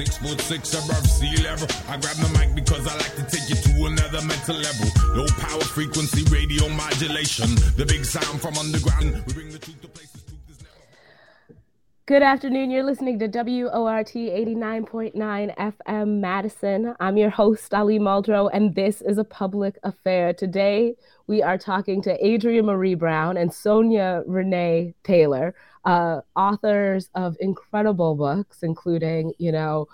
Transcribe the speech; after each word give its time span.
Six 0.00 0.16
foot 0.16 0.40
six 0.40 0.72
above 0.72 1.06
sea 1.06 1.42
level. 1.42 1.68
I 1.86 1.98
grab 1.98 2.16
the 2.16 2.30
mic 2.38 2.54
because 2.54 2.86
I 2.88 2.96
like 2.96 3.16
to 3.16 3.36
take 3.36 3.50
you 3.50 3.54
to 3.54 3.84
another 3.84 4.26
mental 4.26 4.56
level. 4.56 4.88
Low 5.14 5.26
power 5.36 5.60
frequency 5.60 6.22
radio 6.34 6.70
modulation. 6.70 7.54
The 7.76 7.84
big 7.86 8.06
sound 8.06 8.40
from 8.40 8.56
underground. 8.56 9.22
We 9.26 9.34
bring 9.34 9.50
the 9.50 9.58
truth 9.58 9.82
to 9.82 9.88
places. 9.88 10.24
Good 12.06 12.22
afternoon. 12.22 12.70
You're 12.70 12.82
listening 12.82 13.18
to 13.18 13.28
WORT 13.28 14.12
89.9 14.14 15.14
FM 15.14 16.08
Madison. 16.20 16.94
I'm 16.98 17.18
your 17.18 17.28
host, 17.28 17.74
Ali 17.74 17.98
Muldrow, 17.98 18.48
and 18.50 18.74
this 18.74 19.02
is 19.02 19.18
a 19.18 19.24
public 19.24 19.78
affair. 19.82 20.32
Today, 20.32 20.96
we 21.26 21.42
are 21.42 21.58
talking 21.58 22.00
to 22.02 22.14
Adrienne 22.14 22.64
Maree 22.64 22.98
Brown 22.98 23.36
and 23.36 23.52
Sonya 23.52 24.22
Renee 24.26 24.94
Taylor, 25.04 25.54
uh, 25.84 26.20
authors 26.36 27.08
of 27.14 27.36
incredible 27.40 28.14
books, 28.14 28.62
including, 28.62 29.32
you 29.38 29.52
know, 29.52 29.86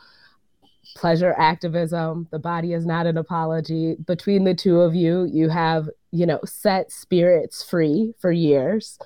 Pleasure 0.95 1.35
Activism, 1.37 2.29
The 2.31 2.39
Body 2.39 2.73
is 2.73 2.87
Not 2.87 3.07
an 3.07 3.17
Apology. 3.17 3.97
Between 4.07 4.45
the 4.45 4.55
two 4.55 4.81
of 4.81 4.95
you, 4.95 5.25
you 5.25 5.49
have, 5.49 5.89
you 6.13 6.27
know, 6.27 6.41
set 6.45 6.93
spirits 6.93 7.63
free 7.63 8.15
for 8.19 8.31
years. 8.33 8.99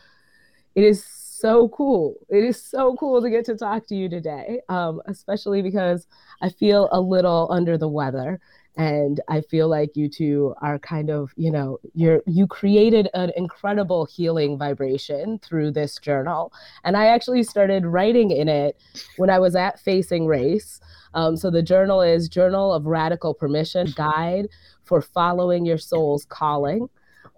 It 0.74 0.84
is 0.84 1.04
so 1.04 1.68
cool. 1.70 2.16
It 2.28 2.44
is 2.44 2.62
so 2.62 2.96
cool 2.96 3.22
to 3.22 3.30
get 3.30 3.46
to 3.46 3.56
talk 3.56 3.86
to 3.88 3.96
you 3.96 4.08
today, 4.08 4.60
um, 4.68 5.00
especially 5.06 5.62
because 5.62 6.06
I 6.42 6.50
feel 6.50 6.88
a 6.92 7.00
little 7.00 7.48
under 7.50 7.78
the 7.78 7.88
weather. 7.88 8.40
And 8.76 9.20
I 9.28 9.40
feel 9.40 9.68
like 9.68 9.96
you 9.96 10.08
two 10.08 10.54
are 10.62 10.78
kind 10.78 11.10
of, 11.10 11.32
you 11.36 11.50
know, 11.50 11.78
you're 11.94 12.22
you 12.26 12.46
created 12.46 13.08
an 13.14 13.32
incredible 13.36 14.06
healing 14.06 14.56
vibration 14.56 15.38
through 15.40 15.72
this 15.72 15.96
journal. 15.96 16.52
And 16.84 16.96
I 16.96 17.06
actually 17.06 17.42
started 17.42 17.84
writing 17.84 18.30
in 18.30 18.48
it 18.48 18.76
when 19.16 19.28
I 19.28 19.38
was 19.38 19.56
at 19.56 19.80
Facing 19.80 20.26
Race. 20.26 20.80
Um, 21.14 21.36
so 21.36 21.50
the 21.50 21.62
journal 21.62 22.00
is 22.00 22.28
Journal 22.28 22.72
of 22.72 22.86
Radical 22.86 23.34
Permission 23.34 23.92
Guide 23.96 24.48
for 24.84 25.02
Following 25.02 25.66
Your 25.66 25.78
Soul's 25.78 26.24
Calling. 26.24 26.88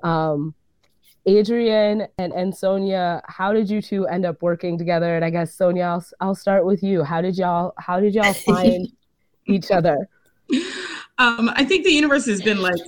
Um, 0.02 0.54
Adrienne 1.28 2.08
and, 2.18 2.32
and 2.32 2.54
Sonya, 2.54 3.22
how 3.26 3.52
did 3.52 3.70
you 3.70 3.80
two 3.80 4.06
end 4.06 4.26
up 4.26 4.42
working 4.42 4.76
together? 4.76 5.14
And 5.14 5.24
I 5.24 5.30
guess 5.30 5.54
Sonya, 5.54 5.84
I'll, 5.84 6.04
I'll 6.20 6.34
start 6.34 6.66
with 6.66 6.82
you. 6.82 7.04
How 7.04 7.20
did 7.20 7.38
y'all 7.38 7.72
how 7.78 8.00
did 8.00 8.14
y'all 8.14 8.32
find 8.46 8.88
each 9.46 9.70
other? 9.70 10.08
Um, 11.22 11.52
I 11.54 11.64
think 11.64 11.84
the 11.84 11.92
universe 11.92 12.26
has 12.26 12.42
been 12.42 12.60
like 12.60 12.80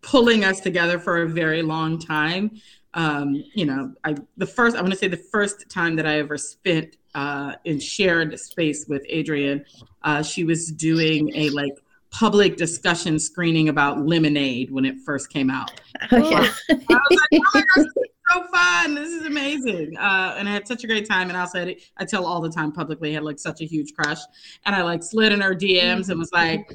pulling 0.00 0.44
us 0.44 0.60
together 0.60 0.98
for 0.98 1.22
a 1.22 1.28
very 1.28 1.60
long 1.60 1.98
time. 1.98 2.58
Um, 2.94 3.44
you 3.52 3.66
know, 3.66 3.92
I 4.02 4.16
the 4.38 4.46
first 4.46 4.76
I 4.76 4.80
want 4.80 4.94
to 4.94 4.98
say 4.98 5.08
the 5.08 5.18
first 5.18 5.68
time 5.68 5.94
that 5.96 6.06
I 6.06 6.18
ever 6.18 6.38
spent 6.38 6.96
uh, 7.14 7.52
in 7.64 7.78
shared 7.78 8.38
space 8.40 8.86
with 8.88 9.04
Adrienne, 9.12 9.62
uh, 10.04 10.22
she 10.22 10.42
was 10.42 10.72
doing 10.72 11.30
a 11.34 11.50
like 11.50 11.74
public 12.10 12.56
discussion 12.56 13.18
screening 13.18 13.68
about 13.68 14.06
Lemonade 14.06 14.70
when 14.70 14.86
it 14.86 14.96
first 15.04 15.28
came 15.28 15.50
out. 15.50 15.78
Oh, 16.12 16.30
yeah. 16.30 16.50
I 16.70 17.00
was 17.10 17.20
like, 17.30 17.42
oh 17.42 17.50
my 17.52 17.60
gosh, 17.60 17.64
this 17.76 17.86
is 17.86 17.92
so 18.32 18.46
fun. 18.46 18.94
This 18.94 19.10
is 19.10 19.26
amazing. 19.26 19.98
Uh, 19.98 20.34
and 20.38 20.48
I 20.48 20.52
had 20.52 20.66
such 20.66 20.82
a 20.84 20.86
great 20.86 21.06
time. 21.06 21.28
And 21.28 21.36
I 21.36 21.40
also 21.40 21.58
had, 21.58 21.76
I 21.98 22.06
tell 22.06 22.24
all 22.24 22.40
the 22.40 22.48
time 22.48 22.72
publicly, 22.72 23.10
I 23.10 23.14
had 23.14 23.22
like 23.22 23.38
such 23.38 23.60
a 23.60 23.64
huge 23.66 23.92
crush. 23.92 24.20
And 24.64 24.74
I 24.74 24.82
like 24.82 25.02
slid 25.02 25.32
in 25.32 25.42
her 25.42 25.54
DMs 25.54 26.08
and 26.08 26.18
was 26.18 26.32
like, 26.32 26.70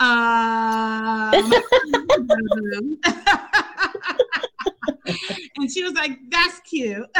um, 0.00 1.52
and 5.56 5.70
she 5.72 5.82
was 5.84 5.92
like, 5.94 6.18
that's 6.30 6.60
cute. 6.60 7.06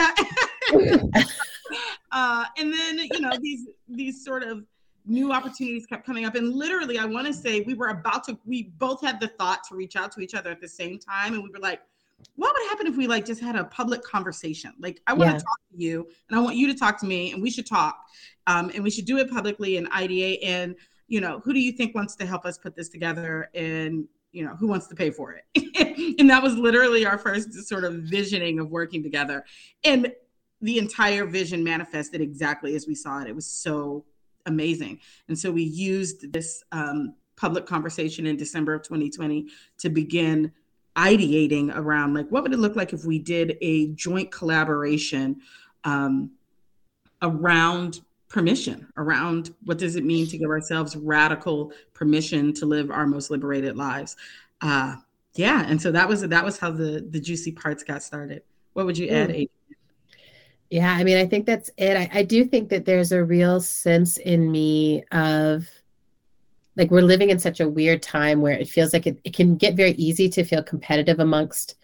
uh, 2.12 2.44
and 2.58 2.72
then, 2.72 2.98
you 2.98 3.20
know, 3.20 3.32
these, 3.40 3.68
these 3.88 4.24
sort 4.24 4.42
of 4.42 4.64
new 5.06 5.32
opportunities 5.32 5.86
kept 5.86 6.04
coming 6.04 6.24
up. 6.24 6.34
And 6.34 6.52
literally, 6.52 6.98
I 6.98 7.04
want 7.04 7.26
to 7.26 7.32
say 7.32 7.60
we 7.60 7.74
were 7.74 7.88
about 7.88 8.24
to, 8.24 8.38
we 8.44 8.64
both 8.78 9.00
had 9.00 9.20
the 9.20 9.28
thought 9.28 9.62
to 9.68 9.76
reach 9.76 9.96
out 9.96 10.10
to 10.12 10.20
each 10.20 10.34
other 10.34 10.50
at 10.50 10.60
the 10.60 10.68
same 10.68 10.98
time. 10.98 11.34
And 11.34 11.42
we 11.42 11.50
were 11.50 11.60
like, 11.60 11.80
what 12.36 12.54
would 12.54 12.68
happen 12.70 12.86
if 12.86 12.96
we 12.96 13.06
like 13.06 13.24
just 13.24 13.40
had 13.40 13.54
a 13.54 13.64
public 13.64 14.02
conversation? 14.02 14.72
Like, 14.80 15.00
I 15.06 15.12
want 15.12 15.30
to 15.30 15.36
Yeah. 15.36 15.38
talk 15.40 15.60
to 15.70 15.76
you 15.76 16.08
and 16.28 16.38
I 16.38 16.42
want 16.42 16.56
you 16.56 16.66
to 16.68 16.74
talk 16.74 16.98
to 17.00 17.06
me 17.06 17.32
and 17.32 17.42
we 17.42 17.50
should 17.50 17.66
talk. 17.66 18.04
Um, 18.46 18.70
and 18.74 18.82
we 18.82 18.90
should 18.90 19.04
do 19.04 19.18
it 19.18 19.30
publicly 19.30 19.76
and 19.76 19.88
IDA 19.92 20.42
And, 20.44 20.74
you 21.08 21.20
know, 21.20 21.40
who 21.44 21.52
do 21.52 21.60
you 21.60 21.72
think 21.72 21.94
wants 21.94 22.16
to 22.16 22.26
help 22.26 22.44
us 22.44 22.58
put 22.58 22.74
this 22.74 22.88
together? 22.88 23.50
And, 23.54 24.06
you 24.32 24.44
know, 24.44 24.56
who 24.56 24.66
wants 24.66 24.86
to 24.88 24.94
pay 24.94 25.10
for 25.10 25.32
it? 25.32 26.16
and 26.18 26.28
that 26.30 26.42
was 26.42 26.56
literally 26.56 27.06
our 27.06 27.18
first 27.18 27.52
sort 27.68 27.84
of 27.84 27.94
visioning 28.04 28.58
of 28.58 28.70
working 28.70 29.02
together. 29.02 29.44
And 29.84 30.12
the 30.60 30.78
entire 30.78 31.26
vision 31.26 31.62
manifested 31.62 32.20
exactly 32.20 32.74
as 32.74 32.86
we 32.86 32.94
saw 32.94 33.20
it. 33.20 33.28
It 33.28 33.34
was 33.34 33.46
so 33.46 34.04
amazing. 34.46 35.00
And 35.28 35.38
so 35.38 35.50
we 35.50 35.62
used 35.62 36.32
this 36.32 36.62
um, 36.72 37.14
public 37.36 37.66
conversation 37.66 38.26
in 38.26 38.36
December 38.36 38.74
of 38.74 38.82
2020 38.82 39.48
to 39.78 39.90
begin 39.90 40.52
ideating 40.96 41.76
around 41.76 42.14
like 42.14 42.28
what 42.28 42.44
would 42.44 42.52
it 42.52 42.58
look 42.58 42.76
like 42.76 42.92
if 42.92 43.04
we 43.04 43.18
did 43.18 43.56
a 43.60 43.88
joint 43.94 44.30
collaboration 44.30 45.36
um, 45.82 46.30
around 47.20 48.00
permission 48.28 48.86
around 48.96 49.54
what 49.64 49.78
does 49.78 49.96
it 49.96 50.04
mean 50.04 50.26
to 50.26 50.38
give 50.38 50.50
ourselves 50.50 50.96
radical 50.96 51.72
permission 51.92 52.52
to 52.52 52.66
live 52.66 52.90
our 52.90 53.06
most 53.06 53.30
liberated 53.30 53.76
lives 53.76 54.16
uh 54.62 54.96
yeah 55.34 55.64
and 55.68 55.80
so 55.80 55.92
that 55.92 56.08
was 56.08 56.22
that 56.22 56.44
was 56.44 56.58
how 56.58 56.70
the 56.70 57.06
the 57.10 57.20
juicy 57.20 57.52
parts 57.52 57.84
got 57.84 58.02
started 58.02 58.42
what 58.72 58.86
would 58.86 58.98
you 58.98 59.08
add 59.08 59.30
Mm. 59.30 59.48
Yeah, 60.70 60.92
I 60.92 61.04
mean, 61.04 61.18
I 61.18 61.26
think 61.26 61.46
that's 61.46 61.70
it. 61.76 61.96
I, 61.96 62.10
I 62.12 62.22
do 62.24 62.44
think 62.44 62.70
that 62.70 62.84
there's 62.84 63.12
a 63.12 63.22
real 63.22 63.60
sense 63.60 64.16
in 64.16 64.50
me 64.50 65.04
of 65.12 65.68
like 66.76 66.90
we're 66.90 67.02
living 67.02 67.30
in 67.30 67.38
such 67.38 67.60
a 67.60 67.68
weird 67.68 68.02
time 68.02 68.40
where 68.40 68.58
it 68.58 68.68
feels 68.68 68.92
like 68.92 69.06
it, 69.06 69.20
it 69.24 69.34
can 69.34 69.56
get 69.56 69.76
very 69.76 69.92
easy 69.92 70.28
to 70.30 70.44
feel 70.44 70.62
competitive 70.62 71.20
amongst 71.20 71.76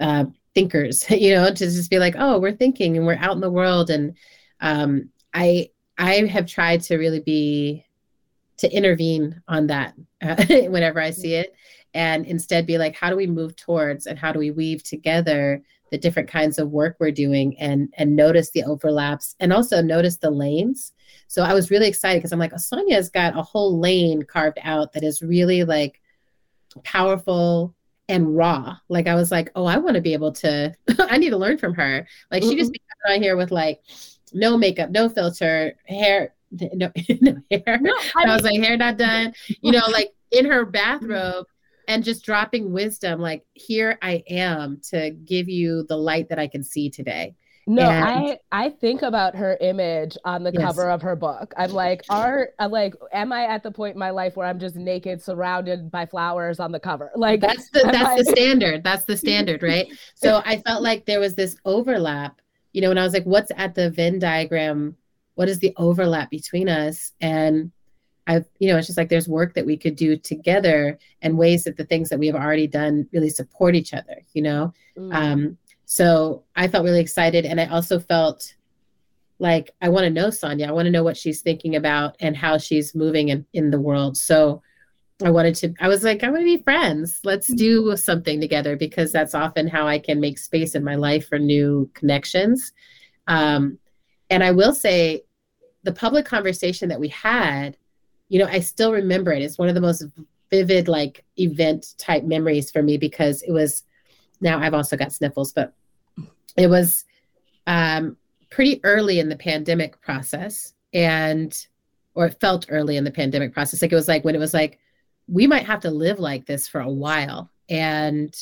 uh, 0.00 0.24
thinkers, 0.54 1.08
you 1.10 1.34
know, 1.34 1.48
to 1.48 1.54
just 1.54 1.90
be 1.90 1.98
like, 1.98 2.16
oh, 2.18 2.38
we're 2.38 2.52
thinking 2.52 2.96
and 2.96 3.06
we're 3.06 3.18
out 3.20 3.34
in 3.34 3.40
the 3.40 3.50
world. 3.50 3.90
And 3.90 4.16
um, 4.60 5.10
I 5.32 5.70
I 5.98 6.26
have 6.26 6.46
tried 6.46 6.82
to 6.82 6.96
really 6.96 7.20
be 7.20 7.84
to 8.58 8.70
intervene 8.70 9.42
on 9.48 9.66
that 9.68 9.94
uh, 10.22 10.44
whenever 10.68 11.00
I 11.00 11.10
see 11.10 11.34
it, 11.34 11.54
and 11.92 12.26
instead 12.26 12.66
be 12.66 12.78
like, 12.78 12.96
how 12.96 13.10
do 13.10 13.16
we 13.16 13.26
move 13.26 13.56
towards 13.56 14.06
and 14.06 14.18
how 14.18 14.32
do 14.32 14.38
we 14.38 14.50
weave 14.50 14.82
together 14.82 15.62
the 15.90 15.98
different 15.98 16.28
kinds 16.28 16.58
of 16.58 16.70
work 16.70 16.96
we're 16.98 17.12
doing 17.12 17.56
and 17.60 17.92
and 17.96 18.16
notice 18.16 18.50
the 18.50 18.64
overlaps 18.64 19.36
and 19.38 19.52
also 19.52 19.80
notice 19.80 20.16
the 20.16 20.30
lanes. 20.30 20.92
So 21.28 21.42
I 21.42 21.54
was 21.54 21.70
really 21.70 21.86
excited 21.86 22.18
because 22.18 22.32
I'm 22.32 22.38
like, 22.38 22.58
Sonya's 22.58 23.10
got 23.10 23.38
a 23.38 23.42
whole 23.42 23.78
lane 23.78 24.24
carved 24.24 24.58
out 24.62 24.92
that 24.92 25.04
is 25.04 25.22
really 25.22 25.62
like 25.62 26.00
powerful 26.82 27.74
and 28.08 28.36
raw. 28.36 28.76
Like 28.88 29.06
I 29.06 29.14
was 29.14 29.30
like, 29.30 29.50
oh, 29.54 29.66
I 29.66 29.78
want 29.78 29.94
to 29.94 30.00
be 30.00 30.14
able 30.14 30.32
to. 30.32 30.74
I 30.98 31.18
need 31.18 31.30
to 31.30 31.36
learn 31.36 31.58
from 31.58 31.74
her. 31.74 32.06
Like 32.30 32.42
she 32.42 32.56
just 32.56 32.72
on 33.08 33.22
here 33.22 33.36
with 33.36 33.50
like 33.50 33.82
no 34.34 34.58
makeup, 34.58 34.90
no 34.90 35.08
filter, 35.08 35.74
hair, 35.86 36.34
no, 36.50 36.90
no 37.20 37.36
hair. 37.50 37.78
No, 37.80 37.94
I, 38.16 38.24
I 38.28 38.34
was 38.34 38.42
like, 38.42 38.60
hair 38.60 38.76
not 38.76 38.96
done. 38.98 39.32
You 39.62 39.72
know, 39.72 39.86
like 39.90 40.10
in 40.30 40.44
her 40.46 40.64
bathrobe 40.66 41.46
and 41.88 42.02
just 42.04 42.24
dropping 42.24 42.72
wisdom. 42.72 43.20
Like 43.20 43.44
here 43.54 43.98
I 44.02 44.22
am 44.28 44.80
to 44.90 45.10
give 45.10 45.48
you 45.48 45.84
the 45.88 45.96
light 45.96 46.28
that 46.28 46.38
I 46.38 46.46
can 46.48 46.62
see 46.62 46.90
today. 46.90 47.34
no, 47.66 47.82
and- 47.88 48.04
I 48.04 48.38
I 48.52 48.70
think 48.70 49.02
about 49.02 49.34
her 49.36 49.56
image 49.60 50.16
on 50.24 50.42
the 50.44 50.52
Yes. 50.52 50.62
cover 50.62 50.90
of 50.90 51.02
her 51.02 51.16
book. 51.16 51.52
I'm 51.56 51.72
like, 51.72 52.02
are 52.10 52.50
I'm 52.58 52.70
like, 52.70 52.94
am 53.12 53.32
I 53.32 53.44
at 53.46 53.62
the 53.62 53.70
point 53.70 53.94
in 53.94 53.98
my 53.98 54.10
life 54.10 54.36
where 54.36 54.46
I'm 54.46 54.58
just 54.58 54.76
naked, 54.76 55.22
surrounded 55.22 55.90
by 55.90 56.06
flowers 56.06 56.60
on 56.60 56.72
the 56.72 56.80
cover? 56.80 57.10
Like 57.16 57.40
that's 57.40 57.70
the 57.70 57.80
that's 57.90 58.22
the 58.22 58.30
standard 58.36 58.84
that's 58.84 59.04
the 59.06 59.16
standard 59.16 59.62
right 59.62 59.86
so 60.14 60.42
i 60.44 60.58
felt 60.58 60.82
like 60.82 61.04
there 61.06 61.20
was 61.20 61.34
this 61.34 61.56
overlap 61.64 62.40
you 62.74 62.82
know 62.82 62.90
and 62.90 63.00
i 63.00 63.04
was 63.04 63.14
like 63.14 63.24
what's 63.24 63.50
at 63.56 63.74
the 63.74 63.90
venn 63.90 64.18
diagram? 64.18 64.96
What 65.36 65.48
is 65.48 65.58
the 65.58 65.72
overlap 65.76 66.30
between 66.30 66.68
us? 66.68 67.12
And 67.20 67.72
i 68.26 68.44
you 68.58 68.68
know 68.68 68.76
it's 68.76 68.86
just 68.86 68.98
like 68.98 69.08
there's 69.08 69.28
work 69.28 69.54
that 69.54 69.66
we 69.66 69.76
could 69.76 69.96
do 69.96 70.16
together 70.16 70.98
and 71.22 71.38
ways 71.38 71.64
that 71.64 71.76
the 71.76 71.84
things 71.84 72.08
that 72.08 72.18
we 72.18 72.26
have 72.26 72.36
already 72.36 72.66
done 72.66 73.08
really 73.12 73.28
support 73.28 73.74
each 73.74 73.92
other 73.92 74.22
you 74.32 74.42
know? 74.42 74.72
Mm. 74.96 75.14
um 75.14 75.58
so 75.84 76.42
i 76.56 76.66
felt 76.66 76.84
really 76.84 77.00
excited 77.00 77.44
and 77.44 77.60
i 77.60 77.66
also 77.66 77.98
felt 77.98 78.54
like 79.38 79.70
i 79.82 79.88
want 79.88 80.04
to 80.04 80.10
know 80.10 80.30
sonya 80.30 80.66
i 80.66 80.72
want 80.72 80.86
to 80.86 80.90
know 80.90 81.04
what 81.04 81.16
she's 81.16 81.42
thinking 81.42 81.76
about 81.76 82.16
and 82.20 82.36
how 82.36 82.56
she's 82.56 82.94
moving 82.94 83.28
in, 83.28 83.44
in 83.52 83.70
the 83.70 83.80
world. 83.80 84.16
So 84.16 84.62
I 85.22 85.30
wanted 85.30 85.54
to, 85.56 85.74
I 85.80 85.88
was 85.88 86.02
like, 86.02 86.24
I 86.24 86.28
want 86.28 86.40
to 86.40 86.44
be 86.44 86.62
friends. 86.62 87.20
Let's 87.24 87.52
do 87.54 87.96
something 87.96 88.40
together 88.40 88.76
because 88.76 89.12
that's 89.12 89.34
often 89.34 89.68
how 89.68 89.86
I 89.86 89.98
can 89.98 90.20
make 90.20 90.38
space 90.38 90.74
in 90.74 90.82
my 90.82 90.96
life 90.96 91.28
for 91.28 91.38
new 91.38 91.88
connections. 91.94 92.72
Um, 93.28 93.78
and 94.30 94.42
I 94.42 94.50
will 94.50 94.74
say, 94.74 95.22
the 95.84 95.92
public 95.92 96.24
conversation 96.24 96.88
that 96.88 96.98
we 96.98 97.08
had, 97.08 97.76
you 98.28 98.38
know, 98.38 98.46
I 98.46 98.60
still 98.60 98.92
remember 98.92 99.32
it. 99.32 99.42
It's 99.42 99.58
one 99.58 99.68
of 99.68 99.74
the 99.74 99.80
most 99.80 100.02
vivid, 100.50 100.88
like 100.88 101.24
event 101.36 101.94
type 101.98 102.24
memories 102.24 102.70
for 102.70 102.82
me 102.82 102.96
because 102.96 103.42
it 103.42 103.52
was. 103.52 103.84
Now 104.40 104.58
I've 104.58 104.74
also 104.74 104.96
got 104.96 105.12
sniffles, 105.12 105.52
but 105.52 105.72
it 106.56 106.68
was 106.68 107.04
um, 107.66 108.16
pretty 108.50 108.80
early 108.82 109.20
in 109.20 109.28
the 109.28 109.36
pandemic 109.36 110.00
process, 110.00 110.74
and 110.92 111.54
or 112.14 112.26
it 112.26 112.40
felt 112.40 112.66
early 112.68 112.96
in 112.96 113.04
the 113.04 113.10
pandemic 113.10 113.52
process. 113.52 113.80
Like 113.80 113.92
it 113.92 113.96
was 113.96 114.08
like 114.08 114.24
when 114.24 114.34
it 114.34 114.40
was 114.40 114.54
like 114.54 114.80
we 115.26 115.46
might 115.46 115.66
have 115.66 115.80
to 115.80 115.90
live 115.90 116.18
like 116.18 116.46
this 116.46 116.68
for 116.68 116.80
a 116.80 116.90
while, 116.90 117.50
and 117.68 118.34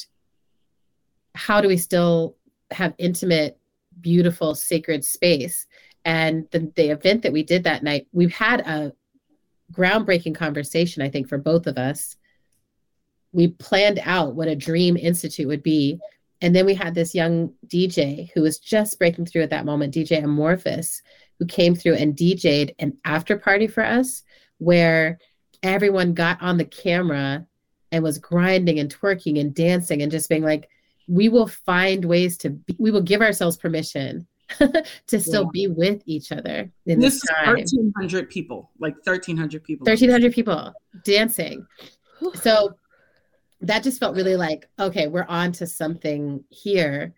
how 1.34 1.60
do 1.60 1.68
we 1.68 1.76
still 1.76 2.36
have 2.70 2.94
intimate, 2.98 3.58
beautiful, 4.00 4.54
sacred 4.54 5.04
space? 5.04 5.66
And 6.04 6.48
the, 6.50 6.70
the 6.74 6.90
event 6.90 7.22
that 7.22 7.32
we 7.32 7.42
did 7.42 7.64
that 7.64 7.82
night, 7.82 8.08
we've 8.12 8.34
had 8.34 8.60
a 8.60 8.92
groundbreaking 9.72 10.34
conversation, 10.34 11.02
I 11.02 11.08
think, 11.08 11.28
for 11.28 11.38
both 11.38 11.66
of 11.66 11.78
us. 11.78 12.16
We 13.32 13.48
planned 13.48 14.00
out 14.04 14.34
what 14.34 14.48
a 14.48 14.56
dream 14.56 14.96
institute 14.96 15.46
would 15.46 15.62
be. 15.62 15.98
And 16.42 16.54
then 16.54 16.66
we 16.66 16.74
had 16.74 16.94
this 16.94 17.14
young 17.14 17.52
DJ 17.68 18.30
who 18.34 18.42
was 18.42 18.58
just 18.58 18.98
breaking 18.98 19.26
through 19.26 19.42
at 19.42 19.50
that 19.50 19.64
moment, 19.64 19.94
DJ 19.94 20.22
Amorphous, 20.22 21.00
who 21.38 21.46
came 21.46 21.74
through 21.74 21.94
and 21.94 22.16
DJ'd 22.16 22.74
an 22.78 22.98
after 23.04 23.38
party 23.38 23.68
for 23.68 23.84
us 23.84 24.22
where 24.58 25.18
everyone 25.62 26.14
got 26.14 26.40
on 26.42 26.56
the 26.56 26.64
camera 26.64 27.46
and 27.90 28.02
was 28.02 28.18
grinding 28.18 28.78
and 28.78 28.94
twerking 28.94 29.38
and 29.40 29.54
dancing 29.54 30.02
and 30.02 30.10
just 30.10 30.28
being 30.28 30.42
like, 30.42 30.68
we 31.08 31.28
will 31.28 31.46
find 31.46 32.04
ways 32.04 32.36
to 32.38 32.50
be, 32.50 32.76
we 32.78 32.90
will 32.90 33.02
give 33.02 33.20
ourselves 33.20 33.56
permission 33.56 34.26
to 35.06 35.20
still 35.20 35.44
yeah. 35.44 35.50
be 35.52 35.66
with 35.68 36.02
each 36.06 36.32
other 36.32 36.70
in 36.86 37.00
this, 37.00 37.14
this 37.14 37.22
time. 37.22 37.54
1300 37.54 38.30
people 38.30 38.70
like 38.78 38.94
1300 39.04 39.62
people. 39.62 39.84
1300 39.84 40.32
people 40.32 40.72
dancing. 41.04 41.66
So 42.34 42.76
that 43.60 43.82
just 43.82 44.00
felt 44.00 44.16
really 44.16 44.36
like 44.36 44.68
okay 44.78 45.06
we're 45.06 45.26
on 45.28 45.52
to 45.52 45.66
something 45.66 46.44
here. 46.50 47.14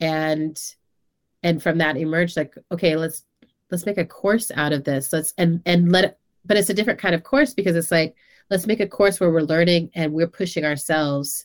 And 0.00 0.58
and 1.42 1.62
from 1.62 1.78
that 1.78 1.96
emerged 1.96 2.36
like 2.36 2.54
okay 2.72 2.96
let's 2.96 3.24
let's 3.70 3.86
make 3.86 3.98
a 3.98 4.04
course 4.04 4.50
out 4.54 4.72
of 4.72 4.84
this. 4.84 5.12
Let's 5.12 5.34
and 5.38 5.62
and 5.66 5.92
let 5.92 6.18
but 6.48 6.56
it's 6.56 6.70
a 6.70 6.74
different 6.74 6.98
kind 6.98 7.14
of 7.14 7.22
course 7.22 7.54
because 7.54 7.76
it's 7.76 7.92
like 7.92 8.16
let's 8.50 8.66
make 8.66 8.80
a 8.80 8.86
course 8.86 9.20
where 9.20 9.30
we're 9.30 9.42
learning 9.42 9.90
and 9.94 10.12
we're 10.12 10.26
pushing 10.26 10.64
ourselves 10.64 11.44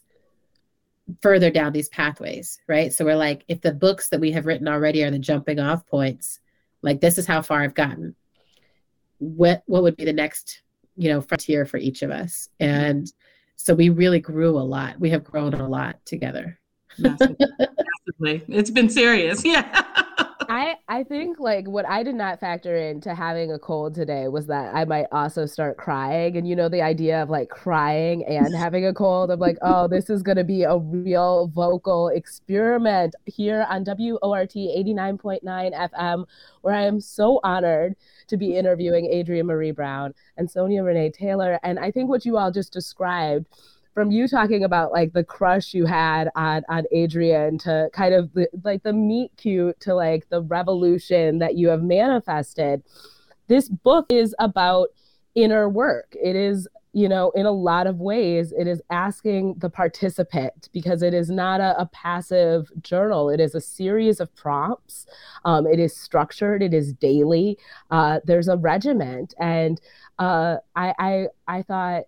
further 1.22 1.52
down 1.52 1.74
these 1.74 1.90
pathways, 1.90 2.60
right? 2.68 2.94
So 2.94 3.04
we're 3.04 3.18
like, 3.18 3.44
if 3.50 3.62
the 3.62 3.74
books 3.74 4.10
that 4.10 4.22
we 4.22 4.32
have 4.32 4.46
written 4.46 4.68
already 4.70 5.04
are 5.04 5.12
the 5.12 5.20
jumping 5.20 5.60
off 5.60 5.86
points, 5.86 6.40
like 6.82 7.02
this 7.02 7.18
is 7.18 7.28
how 7.28 7.42
far 7.42 7.62
I've 7.62 7.76
gotten. 7.76 8.16
What 9.20 9.64
what 9.68 9.84
would 9.84 9.96
be 9.96 10.06
the 10.06 10.14
next, 10.14 10.62
you 10.96 11.10
know, 11.10 11.22
frontier 11.22 11.66
for 11.66 11.78
each 11.78 12.02
of 12.02 12.12
us? 12.12 12.50
And 12.60 13.12
so 13.56 13.74
we 13.74 13.90
really 13.90 14.20
grew 14.20 14.58
a 14.58 14.60
lot. 14.60 15.00
We 15.00 15.10
have 15.12 15.24
grown 15.24 15.54
a 15.54 15.68
lot 15.68 16.04
together. 16.06 16.60
Massively. 16.98 18.44
It's 18.48 18.72
been 18.72 18.90
serious. 18.90 19.44
Yeah. 19.54 19.84
I 20.54 20.76
I 20.88 21.04
think 21.04 21.40
like 21.40 21.68
what 21.68 21.84
I 21.90 22.04
did 22.04 22.14
not 22.14 22.40
factor 22.40 22.78
into 22.78 23.16
having 23.16 23.52
a 23.52 23.58
cold 23.58 23.96
today 23.96 24.28
was 24.28 24.46
that 24.48 24.76
I 24.76 24.86
might 24.86 25.08
also 25.12 25.48
start 25.48 25.78
crying 25.78 26.38
and 26.38 26.48
you 26.48 26.56
know 26.56 26.70
the 26.70 26.84
idea 26.84 27.24
of 27.24 27.32
like 27.32 27.50
crying 27.50 28.24
and 28.26 28.54
having 28.66 28.86
a 28.86 28.94
cold 28.94 29.32
I'm 29.32 29.40
like 29.40 29.58
oh 29.64 29.88
this 29.88 30.12
is 30.12 30.22
going 30.22 30.38
to 30.38 30.44
be 30.44 30.62
a 30.62 30.78
real 30.78 31.48
vocal 31.48 32.10
experiment 32.10 33.16
here 33.26 33.66
on 33.68 33.84
WORT 33.84 34.54
89.9 34.54 35.42
FM 35.44 36.26
where 36.62 36.76
I 36.76 36.84
am 36.84 37.02
so 37.02 37.40
honored 37.44 37.96
to 38.28 38.38
be 38.38 38.56
interviewing 38.56 39.12
Adrienne 39.12 39.48
Maree 39.48 39.74
Brown 39.74 40.14
and 40.38 40.50
Sonya 40.50 40.84
Renee 40.84 41.10
Taylor. 41.10 41.60
And 41.64 41.80
I 41.80 41.90
think 41.90 42.10
what 42.10 42.26
you 42.26 42.38
all 42.38 42.52
just 42.52 42.72
described 42.72 43.48
from 43.94 44.12
you 44.12 44.28
talking 44.28 44.64
about 44.64 44.92
like 44.92 45.14
the 45.14 45.24
crush 45.24 45.74
you 45.74 45.86
had 45.86 46.30
on 46.36 46.64
on 46.70 46.86
Adrienne 46.96 47.58
to 47.60 47.90
kind 47.94 48.14
of 48.14 48.34
the, 48.34 48.48
like 48.64 48.84
the 48.84 48.94
meet 48.94 49.32
cute 49.38 49.80
to 49.82 49.94
like 49.94 50.28
the 50.30 50.42
revolution 50.42 51.40
that 51.40 51.56
you 51.56 51.68
have 51.70 51.84
manifested. 51.84 52.84
This 53.48 53.70
book 53.70 54.06
is 54.10 54.34
about 54.40 54.90
inner 55.36 55.70
work. 55.70 56.16
It 56.22 56.36
is 56.36 56.68
you 56.96 57.10
know, 57.10 57.32
in 57.32 57.48
a 57.48 57.52
lot 57.52 57.88
of 57.88 58.00
ways, 58.00 58.54
it 58.56 58.68
is 58.68 58.80
asking 58.92 59.56
the 59.58 59.70
participant 59.70 60.70
because 60.72 61.02
it 61.02 61.12
is 61.12 61.28
not 61.28 61.60
a, 61.60 61.76
a 61.82 61.88
passive 61.88 62.72
journal. 62.84 63.32
It 63.32 63.40
is 63.40 63.56
a 63.56 63.62
series 63.62 64.20
of 64.20 64.34
prompts. 64.36 65.08
Um, 65.44 65.66
it 65.66 65.80
is 65.80 65.98
structured. 65.98 66.62
It 66.62 66.72
is 66.72 66.94
daily. 66.94 67.58
Uh, 67.90 68.20
there's 68.26 68.48
a 68.48 68.58
regiment, 68.58 69.34
and 69.40 69.82
uh, 70.20 70.58
I, 70.76 70.94
I 71.00 71.28
I 71.48 71.62
thought 71.64 72.04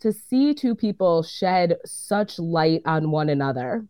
to 0.00 0.12
see 0.12 0.54
two 0.54 0.74
people 0.74 1.22
shed 1.22 1.76
such 1.84 2.38
light 2.38 2.82
on 2.86 3.10
one 3.10 3.28
another 3.28 3.84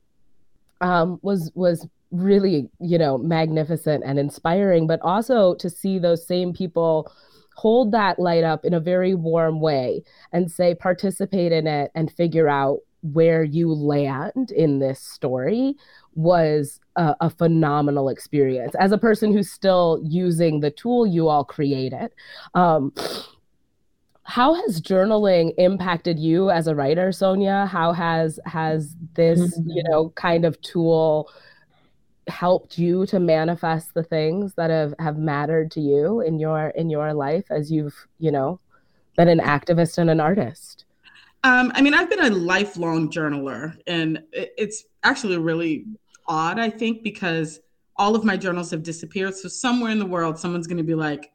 um, 0.80 1.18
was 1.22 1.50
was 1.54 1.86
really 2.10 2.68
you 2.80 2.98
know 2.98 3.16
magnificent 3.16 4.02
and 4.04 4.18
inspiring 4.18 4.86
but 4.86 5.00
also 5.02 5.54
to 5.54 5.70
see 5.70 5.98
those 5.98 6.26
same 6.26 6.52
people 6.52 7.12
hold 7.54 7.92
that 7.92 8.18
light 8.18 8.42
up 8.42 8.64
in 8.64 8.74
a 8.74 8.80
very 8.80 9.14
warm 9.14 9.60
way 9.60 10.02
and 10.32 10.50
say 10.50 10.74
participate 10.74 11.52
in 11.52 11.66
it 11.66 11.90
and 11.94 12.10
figure 12.12 12.48
out 12.48 12.78
where 13.02 13.42
you 13.42 13.72
land 13.72 14.50
in 14.50 14.78
this 14.78 15.00
story 15.00 15.74
was 16.14 16.80
a, 16.96 17.14
a, 17.20 17.30
phenomenal 17.30 18.08
experience. 18.08 18.74
As 18.78 18.92
a 18.92 18.98
person 18.98 19.32
who's 19.32 19.50
still 19.50 20.00
using 20.04 20.60
the 20.60 20.70
tool 20.70 21.06
you 21.06 21.28
all 21.28 21.44
created 21.44 22.10
um, 22.54 22.92
how 24.22 24.54
has 24.54 24.80
journaling 24.80 25.52
impacted 25.58 26.18
you 26.18 26.50
as 26.50 26.66
a 26.66 26.74
writer 26.74 27.12
sonya? 27.12 27.66
How 27.66 27.92
has 27.92 28.38
has 28.46 28.94
this 29.14 29.40
mm-hmm. 29.40 29.70
you 29.70 29.82
know 29.84 30.10
kind 30.10 30.44
of 30.44 30.60
tool 30.60 31.30
helped 32.28 32.78
you 32.78 33.06
to 33.06 33.18
manifest 33.18 33.94
the 33.94 34.04
things 34.04 34.54
that 34.54 34.70
have 34.70 34.94
have 34.98 35.18
mattered 35.18 35.70
to 35.72 35.80
you 35.80 36.20
in 36.20 36.38
your 36.38 36.68
in 36.68 36.90
your 36.90 37.12
life 37.12 37.44
as 37.50 37.72
you've 37.72 38.06
you 38.18 38.30
know 38.30 38.60
been 39.16 39.28
an 39.28 39.40
activist 39.40 39.98
and 39.98 40.10
an 40.10 40.20
artist? 40.20 40.84
Um, 41.42 41.72
i 41.74 41.80
mean 41.80 41.94
i've 41.94 42.10
been 42.10 42.20
a 42.20 42.28
lifelong 42.28 43.10
journaler 43.10 43.74
and 43.86 44.22
it's 44.34 44.84
actually 45.04 45.38
really 45.38 45.86
odd 46.28 46.58
i 46.58 46.68
think 46.68 47.02
because 47.02 47.60
all 48.00 48.16
of 48.16 48.24
my 48.24 48.34
journals 48.34 48.70
have 48.70 48.82
disappeared. 48.82 49.34
So 49.34 49.46
somewhere 49.46 49.92
in 49.92 49.98
the 49.98 50.06
world 50.06 50.38
someone's 50.38 50.66
going 50.66 50.78
to 50.78 50.82
be 50.82 50.94
like 50.94 51.30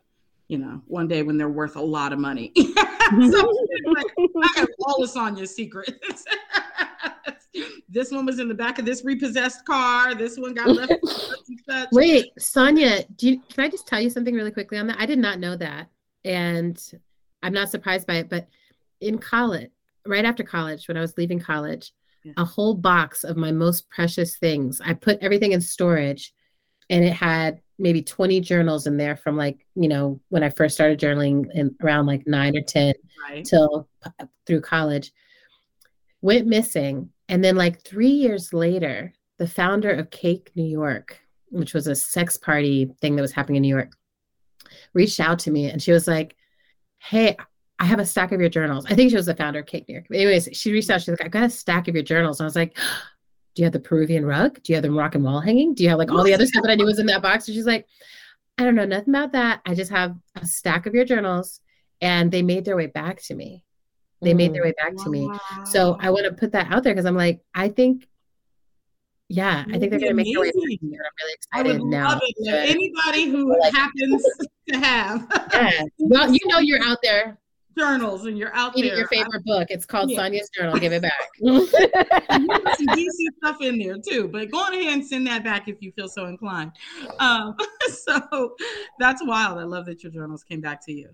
you 0.47 0.57
know, 0.57 0.81
one 0.87 1.07
day 1.07 1.23
when 1.23 1.37
they're 1.37 1.49
worth 1.49 1.75
a 1.75 1.81
lot 1.81 2.13
of 2.13 2.19
money. 2.19 2.51
so 2.55 2.61
like, 3.85 4.05
I 4.17 4.49
have 4.55 4.67
all 4.85 5.03
of 5.03 5.09
Sonya's 5.09 5.55
secrets. 5.55 6.23
this 7.89 8.11
one 8.11 8.25
was 8.25 8.39
in 8.39 8.47
the 8.47 8.53
back 8.53 8.77
of 8.77 8.85
this 8.85 9.03
repossessed 9.03 9.65
car. 9.65 10.13
This 10.13 10.37
one 10.37 10.53
got 10.53 10.69
left. 10.69 10.93
Wait, 11.91 12.31
Sonya, 12.37 13.03
do 13.15 13.31
you, 13.31 13.41
can 13.51 13.63
I 13.63 13.69
just 13.69 13.87
tell 13.87 13.99
you 13.99 14.09
something 14.09 14.35
really 14.35 14.51
quickly 14.51 14.77
on 14.77 14.87
that? 14.87 14.97
I 14.99 15.05
did 15.05 15.19
not 15.19 15.39
know 15.39 15.55
that, 15.55 15.87
and 16.23 16.81
I'm 17.41 17.53
not 17.53 17.69
surprised 17.69 18.05
by 18.05 18.17
it. 18.17 18.29
But 18.29 18.47
in 19.01 19.17
college, 19.17 19.71
right 20.05 20.25
after 20.25 20.43
college, 20.43 20.87
when 20.87 20.97
I 20.97 21.01
was 21.01 21.17
leaving 21.17 21.39
college, 21.39 21.91
yeah. 22.23 22.33
a 22.37 22.45
whole 22.45 22.75
box 22.75 23.23
of 23.23 23.35
my 23.35 23.51
most 23.51 23.89
precious 23.89 24.37
things. 24.37 24.79
I 24.83 24.93
put 24.93 25.19
everything 25.21 25.53
in 25.53 25.61
storage, 25.61 26.33
and 26.89 27.03
it 27.03 27.13
had 27.13 27.61
maybe 27.77 28.01
20 28.01 28.39
journals 28.41 28.87
in 28.87 28.97
there 28.97 29.15
from 29.15 29.35
like 29.35 29.65
you 29.75 29.87
know 29.87 30.19
when 30.29 30.43
i 30.43 30.49
first 30.49 30.75
started 30.75 30.99
journaling 30.99 31.45
in 31.53 31.75
around 31.81 32.05
like 32.05 32.25
9 32.25 32.57
or 32.57 32.61
10 32.61 32.93
right. 33.29 33.45
till 33.45 33.87
uh, 34.05 34.25
through 34.45 34.61
college 34.61 35.11
went 36.21 36.47
missing 36.47 37.09
and 37.27 37.43
then 37.43 37.55
like 37.55 37.81
3 37.83 38.07
years 38.07 38.53
later 38.53 39.13
the 39.37 39.47
founder 39.47 39.91
of 39.91 40.09
cake 40.09 40.51
new 40.55 40.65
york 40.65 41.19
which 41.49 41.73
was 41.73 41.87
a 41.87 41.95
sex 41.95 42.37
party 42.37 42.91
thing 43.01 43.15
that 43.15 43.21
was 43.21 43.33
happening 43.33 43.57
in 43.57 43.61
new 43.63 43.75
york 43.75 43.91
reached 44.93 45.19
out 45.19 45.39
to 45.39 45.51
me 45.51 45.69
and 45.69 45.81
she 45.81 45.91
was 45.91 46.07
like 46.07 46.35
hey 46.97 47.35
I 47.77 47.85
have 47.85 47.99
a 47.99 48.05
stack 48.05 48.31
of 48.31 48.39
your 48.39 48.49
journals. 48.49 48.85
I 48.85 48.95
think 48.95 49.09
she 49.09 49.17
was 49.17 49.25
the 49.25 49.35
founder 49.35 49.59
of 49.59 49.65
Cake 49.65 49.85
New 49.89 49.95
York. 49.95 50.05
But 50.09 50.17
anyways, 50.17 50.49
she 50.53 50.71
reached 50.71 50.89
out. 50.89 51.01
She's 51.01 51.09
like, 51.09 51.25
I've 51.25 51.31
got 51.31 51.43
a 51.43 51.49
stack 51.49 51.89
of 51.89 51.95
your 51.95 52.05
journals. 52.05 52.39
And 52.39 52.45
I 52.45 52.47
was 52.47 52.55
like, 52.55 52.77
do 53.55 53.61
you 53.61 53.65
have 53.65 53.73
the 53.73 53.79
Peruvian 53.79 54.25
rug? 54.25 54.61
Do 54.61 54.73
you 54.73 54.75
have 54.75 54.83
the 54.83 54.89
Moroccan 54.89 55.23
wall 55.23 55.39
hanging? 55.39 55.73
Do 55.73 55.83
you 55.83 55.89
have 55.89 55.97
like 55.97 56.11
all 56.11 56.23
the 56.23 56.33
other 56.33 56.45
stuff 56.45 56.63
that 56.63 56.71
I 56.71 56.75
knew 56.75 56.85
was 56.85 56.99
in 56.99 57.05
that 57.05 57.21
box? 57.21 57.47
And 57.47 57.55
she's 57.55 57.65
like, 57.65 57.87
I 58.57 58.63
don't 58.63 58.75
know 58.75 58.85
nothing 58.85 59.15
about 59.15 59.31
that. 59.31 59.61
I 59.65 59.73
just 59.73 59.91
have 59.91 60.15
a 60.35 60.45
stack 60.45 60.85
of 60.85 60.93
your 60.93 61.05
journals. 61.05 61.61
And 62.01 62.29
they 62.29 62.41
made 62.41 62.65
their 62.65 62.75
way 62.75 62.87
back 62.87 63.21
to 63.23 63.33
me. 63.33 63.63
They 64.21 64.33
made 64.33 64.53
their 64.53 64.61
mm. 64.61 64.65
way 64.65 64.73
back 64.77 64.97
wow. 64.97 65.03
to 65.05 65.09
me. 65.09 65.29
So 65.65 65.97
I 66.01 66.09
want 66.09 66.25
to 66.25 66.33
put 66.33 66.51
that 66.51 66.71
out 66.71 66.83
there 66.83 66.93
because 66.93 67.05
I'm 67.05 67.15
like, 67.15 67.41
I 67.53 67.69
think, 67.69 68.07
yeah, 69.29 69.63
I 69.67 69.79
think 69.79 69.91
they're 69.91 69.99
going 69.99 70.11
to 70.11 70.13
make 70.13 70.33
their 70.33 70.41
way 70.41 70.47
back 70.47 70.53
to 70.53 70.61
me. 70.65 70.79
I'm 70.81 71.11
really 71.21 71.33
excited 71.33 71.75
I 71.75 71.79
would 71.79 71.89
now. 71.89 72.09
Love 72.09 72.21
it. 72.23 72.69
Anybody 72.69 73.29
who 73.29 73.57
like, 73.57 73.73
happens 73.73 74.25
to 74.69 74.79
have. 74.79 75.49
yeah. 75.53 75.83
Well, 75.97 76.31
you 76.31 76.39
know, 76.47 76.59
you're 76.59 76.83
out 76.83 76.97
there 77.01 77.37
journals 77.77 78.25
and 78.25 78.37
you're 78.37 78.53
out 78.55 78.77
Eating 78.77 78.91
there. 78.91 78.99
your 78.99 79.07
favorite 79.07 79.41
I, 79.47 79.59
book. 79.59 79.67
It's 79.69 79.85
called 79.85 80.09
yeah. 80.11 80.17
Sonya's 80.17 80.49
Journal. 80.49 80.77
Give 80.77 80.93
it 80.93 81.01
back. 81.01 81.13
some 81.41 82.87
DC 82.87 83.09
stuff 83.37 83.61
in 83.61 83.79
there 83.79 83.97
too, 83.97 84.27
but 84.27 84.51
go 84.51 84.59
on 84.59 84.73
ahead 84.73 84.93
and 84.93 85.05
send 85.05 85.27
that 85.27 85.43
back 85.43 85.67
if 85.67 85.81
you 85.81 85.91
feel 85.91 86.07
so 86.07 86.25
inclined. 86.25 86.71
Um, 87.19 87.55
so 87.87 88.55
that's 88.99 89.21
wild. 89.25 89.59
I 89.59 89.63
love 89.63 89.85
that 89.85 90.03
your 90.03 90.11
journals 90.11 90.43
came 90.43 90.61
back 90.61 90.85
to 90.85 90.93
you. 90.93 91.09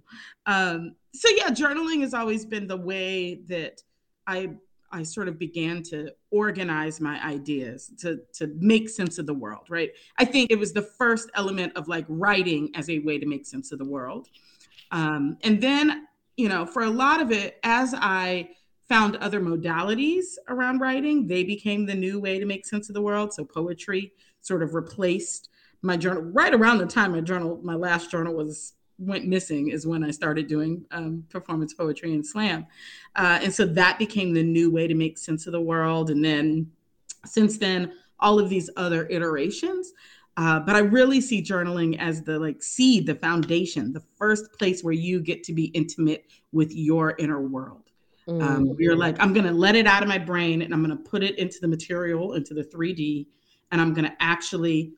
Um, 0.46 0.96
so 1.14 1.30
yeah, 1.36 1.50
journaling 1.50 2.02
has 2.02 2.14
always 2.14 2.46
been 2.46 2.68
the 2.68 2.78
way 2.78 3.36
that 3.48 3.82
I 4.28 4.52
I 4.94 5.04
sort 5.04 5.30
of 5.30 5.40
began 5.40 5.84
to 5.84 6.12
organize 6.32 7.00
my 7.00 7.24
ideas 7.26 7.92
to 8.00 8.20
to 8.34 8.48
make 8.60 8.90
sense 8.90 9.18
of 9.18 9.26
the 9.26 9.34
world, 9.34 9.68
right? 9.70 9.92
I 10.18 10.26
think 10.26 10.52
it 10.52 10.60
was 10.60 10.74
the 10.74 10.82
first 10.82 11.30
element 11.36 11.74
of 11.76 11.88
like 11.88 12.06
writing 12.08 12.72
as 12.76 12.90
a 12.90 13.00
way 13.00 13.18
to 13.18 13.26
make 13.26 13.46
sense 13.46 13.72
of 13.72 13.80
the 13.80 13.86
world. 13.86 14.28
Um, 14.92 15.38
and 15.44 15.62
then, 15.62 16.08
you 16.38 16.50
know, 16.50 16.66
for 16.66 16.84
a 16.84 16.90
lot 16.90 17.22
of 17.22 17.32
it, 17.32 17.60
as 17.64 17.94
I 17.96 18.50
found 18.88 19.16
other 19.18 19.40
modalities 19.40 20.26
around 20.50 20.80
writing, 20.80 21.28
they 21.28 21.44
became 21.44 21.86
the 21.86 21.96
new 21.96 22.20
way 22.20 22.40
to 22.40 22.46
make 22.46 22.66
sense 22.66 22.90
of 22.90 22.96
the 22.96 23.02
world. 23.02 23.34
So 23.34 23.46
poetry 23.46 24.12
sort 24.42 24.64
of 24.64 24.74
replaced 24.74 25.50
my 25.82 25.98
journal 25.98 26.24
right 26.24 26.54
around 26.54 26.78
the 26.78 26.86
time 26.86 27.14
my 27.14 27.22
journal, 27.22 27.60
my 27.64 27.76
last 27.76 28.12
journal 28.12 28.34
was 28.36 28.74
went 28.98 29.26
missing 29.26 29.70
is 29.70 29.88
when 29.88 30.04
I 30.04 30.12
started 30.12 30.48
doing 30.48 30.86
um, 30.92 31.26
performance 31.30 31.74
poetry 31.74 32.14
and 32.14 32.26
slam. 32.26 32.68
Uh, 33.16 33.40
and 33.42 33.54
so 33.54 33.66
that 33.66 33.98
became 33.98 34.34
the 34.34 34.44
new 34.44 34.70
way 34.70 34.88
to 34.88 34.94
make 34.94 35.18
sense 35.18 35.48
of 35.48 35.54
the 35.54 35.62
world. 35.62 36.12
And 36.12 36.24
then 36.24 36.70
since 37.26 37.58
then, 37.58 37.94
all 38.20 38.40
of 38.40 38.50
these 38.50 38.70
other 38.78 39.08
iterations. 39.08 39.94
Uh, 40.38 40.60
but 40.60 40.76
I 40.76 40.80
really 40.80 41.20
see 41.20 41.42
journaling 41.42 41.98
as 42.00 42.24
the 42.24 42.40
like 42.40 42.64
seed, 42.64 43.06
the 43.06 43.16
foundation, 43.16 43.92
the 43.92 44.04
first 44.18 44.54
place 44.54 44.84
where 44.84 44.94
you 44.94 45.20
get 45.20 45.44
to 45.44 45.54
be 45.54 45.66
intimate 45.66 46.26
with 46.52 46.74
your 46.74 47.16
inner 47.20 47.42
world. 47.42 47.92
Mm. 48.28 48.42
Um, 48.42 48.76
you're 48.80 48.96
like, 48.96 49.18
I'm 49.20 49.34
going 49.34 49.46
to 49.46 49.52
let 49.52 49.76
it 49.76 49.88
out 49.88 50.04
of 50.04 50.10
my 50.10 50.18
brain 50.18 50.62
and 50.62 50.74
I'm 50.74 50.84
going 50.84 50.98
to 50.98 51.04
put 51.04 51.24
it 51.24 51.38
into 51.38 51.60
the 51.60 51.68
material, 51.68 52.34
into 52.34 52.54
the 52.54 52.64
3D, 52.64 53.28
and 53.72 53.82
I'm 53.82 53.94
going 53.94 54.06
to 54.06 54.16
actually 54.20 54.94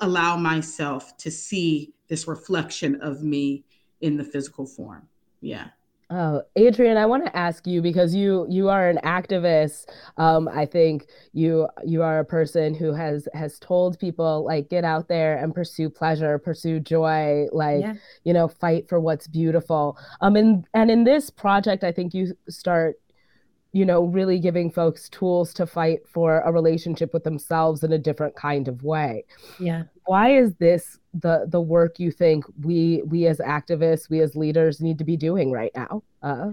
allow 0.00 0.36
myself 0.36 1.16
to 1.18 1.30
see 1.30 1.92
this 2.08 2.26
reflection 2.26 3.00
of 3.00 3.22
me 3.22 3.64
in 4.00 4.16
the 4.16 4.24
physical 4.24 4.66
form. 4.66 5.06
Yeah. 5.40 5.68
Oh, 6.10 6.40
Adrienne, 6.58 6.96
I 6.96 7.04
want 7.04 7.26
to 7.26 7.36
ask 7.36 7.66
you 7.66 7.82
because 7.82 8.14
you 8.14 8.46
you 8.48 8.70
are 8.70 8.88
an 8.88 8.98
activist. 9.04 9.90
Um, 10.16 10.48
I 10.48 10.64
think 10.64 11.06
you 11.34 11.68
you 11.84 12.02
are 12.02 12.20
a 12.20 12.24
person 12.24 12.72
who 12.72 12.94
has 12.94 13.28
has 13.34 13.58
told 13.58 13.98
people 13.98 14.42
like 14.42 14.70
get 14.70 14.84
out 14.84 15.08
there 15.08 15.36
and 15.36 15.54
pursue 15.54 15.90
pleasure, 15.90 16.38
pursue 16.38 16.80
joy, 16.80 17.46
like 17.52 17.82
yeah. 17.82 17.94
you 18.24 18.32
know, 18.32 18.48
fight 18.48 18.88
for 18.88 18.98
what's 19.00 19.26
beautiful. 19.26 19.98
Um, 20.22 20.36
and 20.36 20.66
and 20.72 20.90
in 20.90 21.04
this 21.04 21.28
project, 21.28 21.84
I 21.84 21.92
think 21.92 22.14
you 22.14 22.34
start 22.48 22.96
you 23.78 23.84
know, 23.84 24.02
really 24.02 24.40
giving 24.40 24.72
folks 24.72 25.08
tools 25.08 25.54
to 25.54 25.64
fight 25.64 26.00
for 26.08 26.40
a 26.40 26.50
relationship 26.50 27.14
with 27.14 27.22
themselves 27.22 27.84
in 27.84 27.92
a 27.92 27.98
different 27.98 28.34
kind 28.34 28.66
of 28.66 28.82
way. 28.82 29.24
Yeah. 29.60 29.84
Why 30.06 30.36
is 30.36 30.52
this 30.54 30.98
the 31.14 31.46
the 31.46 31.60
work 31.60 32.00
you 32.00 32.10
think 32.10 32.44
we 32.60 33.02
we 33.06 33.28
as 33.28 33.38
activists, 33.38 34.10
we 34.10 34.20
as 34.20 34.34
leaders 34.34 34.80
need 34.80 34.98
to 34.98 35.04
be 35.04 35.16
doing 35.16 35.52
right 35.52 35.70
now? 35.76 36.02
Uh, 36.20 36.50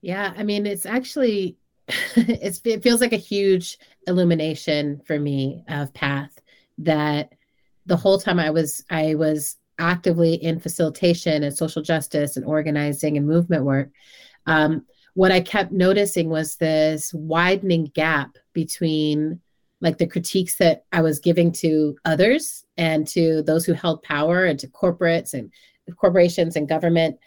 yeah, 0.00 0.32
I 0.36 0.44
mean, 0.44 0.64
it's 0.64 0.86
actually 0.86 1.56
it's 2.14 2.60
it 2.64 2.84
feels 2.84 3.00
like 3.00 3.12
a 3.12 3.16
huge 3.16 3.76
illumination 4.06 5.02
for 5.04 5.18
me 5.18 5.64
of 5.66 5.92
path 5.92 6.38
that 6.78 7.32
the 7.86 7.96
whole 7.96 8.20
time 8.20 8.38
I 8.38 8.50
was 8.50 8.84
I 8.90 9.16
was 9.16 9.56
actively 9.80 10.34
in 10.34 10.60
facilitation 10.60 11.42
and 11.42 11.56
social 11.56 11.82
justice 11.82 12.36
and 12.36 12.46
organizing 12.46 13.16
and 13.16 13.26
movement 13.26 13.64
work. 13.64 13.90
Um, 14.46 14.86
what 15.18 15.32
I 15.32 15.40
kept 15.40 15.72
noticing 15.72 16.28
was 16.28 16.54
this 16.54 17.12
widening 17.12 17.86
gap 17.86 18.38
between 18.52 19.40
like 19.80 19.98
the 19.98 20.06
critiques 20.06 20.58
that 20.58 20.84
I 20.92 21.00
was 21.00 21.18
giving 21.18 21.50
to 21.54 21.96
others 22.04 22.64
and 22.76 23.04
to 23.08 23.42
those 23.42 23.64
who 23.64 23.72
held 23.72 24.04
power 24.04 24.44
and 24.44 24.56
to 24.60 24.68
corporates 24.68 25.34
and 25.34 25.52
corporations 25.96 26.54
and 26.54 26.68
government. 26.68 27.18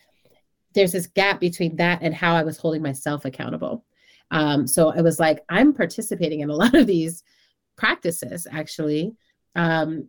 There's 0.74 0.94
this 0.94 1.08
gap 1.08 1.42
between 1.42 1.76
that 1.76 2.00
and 2.02 2.16
how 2.16 2.34
I 2.34 2.44
was 2.44 2.58
holding 2.58 2.82
myself 2.82 3.26
accountable. 3.26 3.84
Um, 4.32 4.68
so 4.68 4.94
I 4.94 5.02
was 5.02 5.20
like, 5.20 5.44
I'm 5.50 5.74
participating 5.74 6.40
in 6.40 6.50
a 6.50 6.56
lot 6.56 6.74
of 6.74 6.88
these 6.88 7.24
practices 7.76 8.48
actually. 8.50 9.18
Um, 9.58 10.08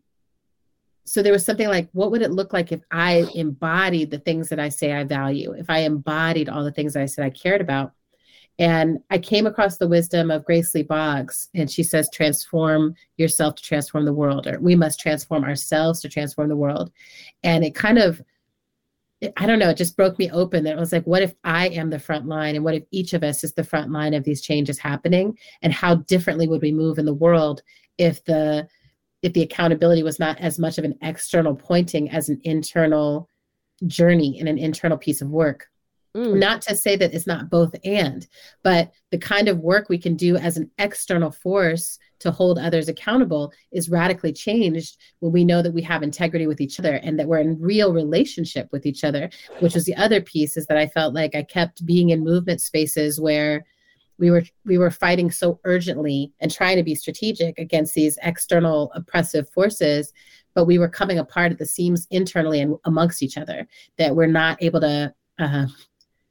so 1.05 1.23
there 1.23 1.33
was 1.33 1.45
something 1.45 1.69
like 1.69 1.89
what 1.93 2.11
would 2.11 2.23
it 2.23 2.33
look 2.33 2.53
like 2.53 2.73
if 2.73 2.81
i 2.91 3.27
embodied 3.35 4.11
the 4.11 4.19
things 4.19 4.49
that 4.49 4.61
i 4.61 4.69
say 4.69 4.93
i 4.93 5.05
value 5.05 5.53
if 5.53 5.69
i 5.69 5.79
embodied 5.79 6.49
all 6.49 6.65
the 6.65 6.73
things 6.73 6.97
i 6.97 7.07
said 7.07 7.25
i 7.25 7.31
cared 7.31 7.61
about 7.61 7.93
and 8.59 8.99
i 9.11 9.19
came 9.19 9.47
across 9.47 9.79
the 9.79 9.89
wisdom 9.89 10.31
of 10.31 10.45
grace 10.45 10.75
lee 10.75 10.83
boggs 10.83 11.49
and 11.55 11.71
she 11.71 11.83
says 11.83 12.09
transform 12.13 12.95
yourself 13.17 13.55
to 13.55 13.63
transform 13.63 14.05
the 14.05 14.13
world 14.13 14.47
or 14.47 14.59
we 14.61 14.77
must 14.77 15.01
transform 15.01 15.45
ourselves 15.45 16.01
to 16.01 16.09
transform 16.09 16.49
the 16.49 16.57
world 16.57 16.91
and 17.43 17.65
it 17.65 17.75
kind 17.75 17.99
of 17.99 18.23
I 19.37 19.47
don't 19.47 19.61
know, 19.61 19.71
it 19.71 19.77
just 19.77 19.97
broke 19.97 20.19
me 20.19 20.31
open. 20.33 20.65
That 20.65 20.77
it 20.77 20.81
was 20.81 20.93
like, 20.93 21.05
what 21.05 21.23
if 21.23 21.33
I 21.45 21.69
am 21.69 21.91
the 21.91 21.99
front 21.99 22.27
line? 22.27 22.57
And 22.57 22.65
what 22.65 22.75
if 22.75 22.83
each 22.91 23.13
of 23.13 23.23
us 23.23 23.45
is 23.45 23.53
the 23.53 23.63
front 23.63 23.93
line 23.93 24.15
of 24.15 24.25
these 24.25 24.43
changes 24.43 24.79
happening? 24.79 25.39
And 25.63 25.73
how 25.73 25.95
differently 25.95 26.49
would 26.49 26.61
we 26.61 26.73
move 26.73 26.99
in 26.99 27.07
the 27.07 27.15
world 27.15 27.63
if 27.99 28.25
the 28.25 28.67
if 29.23 29.33
the 29.33 29.43
accountability 29.43 30.03
was 30.03 30.19
not 30.19 30.39
as 30.41 30.59
much 30.59 30.79
of 30.79 30.85
an 30.85 30.99
external 31.03 31.55
pointing 31.55 32.11
as 32.11 32.29
an 32.29 32.41
internal 32.45 33.29
journey 33.87 34.39
and 34.39 34.49
an 34.49 34.59
internal 34.59 34.99
piece 34.99 35.23
of 35.23 35.31
work. 35.31 35.67
Mm. 36.17 36.39
Not 36.39 36.61
to 36.63 36.77
say 36.77 36.95
that 36.97 37.15
it's 37.15 37.27
not 37.27 37.49
both 37.49 37.75
and, 37.85 38.27
but 38.63 38.93
the 39.11 39.19
kind 39.19 39.49
of 39.49 39.61
work 39.61 39.89
we 39.89 39.97
can 39.97 40.15
do 40.15 40.37
as 40.37 40.59
an 40.59 40.71
external 40.79 41.31
force 41.31 41.99
to 42.19 42.31
hold 42.31 42.59
others 42.59 42.89
accountable 42.89 43.51
is 43.73 43.89
radically 43.89 44.33
changed 44.33 44.99
when 45.21 45.33
we 45.33 45.43
know 45.43 45.63
that 45.63 45.73
we 45.73 45.81
have 45.83 46.03
integrity 46.03 46.47
with 46.47 46.61
each 46.61 46.79
other 46.79 46.97
and 46.97 47.19
that 47.19 47.27
we're 47.27 47.39
in 47.39 47.61
real 47.61 47.95
relationship 47.95 48.69
with 48.73 48.85
each 48.85 49.05
other, 49.05 49.31
which 49.61 49.75
was 49.75 49.87
the 49.87 49.97
other 49.97 50.21
piece 50.21 50.57
is 50.59 50.67
that 50.67 50.77
I 50.77 50.87
felt 50.87 51.15
like 51.15 51.35
I 51.35 51.43
kept 51.45 51.87
being 51.87 52.11
in 52.11 52.23
movement 52.23 52.61
spaces 52.61 53.19
where 53.19 53.65
we 54.19 54.31
were 54.31 54.43
we 54.65 54.79
were 54.79 54.91
fighting 54.91 55.31
so 55.31 55.59
urgently 55.65 56.33
and 56.41 56.51
trying 56.51 56.77
to 56.77 56.83
be 56.83 56.95
strategic 56.95 57.59
against 57.59 57.95
these 57.95 58.19
external 58.23 58.91
oppressive 58.95 59.49
forces 59.51 60.13
but 60.55 60.67
we 60.67 60.79
were 60.79 60.89
coming 60.89 61.19
apart 61.19 61.51
at 61.51 61.59
the 61.59 61.67
seams 61.67 62.07
internally 62.11 62.61
and 62.61 62.77
amongst 62.85 63.23
each 63.23 63.39
other 63.39 63.67
that 63.97 64.15
we're 64.15 64.27
not 64.27 64.63
able 64.63 64.81
to 64.81 65.13
uh, 65.39 65.67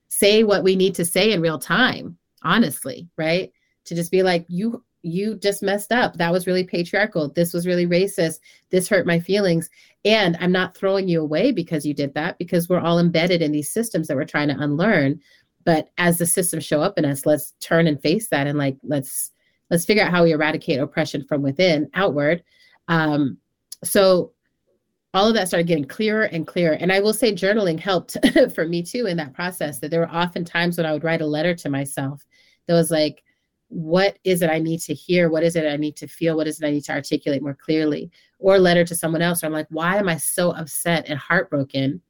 say 0.10 0.44
what 0.44 0.64
we 0.64 0.76
need 0.76 0.96
to 0.96 1.06
say 1.06 1.32
in 1.32 1.42
real 1.42 1.60
time 1.60 2.18
honestly 2.44 3.08
right? 3.18 3.52
To 3.86 3.96
just 3.96 4.12
be 4.12 4.24
like 4.24 4.46
you 4.48 4.84
you 5.04 5.36
just 5.38 5.64
messed 5.64 5.92
up. 5.92 6.16
That 6.18 6.32
was 6.32 6.46
really 6.46 6.64
patriarchal. 6.64 7.30
This 7.30 7.54
was 7.54 7.66
really 7.66 7.88
racist. 7.88 8.40
This 8.70 8.88
hurt 8.88 9.08
my 9.08 9.20
feelings. 9.20 9.70
And 10.04 10.36
i'm 10.40 10.52
not 10.52 10.76
throwing 10.76 11.08
you 11.08 11.22
away 11.22 11.52
because 11.52 11.86
you 11.86 11.94
did 11.94 12.14
that 12.16 12.38
because 12.40 12.68
we're 12.68 12.80
all 12.80 13.00
embedded 13.00 13.42
in 13.42 13.52
these 13.52 13.72
systems 13.72 14.08
that 14.08 14.18
we're 14.18 14.26
trying 14.26 14.48
to 14.48 14.60
unlearn 14.60 15.20
but 15.66 15.90
as 15.98 16.18
the 16.18 16.26
systems 16.26 16.66
show 16.66 16.82
up 16.82 16.98
in 16.98 17.06
us 17.06 17.26
let's 17.26 17.54
turn 17.60 17.88
and 17.88 18.02
face 18.02 18.28
that 18.30 18.48
and 18.48 18.58
like 18.58 18.78
let's 18.84 19.32
let's 19.70 19.86
figure 19.86 20.04
out 20.04 20.12
how 20.12 20.24
we 20.24 20.32
eradicate 20.32 20.80
oppression 20.80 21.24
from 21.24 21.42
within 21.42 21.90
outward 21.94 22.44
um, 22.88 23.38
so 23.84 24.34
all 25.14 25.28
of 25.28 25.34
that 25.34 25.48
started 25.48 25.68
getting 25.68 25.86
clearer 25.86 26.24
and 26.24 26.48
clearer. 26.48 26.74
And 26.74 26.92
i 26.92 27.00
will 27.00 27.14
say 27.14 27.34
journaling 27.34 27.80
helped 27.80 28.18
for 28.56 28.68
me 28.68 28.84
too 28.84 29.06
in 29.08 29.18
that 29.18 29.34
process 29.34 29.80
that 29.80 29.92
there 29.92 30.00
were 30.00 30.10
often 30.10 30.46
times 30.46 30.78
when 30.78 30.86
i 30.86 30.94
would 30.94 31.04
write 31.04 31.22
a 31.22 31.26
letter 31.26 31.54
to 31.56 31.70
myself 31.70 32.26
that 32.68 32.74
was 32.74 32.92
like 32.92 33.24
what 33.68 34.18
is 34.26 34.42
it 34.42 34.50
i 34.50 34.60
need 34.60 34.82
to 34.82 34.94
hear? 34.94 35.30
What 35.30 35.44
is 35.44 35.56
it 35.56 35.66
i 35.66 35.78
need 35.78 35.96
to 35.98 36.08
feel? 36.08 36.36
What 36.36 36.48
is 36.48 36.62
it 36.62 36.68
i 36.68 36.72
need 36.72 36.84
to 36.86 36.94
articulate 36.94 37.42
more 37.42 37.56
clearly? 37.56 38.12
Or 38.40 38.56
a 38.56 38.60
letter 38.60 38.84
to 38.84 38.96
someone 38.96 39.22
else 39.22 39.44
i'm 39.44 39.54
like 39.54 39.68
why 39.70 39.98
am 39.98 40.10
i 40.10 40.18
so 40.18 40.52
upset 40.52 41.06
and 41.08 41.18
heartbroken 41.18 42.02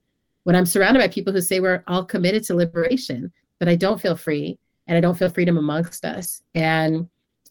when 0.44 0.56
i'm 0.56 0.66
surrounded 0.66 1.00
by 1.00 1.08
people 1.08 1.34
who 1.34 1.42
say 1.42 1.60
we're 1.60 1.84
all 1.88 2.06
committed 2.06 2.44
to 2.46 2.56
liberation 2.56 3.32
but 3.62 3.70
I 3.70 3.76
don't 3.76 4.02
feel 4.02 4.16
free 4.16 4.58
and 4.88 4.98
I 4.98 5.02
don't 5.02 5.14
feel 5.14 5.30
freedom 5.30 5.56
amongst 5.60 6.04
us. 6.04 6.42
And 6.56 7.08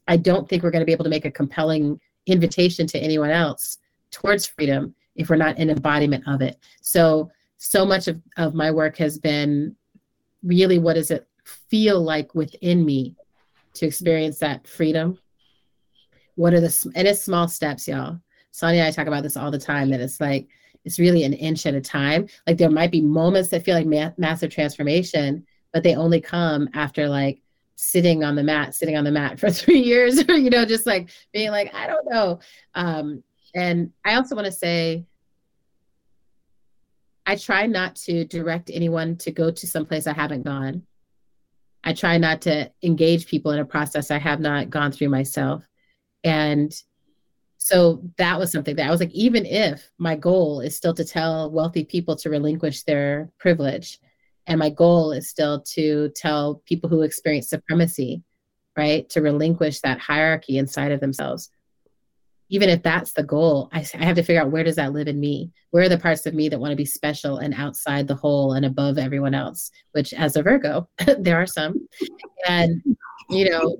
I 0.08 0.16
don't 0.16 0.48
think 0.48 0.64
we're 0.64 0.72
going 0.72 0.80
to 0.80 0.86
be 0.86 0.90
able 0.90 1.04
to 1.04 1.10
make 1.10 1.24
a 1.24 1.30
compelling 1.30 2.00
invitation 2.26 2.88
to 2.88 2.98
anyone 2.98 3.30
else 3.30 3.78
towards 4.10 4.44
freedom 4.44 4.92
if 5.14 5.30
we're 5.30 5.36
not 5.36 5.56
an 5.58 5.70
embodiment 5.70 6.24
of 6.26 6.42
it. 6.42 6.58
So, 6.82 7.30
so 7.58 7.86
much 7.86 8.08
of, 8.08 8.20
of 8.36 8.54
my 8.54 8.72
work 8.72 8.96
has 8.96 9.18
been 9.18 9.76
really 10.42 10.80
what 10.80 10.94
does 10.94 11.12
it 11.12 11.28
feel 11.44 12.02
like 12.02 12.34
within 12.34 12.84
me 12.84 13.14
to 13.74 13.86
experience 13.86 14.40
that 14.40 14.66
freedom? 14.66 15.16
What 16.34 16.54
are 16.54 16.60
the, 16.60 16.92
and 16.96 17.06
it's 17.06 17.22
small 17.22 17.46
steps, 17.46 17.86
y'all. 17.86 18.18
Sonya 18.50 18.80
and 18.80 18.88
I 18.88 18.90
talk 18.90 19.06
about 19.06 19.22
this 19.22 19.36
all 19.36 19.52
the 19.52 19.58
time 19.58 19.90
that 19.90 20.00
it's 20.00 20.20
like, 20.20 20.48
it's 20.84 20.98
really 20.98 21.22
an 21.22 21.34
inch 21.34 21.66
at 21.66 21.74
a 21.74 21.80
time. 21.80 22.26
Like 22.48 22.58
there 22.58 22.68
might 22.68 22.90
be 22.90 23.00
moments 23.00 23.50
that 23.50 23.64
feel 23.64 23.76
like 23.76 23.86
ma- 23.86 24.10
massive 24.16 24.50
transformation, 24.50 25.46
but 25.72 25.82
they 25.82 25.94
only 25.94 26.20
come 26.20 26.68
after 26.74 27.08
like 27.08 27.40
sitting 27.76 28.24
on 28.24 28.34
the 28.34 28.42
mat, 28.42 28.74
sitting 28.74 28.96
on 28.96 29.04
the 29.04 29.10
mat 29.10 29.38
for 29.38 29.50
three 29.50 29.80
years, 29.80 30.22
or, 30.28 30.34
you 30.36 30.50
know, 30.50 30.64
just 30.64 30.86
like 30.86 31.10
being 31.32 31.50
like, 31.50 31.74
I 31.74 31.86
don't 31.86 32.08
know. 32.10 32.40
Um, 32.74 33.22
and 33.54 33.92
I 34.04 34.14
also 34.14 34.34
want 34.34 34.46
to 34.46 34.52
say, 34.52 35.04
I 37.26 37.36
try 37.36 37.66
not 37.66 37.96
to 37.96 38.24
direct 38.24 38.70
anyone 38.72 39.16
to 39.18 39.30
go 39.30 39.50
to 39.50 39.66
some 39.66 39.86
place 39.86 40.06
I 40.06 40.12
haven't 40.12 40.42
gone. 40.42 40.82
I 41.84 41.92
try 41.92 42.18
not 42.18 42.42
to 42.42 42.70
engage 42.82 43.26
people 43.26 43.52
in 43.52 43.60
a 43.60 43.64
process 43.64 44.10
I 44.10 44.18
have 44.18 44.40
not 44.40 44.68
gone 44.68 44.92
through 44.92 45.08
myself. 45.08 45.62
And 46.24 46.74
so 47.56 48.02
that 48.16 48.38
was 48.38 48.52
something 48.52 48.76
that 48.76 48.86
I 48.86 48.90
was 48.90 49.00
like, 49.00 49.12
even 49.12 49.46
if 49.46 49.90
my 49.98 50.16
goal 50.16 50.60
is 50.60 50.76
still 50.76 50.94
to 50.94 51.04
tell 51.04 51.50
wealthy 51.50 51.84
people 51.84 52.16
to 52.16 52.30
relinquish 52.30 52.82
their 52.82 53.30
privilege, 53.38 53.98
and 54.50 54.58
my 54.58 54.68
goal 54.68 55.12
is 55.12 55.28
still 55.28 55.60
to 55.62 56.10
tell 56.16 56.60
people 56.66 56.90
who 56.90 57.02
experience 57.02 57.48
supremacy, 57.48 58.24
right, 58.76 59.08
to 59.10 59.22
relinquish 59.22 59.80
that 59.80 60.00
hierarchy 60.00 60.58
inside 60.58 60.90
of 60.90 60.98
themselves. 60.98 61.50
Even 62.48 62.68
if 62.68 62.82
that's 62.82 63.12
the 63.12 63.22
goal, 63.22 63.68
I, 63.72 63.86
I 63.94 64.04
have 64.04 64.16
to 64.16 64.24
figure 64.24 64.42
out 64.42 64.50
where 64.50 64.64
does 64.64 64.74
that 64.74 64.92
live 64.92 65.06
in 65.06 65.20
me? 65.20 65.52
Where 65.70 65.84
are 65.84 65.88
the 65.88 65.96
parts 65.96 66.26
of 66.26 66.34
me 66.34 66.48
that 66.48 66.58
want 66.58 66.72
to 66.72 66.76
be 66.76 66.84
special 66.84 67.38
and 67.38 67.54
outside 67.54 68.08
the 68.08 68.16
whole 68.16 68.54
and 68.54 68.66
above 68.66 68.98
everyone 68.98 69.34
else? 69.34 69.70
Which, 69.92 70.12
as 70.12 70.34
a 70.34 70.42
Virgo, 70.42 70.88
there 71.20 71.40
are 71.40 71.46
some. 71.46 71.86
And 72.48 72.82
you 73.28 73.48
know 73.48 73.76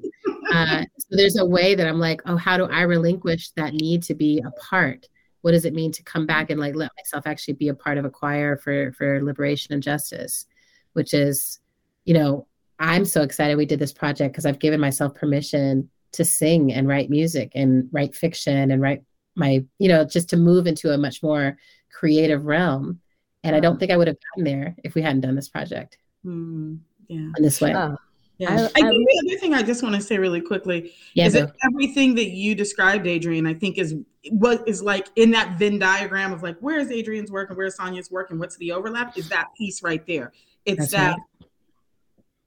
uh, 0.53 0.85
so 0.99 1.17
there's 1.17 1.37
a 1.37 1.45
way 1.45 1.75
that 1.75 1.89
i'm 1.89 1.99
like 1.99 2.23
oh 2.27 2.37
how 2.37 2.57
do 2.57 2.67
i 2.67 2.83
relinquish 2.83 3.51
that 3.57 3.75
need 3.75 4.01
to 4.01 4.15
be 4.15 4.41
a 4.47 4.51
part 4.53 5.09
what 5.41 5.51
does 5.51 5.65
it 5.65 5.75
mean 5.75 5.91
to 5.91 6.05
come 6.05 6.25
back 6.25 6.51
and 6.51 6.61
like 6.61 6.77
let 6.77 6.93
myself 6.97 7.27
actually 7.27 7.55
be 7.55 7.69
a 7.69 7.75
part 7.75 7.99
of 7.99 8.05
a 8.05 8.11
choir 8.11 8.57
for 8.59 8.93
for 8.93 9.21
liberation 9.25 9.75
and 9.75 9.83
justice 9.83 10.47
which 10.93 11.15
is 11.15 11.59
you 12.05 12.15
know 12.15 12.47
i'm 12.79 13.05
so 13.05 13.23
excited 13.23 13.57
we 13.57 13.67
did 13.67 13.79
this 13.79 13.93
project 13.93 14.33
because 14.33 14.47
i've 14.47 14.59
given 14.59 14.81
myself 14.81 15.15
permission 15.15 15.89
to 16.13 16.25
sing 16.25 16.73
and 16.73 16.89
write 16.89 17.11
music 17.11 17.53
and 17.55 17.89
write 17.93 18.15
fiction 18.15 18.71
and 18.71 18.83
write 18.83 19.03
my 19.37 19.65
you 19.79 19.89
know 19.89 20.05
just 20.05 20.29
to 20.29 20.37
move 20.37 20.67
into 20.67 20.93
a 20.93 20.99
much 20.99 21.23
more 21.23 21.57
creative 21.93 22.45
realm. 22.45 23.01
And 23.45 23.57
i 23.57 23.61
don't 23.61 23.79
think 23.79 23.91
i 23.91 23.97
would 23.97 24.09
have 24.09 24.17
gotten 24.31 24.45
there 24.45 24.77
if 24.85 24.95
we 24.95 25.03
hadn't 25.03 25.23
done 25.23 25.35
this 25.35 25.49
project. 25.49 25.99
Mm, 26.25 26.81
yeah. 27.09 27.31
In 27.37 27.43
this 27.43 27.61
way. 27.61 27.75
Oh. 27.75 27.97
Yeah. 28.39 28.53
I, 28.53 28.55
I, 28.55 28.69
think 28.69 28.75
the 28.75 29.29
other 29.29 29.39
thing 29.39 29.53
I 29.53 29.63
just 29.63 29.83
want 29.83 29.95
to 29.97 30.01
say 30.01 30.17
really 30.17 30.41
quickly 30.41 30.95
yeah, 31.13 31.27
is 31.27 31.35
that 31.35 31.53
everything 31.63 32.15
that 32.15 32.31
you 32.31 32.55
described, 32.55 33.07
Adrienne, 33.07 33.47
I 33.47 33.53
think 33.53 33.77
is 33.77 33.97
what 34.31 34.67
is 34.67 34.83
like 34.83 35.09
in 35.17 35.31
that 35.33 35.59
Venn 35.59 35.79
diagram 35.79 36.33
of 36.33 36.43
like 36.43 36.59
where 36.61 36.79
is 36.79 36.91
Adrienne's 36.91 37.31
work 37.31 37.51
and 37.51 37.59
where's 37.59 37.75
Sonya's 37.75 38.11
work 38.11 38.31
and 38.31 38.41
what's 38.41 38.57
the 38.57 38.73
overlap 38.73 39.19
is 39.19 39.29
that 39.29 39.49
piece 39.59 39.83
right 39.83 40.07
there. 40.07 40.33
It's 40.65 40.91
That's 40.91 40.93
that 40.93 41.19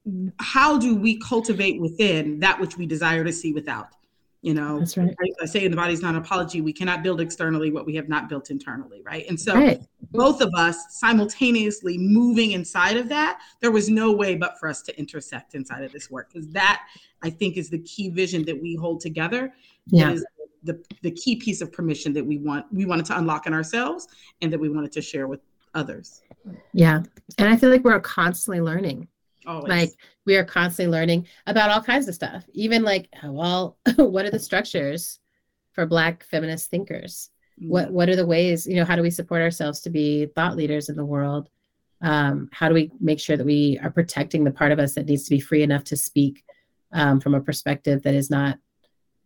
right. 0.06 0.32
how 0.40 0.78
do 0.78 0.96
we 0.96 1.20
cultivate 1.20 1.80
within 1.82 2.40
that 2.40 2.60
which 2.60 2.78
we 2.78 2.86
desire 2.86 3.24
to 3.24 3.34
see 3.34 3.54
without? 3.54 3.90
You 4.44 4.54
know, 4.54 4.80
That's 4.80 4.98
right. 4.98 5.16
I, 5.22 5.44
I 5.44 5.46
say 5.46 5.64
in 5.64 5.72
the 5.72 5.78
body's 5.78 6.02
not 6.02 6.16
an 6.16 6.22
apology. 6.22 6.60
We 6.60 6.74
cannot 6.74 7.02
build 7.02 7.22
externally 7.22 7.72
what 7.72 7.86
we 7.86 7.96
have 7.96 8.10
not 8.10 8.28
built 8.28 8.52
internally, 8.52 9.02
right? 9.06 9.26
And 9.30 9.40
so 9.40 9.54
right. 9.56 9.82
both 10.12 10.42
of 10.42 10.54
us 10.54 10.78
simultaneously 10.90 11.98
moving 11.98 12.52
inside 12.52 12.98
of 12.98 13.08
that, 13.08 13.40
there 13.62 13.72
was 13.72 13.90
no 13.90 14.12
way 14.12 14.36
but 14.36 14.60
for 14.60 14.68
us 14.68 14.82
to 14.82 15.00
intersect 15.00 15.56
inside 15.56 15.86
of 15.86 15.94
this 15.94 16.12
work 16.12 16.30
because 16.34 16.50
that 16.50 16.86
I 17.22 17.30
think 17.30 17.56
is 17.56 17.70
the 17.70 17.80
key 17.80 18.10
vision 18.10 18.44
that 18.44 18.62
we 18.62 18.76
hold 18.76 19.00
together. 19.00 19.54
Yeah. 19.88 20.12
Is 20.12 20.26
the 20.64 20.84
the 21.02 21.12
key 21.12 21.36
piece 21.38 21.62
of 21.62 21.72
permission 21.72 22.12
that 22.14 22.26
we 22.26 22.38
want 22.38 22.66
we 22.72 22.86
wanted 22.86 23.06
to 23.06 23.18
unlock 23.18 23.48
in 23.48 23.54
ourselves 23.54 24.08
and 24.42 24.52
that 24.52 24.60
we 24.60 24.70
wanted 24.70 24.92
to 24.94 25.02
share 25.02 25.28
with 25.28 25.40
others. 25.74 26.22
Yeah. 26.74 27.04
And 27.38 27.50
I 27.50 27.58
feel 27.58 27.70
like 27.70 27.84
we're 27.84 28.00
constantly 28.00 28.62
learning. 28.62 29.08
Always. 29.46 29.70
Like 29.70 29.92
we 30.26 30.36
are 30.36 30.46
constantly 30.46 30.92
learning 30.92 31.28
about 31.48 31.70
all 31.70 31.82
kinds 31.82 32.08
of 32.08 32.16
stuff. 32.16 32.46
Even 32.54 32.84
like, 32.84 33.10
well, 33.24 33.78
what 33.96 34.26
are 34.26 34.32
the 34.32 34.40
structures 34.40 35.20
for 35.74 35.86
Black 35.86 36.24
feminist 36.26 36.70
thinkers? 36.70 37.30
Mm-hmm. 37.60 37.70
What 37.70 37.92
what 37.92 38.10
are 38.10 38.16
the 38.16 38.26
ways? 38.26 38.66
You 38.66 38.78
know, 38.78 38.86
how 38.86 38.96
do 38.96 39.02
we 39.02 39.10
support 39.10 39.42
ourselves 39.42 39.82
to 39.82 39.90
be 39.90 40.28
thought 40.28 40.56
leaders 40.56 40.90
in 40.90 40.96
the 40.96 41.06
world? 41.06 41.50
Um, 42.02 42.50
how 42.52 42.68
do 42.68 42.74
we 42.74 42.92
make 43.00 43.20
sure 43.20 43.38
that 43.38 43.46
we 43.46 43.80
are 43.82 43.90
protecting 43.90 44.44
the 44.44 44.52
part 44.52 44.72
of 44.72 44.80
us 44.80 44.96
that 44.96 45.06
needs 45.06 45.24
to 45.24 45.30
be 45.30 45.40
free 45.40 45.64
enough 45.64 45.86
to 45.86 45.96
speak 45.96 46.44
um, 46.92 47.20
from 47.22 47.34
a 47.34 47.42
perspective 47.42 48.04
that 48.04 48.14
is 48.14 48.30
not 48.30 48.60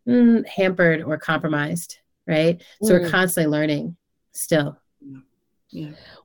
mm, 0.06 0.46
hampered 0.46 1.02
or 1.02 1.16
compromised? 1.18 1.98
Right. 2.26 2.62
So 2.82 2.92
mm. 2.92 3.00
we're 3.00 3.10
constantly 3.10 3.50
learning 3.50 3.96
still. 4.32 4.78
Yeah. 5.00 5.18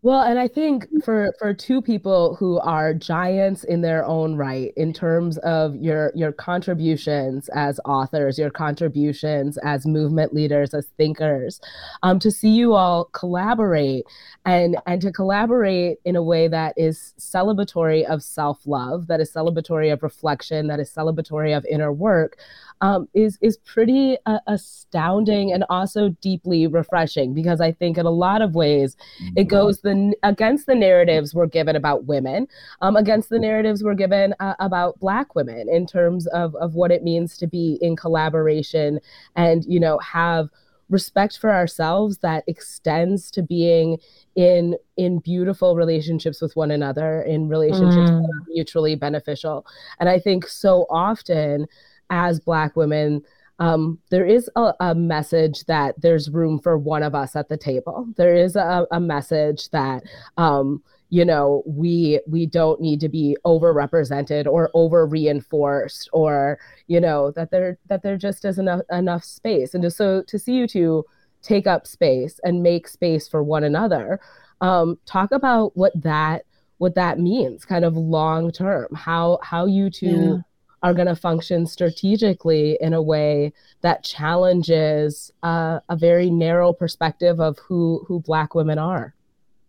Well, 0.02 0.22
and 0.22 0.40
I 0.40 0.48
think 0.48 0.88
for 1.04 1.34
for 1.38 1.54
two 1.54 1.82
people 1.82 2.36
who 2.36 2.60
are 2.60 2.94
giants 2.94 3.66
in 3.66 3.82
their 3.82 4.06
own 4.06 4.36
right 4.36 4.72
in 4.78 4.94
terms 4.94 5.38
of 5.40 5.76
your 5.76 6.14
your 6.16 6.32
contributions 6.32 7.50
as 7.50 7.80
authors, 7.84 8.40
your 8.40 8.50
contributions 8.50 9.58
as 9.58 9.86
movement 9.86 10.34
leaders, 10.34 10.74
as 10.74 10.88
thinkers, 10.98 11.60
um, 12.04 12.20
to 12.20 12.32
see 12.32 12.50
you 12.50 12.74
all 12.74 13.06
collaborate 13.14 14.06
and 14.46 14.78
and 14.86 15.02
to 15.02 15.12
collaborate 15.12 15.98
in 16.06 16.16
a 16.16 16.24
way 16.24 16.48
that 16.48 16.74
is 16.78 17.14
celebratory 17.20 18.06
of 18.06 18.24
self-love, 18.24 19.08
that 19.08 19.20
is 19.20 19.34
celebratory 19.34 19.92
of 19.92 20.04
reflection, 20.04 20.68
that 20.68 20.80
is 20.80 20.90
celebratory 20.90 21.56
of 21.56 21.66
inner 21.66 21.92
work, 21.92 22.38
um, 22.84 23.08
is 23.14 23.40
is 23.42 23.56
pretty 23.60 24.18
uh, 24.26 24.40
astounding 24.46 25.54
and 25.54 25.64
also 25.70 26.10
deeply 26.22 26.68
refreshing 26.68 27.34
because 27.34 27.62
I 27.62 27.72
think 27.72 27.98
in 27.98 28.06
a 28.06 28.12
lot 28.12 28.42
of 28.42 28.56
ways 28.56 28.98
it 29.38 29.48
mm-hmm. 29.48 29.48
goes 29.48 29.80
the 29.80 30.14
against 30.22 30.66
the 30.66 30.76
narratives 30.76 31.34
we're 31.34 31.48
given 31.48 31.78
about 31.78 32.04
women, 32.06 32.46
um, 32.82 32.98
against 32.98 33.30
the 33.30 33.40
narratives 33.40 33.84
we're 33.84 33.94
given 33.94 34.36
uh, 34.42 34.56
about 34.60 35.00
Black 35.00 35.34
women 35.34 35.70
in 35.70 35.88
terms 35.88 36.28
of 36.28 36.56
of 36.56 36.76
what 36.76 36.92
it 36.92 37.04
means 37.04 37.38
to 37.38 37.48
be 37.48 37.80
in 37.82 37.96
collaboration 37.96 39.00
and 39.38 39.64
you 39.64 39.80
know 39.80 39.98
have 40.00 40.50
respect 40.90 41.38
for 41.40 41.52
ourselves 41.54 42.18
that 42.18 42.44
extends 42.48 43.32
to 43.32 43.42
being 43.42 43.98
in 44.36 44.76
in 44.98 45.20
beautiful 45.20 45.78
relationships 45.78 46.42
with 46.42 46.54
one 46.58 46.70
another 46.70 47.22
in 47.22 47.48
relationships 47.48 48.12
mm. 48.12 48.22
that 48.22 48.42
are 48.42 48.46
mutually 48.50 48.94
beneficial 48.94 49.66
and 50.00 50.10
i 50.10 50.20
think 50.20 50.46
so 50.46 50.86
often 50.90 51.66
as 52.10 52.40
Black 52.40 52.76
women, 52.76 53.24
um, 53.60 54.00
there 54.10 54.26
is 54.26 54.50
a, 54.56 54.74
a, 54.80 54.96
message 54.96 55.64
that 55.66 56.00
there's 56.02 56.30
room 56.30 56.60
for 56.60 56.78
one 56.78 57.04
of 57.04 57.14
us 57.14 57.36
at 57.36 57.50
the 57.50 57.58
table. 57.58 58.08
There 58.18 58.36
is 58.36 58.56
a, 58.56 58.88
a 58.92 59.00
message 59.00 59.70
that 59.70 60.04
um, 60.38 60.82
you 61.10 61.24
know 61.24 61.62
we 61.66 62.20
we 62.28 62.48
don't 62.48 62.82
need 62.82 63.00
to 63.02 63.10
be 63.10 63.38
overrepresented 63.46 64.48
or 64.48 64.72
over 64.74 65.06
reinforced, 65.06 66.10
or 66.14 66.60
you 66.88 67.00
know 67.00 67.32
that 67.32 67.52
there 67.52 67.78
that 67.88 68.02
there 68.02 68.18
just 68.18 68.44
isn't 68.44 68.68
enough, 68.68 68.82
enough 68.92 69.24
space. 69.24 69.76
And 69.76 69.84
just 69.84 69.98
so 69.98 70.24
to 70.24 70.40
see 70.40 70.54
you 70.54 70.68
two 70.68 71.06
take 71.44 71.68
up 71.68 71.86
space 71.86 72.40
and 72.44 72.64
make 72.64 72.88
space 72.88 73.28
for 73.28 73.44
one 73.44 73.64
another, 73.64 74.20
um, 74.62 74.98
talk 75.06 75.32
about 75.32 75.78
what 75.78 75.94
that 76.02 76.46
what 76.80 76.96
that 76.96 77.20
means, 77.20 77.66
kind 77.66 77.86
of 77.86 77.96
long 77.96 78.52
term. 78.52 78.88
How 78.96 79.38
how 79.44 79.68
you 79.68 79.92
two. 79.92 80.08
Yeah 80.08 80.38
are 80.84 80.94
going 80.94 81.08
to 81.08 81.16
function 81.16 81.66
strategically 81.66 82.78
in 82.82 82.94
a 82.94 83.02
way 83.02 83.54
that 83.82 84.04
challenges 84.04 85.32
uh, 85.42 85.80
a 85.88 85.96
very 85.96 86.30
narrow 86.30 86.74
perspective 86.74 87.40
of 87.40 87.58
who 87.60 88.04
who 88.08 88.20
Black 88.20 88.54
women 88.54 88.78
are. 88.78 89.16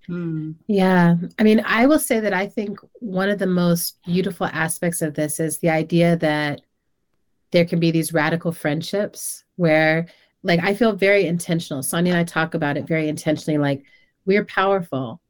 Hmm. 0.06 0.52
Yeah, 0.66 1.14
I 1.38 1.42
mean, 1.44 1.62
I 1.64 1.86
will 1.86 2.00
say 2.00 2.20
that 2.20 2.34
I 2.34 2.46
think 2.46 2.78
one 3.00 3.30
of 3.30 3.38
the 3.38 3.46
most 3.46 4.02
beautiful 4.04 4.46
aspects 4.46 5.00
of 5.00 5.14
this 5.14 5.40
is 5.40 5.58
the 5.60 5.70
idea 5.70 6.16
that 6.16 6.60
there 7.52 7.64
can 7.64 7.80
be 7.80 7.90
these 7.90 8.12
radical 8.12 8.52
friendships 8.52 9.44
where, 9.56 10.08
like, 10.42 10.60
I 10.62 10.74
feel 10.74 10.92
very 10.92 11.26
intentional. 11.26 11.82
Sonya 11.82 12.12
and 12.12 12.18
I 12.18 12.24
talk 12.24 12.54
about 12.54 12.76
it 12.76 12.86
very 12.86 13.08
intentionally. 13.08 13.56
Like, 13.56 13.84
we're 14.26 14.44
powerful, 14.44 15.20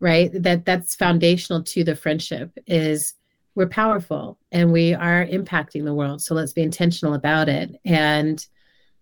right? 0.00 0.30
That 0.32 0.64
that's 0.64 0.96
foundational 0.96 1.62
to 1.62 1.84
the 1.84 1.94
friendship. 1.94 2.50
Is 2.66 3.14
we're 3.54 3.68
powerful 3.68 4.38
and 4.50 4.72
we 4.72 4.94
are 4.94 5.26
impacting 5.26 5.84
the 5.84 5.94
world. 5.94 6.22
So 6.22 6.34
let's 6.34 6.52
be 6.52 6.62
intentional 6.62 7.14
about 7.14 7.48
it. 7.48 7.74
And 7.84 8.44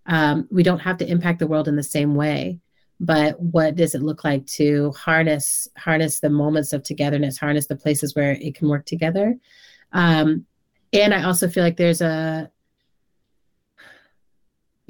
um, 0.06 0.48
we 0.50 0.62
don't 0.62 0.80
have 0.80 0.98
to 0.98 1.08
impact 1.08 1.38
the 1.38 1.46
world 1.46 1.68
in 1.68 1.76
the 1.76 1.82
same 1.82 2.14
way. 2.14 2.58
But 2.98 3.40
what 3.40 3.76
does 3.76 3.94
it 3.94 4.02
look 4.02 4.24
like 4.24 4.44
to 4.46 4.92
harness 4.92 5.68
harness 5.76 6.20
the 6.20 6.28
moments 6.28 6.72
of 6.72 6.82
togetherness, 6.82 7.38
harness 7.38 7.66
the 7.66 7.76
places 7.76 8.14
where 8.14 8.32
it 8.32 8.54
can 8.54 8.68
work 8.68 8.84
together? 8.84 9.36
Um, 9.92 10.44
and 10.92 11.14
I 11.14 11.22
also 11.22 11.48
feel 11.48 11.62
like 11.62 11.76
there's 11.76 12.02
a 12.02 12.50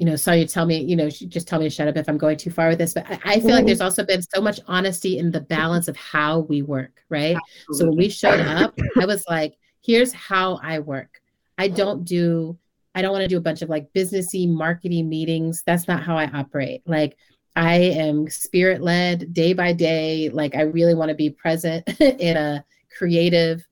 you 0.01 0.05
know, 0.07 0.15
Sonya, 0.15 0.47
tell 0.47 0.65
me, 0.65 0.79
you 0.83 0.95
know, 0.95 1.11
just 1.11 1.47
tell 1.47 1.59
me 1.59 1.65
to 1.67 1.69
shut 1.69 1.87
up 1.87 1.95
if 1.95 2.09
I'm 2.09 2.17
going 2.17 2.35
too 2.35 2.49
far 2.49 2.69
with 2.69 2.79
this. 2.79 2.95
But 2.95 3.05
I, 3.07 3.19
I 3.23 3.39
feel 3.39 3.51
like 3.51 3.67
there's 3.67 3.77
mm-hmm. 3.77 3.85
also 3.85 4.03
been 4.03 4.23
so 4.23 4.41
much 4.41 4.59
honesty 4.67 5.19
in 5.19 5.29
the 5.29 5.41
balance 5.41 5.87
of 5.87 5.95
how 5.95 6.39
we 6.39 6.63
work, 6.63 7.03
right? 7.09 7.37
Absolutely. 7.69 7.77
So 7.77 7.85
when 7.85 7.97
we 7.97 8.09
showed 8.09 8.39
up, 8.39 8.73
I 8.99 9.05
was 9.05 9.23
like, 9.29 9.53
here's 9.85 10.11
how 10.11 10.59
I 10.63 10.79
work. 10.79 11.21
I 11.59 11.67
don't 11.67 12.03
do, 12.03 12.57
I 12.95 13.03
don't 13.03 13.11
want 13.11 13.21
to 13.21 13.27
do 13.27 13.37
a 13.37 13.41
bunch 13.41 13.61
of 13.61 13.69
like 13.69 13.93
businessy 13.93 14.49
marketing 14.49 15.07
meetings. 15.07 15.61
That's 15.67 15.87
not 15.87 16.01
how 16.01 16.17
I 16.17 16.25
operate. 16.31 16.81
Like 16.87 17.15
I 17.55 17.75
am 17.75 18.27
spirit 18.27 18.81
led 18.81 19.31
day 19.35 19.53
by 19.53 19.71
day. 19.71 20.29
Like 20.29 20.55
I 20.55 20.61
really 20.61 20.95
want 20.95 21.09
to 21.09 21.15
be 21.15 21.29
present 21.29 21.87
in 22.01 22.37
a 22.37 22.65
creative 22.97 23.63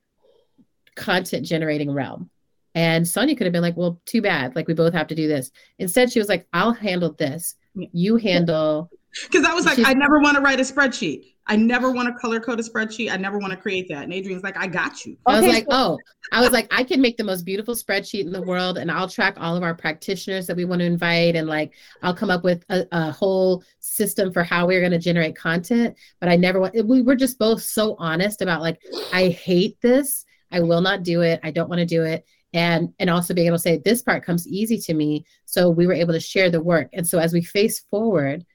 content 0.95 1.47
generating 1.47 1.89
realm. 1.89 2.29
And 2.75 3.07
Sonya 3.07 3.35
could 3.35 3.45
have 3.45 3.53
been 3.53 3.61
like, 3.61 3.77
well, 3.77 3.99
too 4.05 4.21
bad. 4.21 4.55
Like, 4.55 4.67
we 4.67 4.73
both 4.73 4.93
have 4.93 5.07
to 5.07 5.15
do 5.15 5.27
this. 5.27 5.51
Instead, 5.79 6.11
she 6.11 6.19
was 6.19 6.29
like, 6.29 6.47
I'll 6.53 6.73
handle 6.73 7.13
this. 7.13 7.55
You 7.73 8.17
handle. 8.17 8.89
Because 9.23 9.43
I 9.43 9.55
was 9.55 9.65
like, 9.65 9.79
I 9.79 9.93
never 9.93 10.19
want 10.19 10.35
to 10.37 10.41
write 10.41 10.59
a 10.59 10.63
spreadsheet. 10.63 11.33
I 11.49 11.55
never 11.55 11.91
want 11.91 12.07
to 12.07 12.13
color 12.13 12.39
code 12.39 12.59
a 12.59 12.63
spreadsheet. 12.63 13.11
I 13.11 13.17
never 13.17 13.39
want 13.39 13.51
to 13.51 13.57
create 13.57 13.87
that. 13.89 14.03
And 14.03 14.13
Adrienne's 14.13 14.43
like, 14.43 14.55
I 14.55 14.67
got 14.67 15.03
you. 15.03 15.17
I 15.25 15.41
was 15.41 15.51
like, 15.51 15.65
oh, 15.71 15.97
I 16.31 16.41
was 16.41 16.51
like, 16.51 16.67
I 16.71 16.83
can 16.83 17.01
make 17.01 17.17
the 17.17 17.23
most 17.23 17.41
beautiful 17.43 17.73
spreadsheet 17.73 18.21
in 18.21 18.31
the 18.31 18.43
world 18.43 18.77
and 18.77 18.91
I'll 18.91 19.09
track 19.09 19.33
all 19.39 19.57
of 19.57 19.63
our 19.63 19.73
practitioners 19.73 20.45
that 20.45 20.55
we 20.55 20.63
want 20.63 20.81
to 20.81 20.85
invite. 20.85 21.35
And 21.35 21.47
like, 21.47 21.73
I'll 22.03 22.13
come 22.13 22.29
up 22.29 22.43
with 22.43 22.63
a, 22.69 22.85
a 22.91 23.11
whole 23.11 23.63
system 23.79 24.31
for 24.31 24.43
how 24.43 24.67
we're 24.67 24.79
going 24.79 24.91
to 24.91 24.99
generate 24.99 25.35
content. 25.35 25.97
But 26.19 26.29
I 26.29 26.35
never 26.35 26.59
want, 26.59 26.75
we 26.85 27.01
were 27.01 27.15
just 27.15 27.39
both 27.39 27.63
so 27.63 27.95
honest 27.97 28.43
about 28.43 28.61
like, 28.61 28.79
I 29.11 29.29
hate 29.29 29.81
this. 29.81 30.25
I 30.51 30.59
will 30.59 30.81
not 30.81 31.01
do 31.01 31.21
it. 31.21 31.39
I 31.41 31.49
don't 31.49 31.69
want 31.69 31.79
to 31.79 31.85
do 31.85 32.03
it 32.03 32.25
and 32.53 32.93
and 32.99 33.09
also 33.09 33.33
being 33.33 33.47
able 33.47 33.57
to 33.57 33.61
say 33.61 33.77
this 33.77 34.01
part 34.01 34.25
comes 34.25 34.47
easy 34.47 34.77
to 34.77 34.93
me. 34.93 35.25
So 35.45 35.69
we 35.69 35.87
were 35.87 35.93
able 35.93 36.13
to 36.13 36.19
share 36.19 36.49
the 36.49 36.61
work. 36.61 36.89
And 36.93 37.07
so 37.07 37.19
as 37.19 37.33
we 37.33 37.41
face 37.41 37.79
forward 37.91 38.45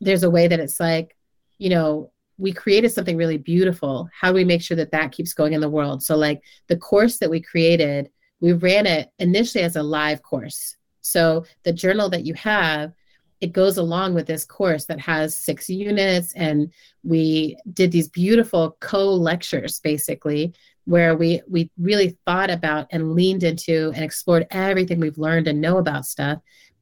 there's 0.00 0.24
a 0.24 0.30
way 0.30 0.46
that 0.46 0.60
it's 0.60 0.78
like 0.78 1.16
you 1.58 1.70
know 1.70 2.10
we 2.38 2.52
created 2.52 2.92
something 2.92 3.16
really 3.16 3.38
beautiful. 3.38 4.10
How 4.12 4.28
do 4.28 4.34
we 4.34 4.44
make 4.44 4.60
sure 4.60 4.76
that 4.76 4.92
that 4.92 5.12
keeps 5.12 5.32
going 5.32 5.54
in 5.54 5.62
the 5.62 5.70
world? 5.70 6.02
So 6.02 6.16
like 6.16 6.42
the 6.66 6.76
course 6.76 7.18
that 7.18 7.30
we 7.30 7.40
created 7.40 8.10
we 8.40 8.52
ran 8.52 8.86
it 8.86 9.10
initially 9.18 9.64
as 9.64 9.76
a 9.76 9.82
live 9.82 10.22
course. 10.22 10.76
So 11.00 11.46
the 11.62 11.72
journal 11.72 12.10
that 12.10 12.26
you 12.26 12.34
have 12.34 12.92
it 13.40 13.52
goes 13.52 13.76
along 13.76 14.14
with 14.14 14.26
this 14.26 14.44
course 14.44 14.86
that 14.86 15.00
has 15.00 15.36
six 15.36 15.68
units. 15.68 16.32
And 16.34 16.72
we 17.04 17.56
did 17.72 17.92
these 17.92 18.08
beautiful 18.08 18.76
co-lectures 18.80 19.78
basically 19.80 20.54
where 20.86 21.16
we 21.16 21.42
we 21.48 21.70
really 21.78 22.16
thought 22.24 22.50
about 22.50 22.86
and 22.90 23.14
leaned 23.14 23.42
into 23.42 23.92
and 23.94 24.02
explored 24.02 24.46
everything 24.50 24.98
we've 24.98 25.18
learned 25.18 25.48
and 25.48 25.60
know 25.60 25.78
about 25.78 26.06
stuff. 26.06 26.38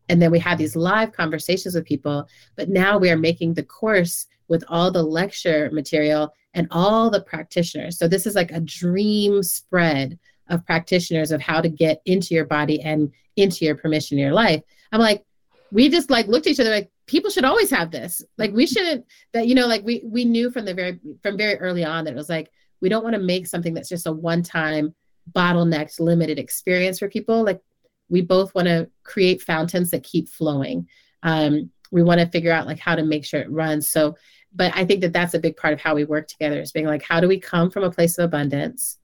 And 0.08 0.20
then 0.20 0.30
we 0.30 0.38
had 0.38 0.58
these 0.58 0.76
live 0.76 1.12
conversations 1.12 1.74
with 1.74 1.86
people 1.86 2.28
but 2.56 2.68
now 2.68 2.98
we 2.98 3.10
are 3.10 3.16
making 3.16 3.54
the 3.54 3.62
course 3.62 4.26
with 4.48 4.62
all 4.68 4.90
the 4.90 5.02
lecture 5.02 5.70
material 5.72 6.32
and 6.52 6.68
all 6.70 7.10
the 7.10 7.22
practitioners. 7.22 7.98
So 7.98 8.06
this 8.06 8.26
is 8.26 8.34
like 8.34 8.52
a 8.52 8.60
dream 8.60 9.42
spread 9.42 10.18
of 10.48 10.64
practitioners 10.66 11.32
of 11.32 11.40
how 11.40 11.62
to 11.62 11.70
get 11.70 12.02
into 12.04 12.34
your 12.34 12.44
body 12.44 12.82
and 12.82 13.10
into 13.36 13.64
your 13.64 13.74
permission 13.74 14.18
in 14.18 14.24
your 14.24 14.34
life. 14.34 14.62
I'm 14.92 15.00
like 15.00 15.24
we 15.72 15.88
just 15.88 16.10
like 16.10 16.28
looked 16.28 16.46
at 16.46 16.52
each 16.52 16.60
other 16.60 16.70
like 16.70 16.90
people 17.06 17.30
should 17.30 17.44
always 17.44 17.70
have 17.70 17.90
this. 17.90 18.22
Like 18.38 18.52
we 18.52 18.66
shouldn't 18.66 19.06
that 19.32 19.48
you 19.48 19.54
know 19.54 19.66
like 19.66 19.84
we 19.84 20.02
we 20.04 20.24
knew 20.24 20.50
from 20.50 20.66
the 20.66 20.74
very 20.74 21.00
from 21.22 21.38
very 21.38 21.56
early 21.56 21.84
on 21.84 22.04
that 22.04 22.12
it 22.12 22.16
was 22.16 22.28
like 22.28 22.50
we 22.84 22.90
don't 22.90 23.02
want 23.02 23.14
to 23.14 23.22
make 23.22 23.46
something 23.46 23.72
that's 23.72 23.88
just 23.88 24.06
a 24.06 24.12
one 24.12 24.42
time 24.42 24.94
bottlenecked 25.32 25.98
limited 26.00 26.38
experience 26.38 26.98
for 26.98 27.08
people. 27.08 27.42
Like 27.42 27.62
we 28.10 28.20
both 28.20 28.54
want 28.54 28.68
to 28.68 28.90
create 29.04 29.40
fountains 29.40 29.90
that 29.90 30.02
keep 30.02 30.28
flowing. 30.28 30.86
Um, 31.22 31.70
we 31.90 32.02
want 32.02 32.20
to 32.20 32.26
figure 32.26 32.52
out 32.52 32.66
like 32.66 32.78
how 32.78 32.94
to 32.94 33.02
make 33.02 33.24
sure 33.24 33.40
it 33.40 33.50
runs. 33.50 33.88
So 33.88 34.16
but 34.56 34.70
i 34.76 34.84
think 34.84 35.00
that 35.00 35.12
that's 35.12 35.34
a 35.34 35.38
big 35.40 35.56
part 35.56 35.72
of 35.72 35.80
how 35.80 35.94
we 35.96 36.04
work 36.04 36.28
together 36.28 36.60
is 36.60 36.70
being 36.70 36.86
like 36.86 37.02
how 37.02 37.18
do 37.18 37.26
we 37.26 37.40
come 37.40 37.70
from 37.70 37.84
a 37.84 37.90
place 37.90 38.18
of 38.18 38.26
abundance? 38.26 38.98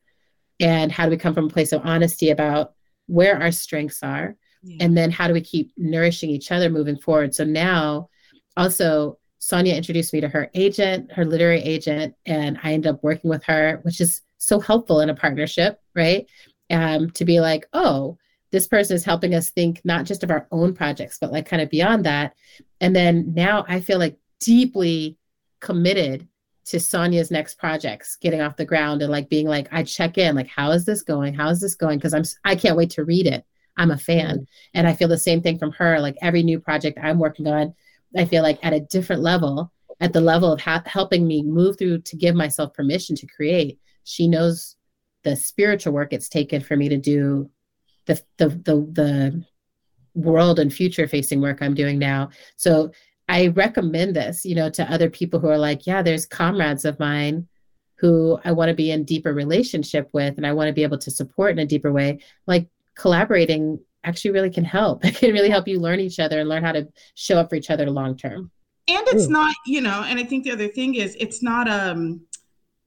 And 0.61 0.93
how 0.93 1.07
do 1.07 1.11
we 1.11 1.17
come 1.17 1.33
from 1.33 1.47
a 1.47 1.51
place 1.57 1.73
of 1.73 1.81
honesty 1.83 2.29
about 2.29 2.75
where 3.07 3.41
our 3.41 3.51
strengths 3.51 4.03
are? 4.03 4.37
Yeah. 4.63 4.85
and 4.85 4.95
then 4.95 5.11
how 5.11 5.27
do 5.27 5.33
we 5.33 5.41
keep 5.41 5.73
nourishing 5.79 6.29
each 6.29 6.53
other 6.53 6.69
moving 6.69 6.99
forward? 6.99 7.35
So 7.35 7.45
now 7.45 8.11
also 8.59 9.19
Sonya 9.41 9.75
introduced 9.75 10.13
me 10.13 10.21
to 10.21 10.29
her 10.29 10.51
agent, 10.55 11.11
her 11.13 11.25
literary 11.25 11.63
agent, 11.63 12.15
and 12.27 12.59
I 12.63 12.75
ended 12.75 12.93
up 12.95 13.03
working 13.03 13.31
with 13.31 13.43
her, 13.45 13.81
which 13.83 14.01
is 14.01 14.21
so 14.37 14.61
helpful 14.61 15.01
in 15.01 15.11
a 15.11 15.15
partnership, 15.15 15.81
right? 15.97 16.27
Um, 16.71 17.11
to 17.13 17.25
be 17.25 17.41
like, 17.41 17.67
oh, 17.73 18.19
this 18.53 18.69
person 18.69 18.95
is 18.95 19.05
helping 19.05 19.35
us 19.35 19.51
think 19.51 19.81
not 19.83 20.05
just 20.05 20.23
of 20.23 20.31
our 20.31 20.47
own 20.53 20.75
projects, 20.75 21.19
but 21.19 21.33
like 21.33 21.47
kind 21.47 21.63
of 21.63 21.71
beyond 21.71 22.05
that. 22.05 22.35
And 22.81 22.95
then 22.95 23.33
now 23.35 23.65
I 23.67 23.81
feel 23.81 23.99
like 23.99 24.19
deeply 24.41 25.17
committed 25.61 26.29
to 26.67 26.79
Sonya's 26.79 27.31
next 27.31 27.59
projects 27.59 28.17
getting 28.17 28.43
off 28.43 28.57
the 28.57 28.65
ground 28.65 29.01
and 29.01 29.11
like 29.11 29.31
being 29.31 29.47
like, 29.47 29.69
I 29.73 29.83
check 29.85 30.19
in, 30.19 30.37
like, 30.37 30.49
how 30.49 30.71
is 30.73 30.85
this 30.85 31.03
going? 31.03 31.33
How 31.35 31.49
is 31.49 31.61
this 31.61 31.75
going? 31.75 31.99
Because 31.99 32.15
I'm 32.15 32.25
I 32.45 32.57
can't 32.57 32.77
wait 32.77 32.91
to 32.91 33.05
read 33.05 33.27
it. 33.27 33.45
I'm 33.79 33.91
a 33.91 33.99
fan. 33.99 34.35
Mm-hmm. 34.35 34.45
And 34.75 34.87
I 34.87 34.93
feel 34.93 35.09
the 35.09 35.19
same 35.19 35.41
thing 35.41 35.59
from 35.59 35.73
her. 35.73 35.99
Like 35.99 36.17
every 36.21 36.43
new 36.43 36.61
project 36.61 36.99
I'm 37.03 37.19
working 37.19 37.47
on, 37.47 37.75
I 38.17 38.25
feel 38.25 38.43
like 38.43 38.59
at 38.63 38.73
a 38.73 38.81
different 38.81 39.23
level, 39.23 39.73
at 40.01 40.13
the 40.13 40.21
level 40.21 40.53
of 40.53 40.61
ha- 40.61 40.83
helping 40.87 41.27
me 41.27 41.43
move 41.43 41.79
through 41.79 42.01
to 42.03 42.17
give 42.17 42.35
myself 42.35 42.75
permission 42.75 43.17
to 43.17 43.27
create. 43.27 43.79
She 44.05 44.27
knows 44.27 44.77
the 45.23 45.37
spiritual 45.37 45.93
work 45.93 46.13
it's 46.13 46.29
taken 46.29 46.61
for 46.61 46.77
me 46.77 46.89
to 46.89 46.97
do 46.97 47.51
the 48.07 48.21
the 48.39 48.49
the, 48.49 48.75
the 48.93 49.45
world 50.15 50.59
and 50.59 50.73
future 50.73 51.07
facing 51.07 51.41
work 51.41 51.59
I'm 51.61 51.75
doing 51.75 51.99
now. 51.99 52.31
So 52.57 52.91
I 53.29 53.49
recommend 53.49 54.17
this, 54.17 54.45
you 54.45 54.57
know, 54.57 54.69
to 54.71 54.93
other 54.93 55.09
people 55.09 55.39
who 55.39 55.49
are 55.49 55.59
like, 55.59 55.87
yeah, 55.87 56.03
there's 56.03 56.27
comrades 56.27 56.85
of 56.85 56.99
mine 56.99 57.47
who 57.95 58.41
I 58.45 58.53
want 58.53 58.71
to 58.71 58.75
be 58.75 58.91
in 58.91 59.05
deeper 59.05 59.33
relationship 59.33 60.09
with 60.13 60.37
and 60.37 60.47
I 60.47 60.53
want 60.53 60.69
to 60.69 60.73
be 60.73 60.83
able 60.83 60.99
to 60.99 61.11
support 61.11 61.53
in 61.53 61.59
a 61.61 61.67
deeper 61.67 61.93
way. 61.93 62.19
Like 62.47 62.67
collaborating 62.97 63.79
actually 64.05 64.33
really 64.33 64.51
can 64.51 64.65
help. 64.65 65.05
It 65.11 65.17
can 65.17 65.33
really 65.33 65.51
help 65.51 65.69
you 65.69 65.81
learn 65.81 66.01
each 66.01 66.19
other 66.19 66.41
and 66.41 66.49
learn 66.49 66.65
how 66.65 66.73
to 66.73 66.89
show 67.15 67.39
up 67.39 67.51
for 67.51 67.57
each 67.57 67.71
other 67.71 67.91
long 67.91 68.17
term. 68.17 68.51
And 68.89 69.07
it's 69.09 69.27
Ooh. 69.27 69.31
not, 69.31 69.55
you 69.67 69.81
know, 69.81 70.05
and 70.07 70.19
I 70.19 70.25
think 70.25 70.45
the 70.45 70.53
other 70.53 70.69
thing 70.69 70.97
is 70.97 71.17
it's 71.21 71.43
not 71.43 71.69
um 71.69 72.23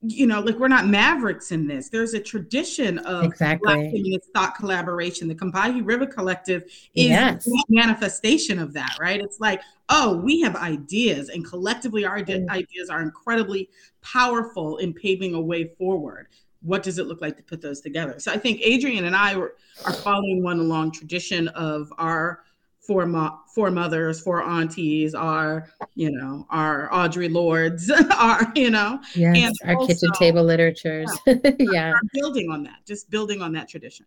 you 0.05 0.27
know, 0.27 0.41
like 0.41 0.59
we're 0.59 0.67
not 0.67 0.87
mavericks 0.87 1.53
in 1.53 1.65
this. 1.65 1.89
There's 1.89 2.13
a 2.13 2.19
tradition 2.19 2.97
of 2.99 3.23
exactly. 3.23 3.65
Black 3.65 3.91
feminist 3.91 4.29
thought 4.33 4.55
collaboration. 4.55 5.29
The 5.29 5.35
Combahee 5.35 5.81
River 5.85 6.05
Collective 6.05 6.63
is 6.93 7.07
yes. 7.07 7.47
manifestation 7.69 8.59
of 8.59 8.73
that, 8.73 8.97
right? 8.99 9.21
It's 9.21 9.39
like, 9.39 9.61
oh, 9.87 10.17
we 10.17 10.41
have 10.41 10.57
ideas, 10.57 11.29
and 11.29 11.45
collectively, 11.45 12.03
our 12.03 12.19
mm. 12.19 12.49
ideas 12.49 12.89
are 12.89 13.01
incredibly 13.01 13.69
powerful 14.01 14.77
in 14.77 14.93
paving 14.93 15.35
a 15.35 15.41
way 15.41 15.71
forward 15.77 16.27
what 16.63 16.81
does 16.81 16.97
it 16.97 17.07
look 17.07 17.21
like 17.21 17.37
to 17.37 17.43
put 17.43 17.61
those 17.61 17.81
together? 17.81 18.19
So 18.19 18.31
I 18.31 18.37
think 18.37 18.61
Adrienne 18.61 19.05
and 19.05 19.15
I 19.15 19.35
were, 19.35 19.55
are 19.85 19.93
following 19.93 20.41
one 20.41 20.67
long 20.69 20.91
tradition 20.91 21.49
of 21.49 21.91
our 21.97 22.43
four, 22.79 23.05
mo- 23.05 23.39
four 23.53 23.71
mothers, 23.71 24.21
four 24.21 24.41
aunties, 24.41 25.13
our, 25.13 25.69
you 25.95 26.11
know, 26.11 26.45
our 26.49 26.89
Audre 26.89 27.31
Lordes, 27.31 27.89
our, 28.17 28.51
you 28.55 28.69
know, 28.69 28.99
yes, 29.15 29.51
and 29.61 29.69
our 29.69 29.75
also, 29.75 29.93
kitchen 29.93 30.09
table 30.13 30.43
literatures. 30.43 31.11
Yeah, 31.25 31.35
yeah. 31.59 31.93
building 32.13 32.49
on 32.49 32.63
that, 32.63 32.85
just 32.85 33.09
building 33.09 33.41
on 33.41 33.53
that 33.53 33.69
tradition. 33.69 34.05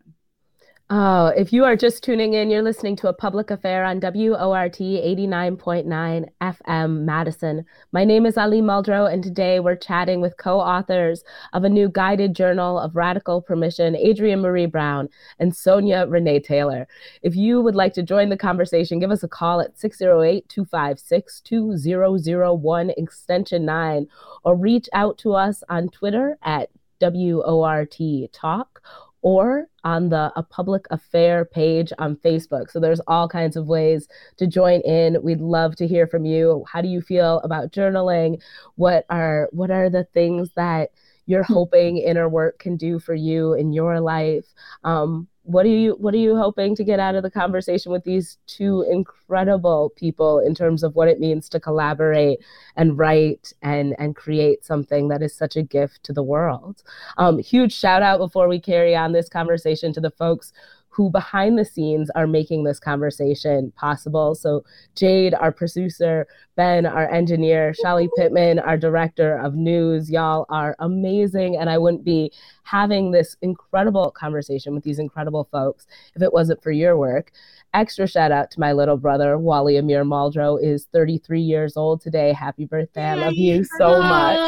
Oh, 0.89 1.33
if 1.35 1.51
you 1.51 1.65
are 1.65 1.75
just 1.75 2.01
tuning 2.01 2.33
in, 2.33 2.49
you're 2.49 2.61
listening 2.61 2.95
to 2.97 3.09
a 3.09 3.13
public 3.13 3.51
affair 3.51 3.83
on 3.83 3.99
WORT 3.99 4.77
89.9 4.79 6.29
FM 6.39 6.99
Madison. 7.01 7.65
My 7.91 8.05
name 8.05 8.25
is 8.25 8.37
Ali 8.37 8.61
Muldrow, 8.61 9.11
and 9.11 9.21
today 9.21 9.59
we're 9.59 9.75
chatting 9.75 10.21
with 10.21 10.37
co 10.37 10.61
authors 10.61 11.25
of 11.51 11.65
a 11.65 11.69
new 11.69 11.89
guided 11.89 12.33
journal 12.33 12.79
of 12.79 12.95
radical 12.95 13.41
permission, 13.41 13.97
Adrienne 13.97 14.41
Maree 14.41 14.71
Brown 14.71 15.09
and 15.39 15.53
Sonya 15.53 16.05
Renee 16.07 16.39
Taylor. 16.39 16.87
If 17.21 17.35
you 17.35 17.59
would 17.59 17.75
like 17.75 17.93
to 17.95 18.01
join 18.01 18.29
the 18.29 18.37
conversation, 18.37 18.99
give 18.99 19.11
us 19.11 19.23
a 19.23 19.27
call 19.27 19.59
at 19.59 19.77
608 19.77 20.47
256 20.47 21.41
2001 21.41 22.91
extension 22.91 23.65
9 23.65 24.07
or 24.45 24.55
reach 24.55 24.87
out 24.93 25.17
to 25.17 25.33
us 25.33 25.63
on 25.67 25.89
Twitter 25.89 26.37
at 26.43 26.69
WORT 27.01 27.97
Talk 28.31 28.81
or 29.21 29.67
on 29.83 30.09
the 30.09 30.31
a 30.35 30.43
public 30.43 30.85
affair 30.91 31.45
page 31.45 31.91
on 31.97 32.15
Facebook. 32.17 32.69
So 32.69 32.79
there's 32.79 33.01
all 33.07 33.27
kinds 33.27 33.55
of 33.55 33.67
ways 33.67 34.07
to 34.37 34.47
join 34.47 34.81
in. 34.81 35.21
We'd 35.23 35.41
love 35.41 35.75
to 35.77 35.87
hear 35.87 36.07
from 36.07 36.25
you. 36.25 36.65
How 36.71 36.81
do 36.81 36.87
you 36.87 37.01
feel 37.01 37.39
about 37.39 37.71
journaling? 37.71 38.41
What 38.75 39.05
are 39.09 39.49
what 39.51 39.71
are 39.71 39.89
the 39.89 40.03
things 40.03 40.51
that 40.55 40.91
you're 41.27 41.43
hmm. 41.43 41.53
hoping 41.53 41.97
inner 41.97 42.27
work 42.27 42.57
can 42.57 42.75
do 42.75 42.97
for 42.97 43.13
you 43.13 43.53
in 43.53 43.71
your 43.71 43.99
life? 43.99 44.45
Um, 44.83 45.27
what 45.47 45.65
are 45.65 45.69
you 45.69 45.93
what 45.93 46.13
are 46.13 46.17
you 46.17 46.35
hoping 46.35 46.75
to 46.75 46.83
get 46.83 46.99
out 46.99 47.15
of 47.15 47.23
the 47.23 47.31
conversation 47.31 47.89
with 47.89 48.03
these 48.03 48.37
two 48.47 48.85
incredible 48.91 49.93
people 49.95 50.39
in 50.39 50.53
terms 50.53 50.83
of 50.83 50.93
what 50.93 51.07
it 51.07 51.21
means 51.21 51.47
to 51.47 51.57
collaborate 51.57 52.39
and 52.75 52.97
write 52.97 53.53
and 53.61 53.95
and 53.97 54.13
create 54.13 54.65
something 54.65 55.07
that 55.07 55.21
is 55.21 55.33
such 55.33 55.55
a 55.55 55.63
gift 55.63 56.03
to 56.03 56.11
the 56.11 56.21
world 56.21 56.83
um, 57.17 57.39
huge 57.39 57.73
shout 57.73 58.01
out 58.03 58.17
before 58.17 58.49
we 58.49 58.59
carry 58.59 58.93
on 58.93 59.13
this 59.13 59.29
conversation 59.29 59.93
to 59.93 60.01
the 60.01 60.11
folks 60.11 60.51
who 60.97 61.11
behind 61.11 61.59
the 61.59 61.63
scenes 61.63 62.09
are 62.15 62.25
making 62.25 62.63
this 62.63 62.79
conversation 62.79 63.71
possible. 63.75 64.33
So, 64.33 64.65
Jade, 64.95 65.35
our 65.35 65.51
producer, 65.51 66.25
Ben, 66.55 66.87
our 66.87 67.07
engineer, 67.11 67.71
Shelly 67.75 68.09
Pittman, 68.17 68.57
our 68.57 68.77
director 68.77 69.37
of 69.37 69.53
news, 69.53 70.09
y'all 70.09 70.47
are 70.49 70.75
amazing. 70.79 71.55
And 71.55 71.69
I 71.69 71.77
wouldn't 71.77 72.03
be 72.03 72.31
having 72.63 73.11
this 73.11 73.37
incredible 73.43 74.09
conversation 74.09 74.73
with 74.73 74.83
these 74.83 74.97
incredible 74.97 75.47
folks 75.51 75.85
if 76.15 76.23
it 76.23 76.33
wasn't 76.33 76.63
for 76.63 76.71
your 76.71 76.97
work. 76.97 77.31
Extra 77.75 78.07
shout 78.07 78.31
out 78.31 78.49
to 78.51 78.59
my 78.59 78.71
little 78.71 78.97
brother, 78.97 79.37
Wally 79.37 79.77
Amir 79.77 80.03
Muldrow, 80.03 80.59
is 80.59 80.87
33 80.93 81.41
years 81.41 81.77
old 81.77 82.01
today. 82.01 82.33
Happy 82.33 82.65
birthday. 82.65 83.03
I 83.03 83.13
love 83.13 83.35
you 83.35 83.63
so 83.77 83.99
much. 83.99 84.39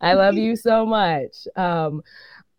I 0.00 0.14
love 0.14 0.36
you 0.36 0.54
so 0.54 0.86
much. 0.86 1.48
Um, 1.56 2.00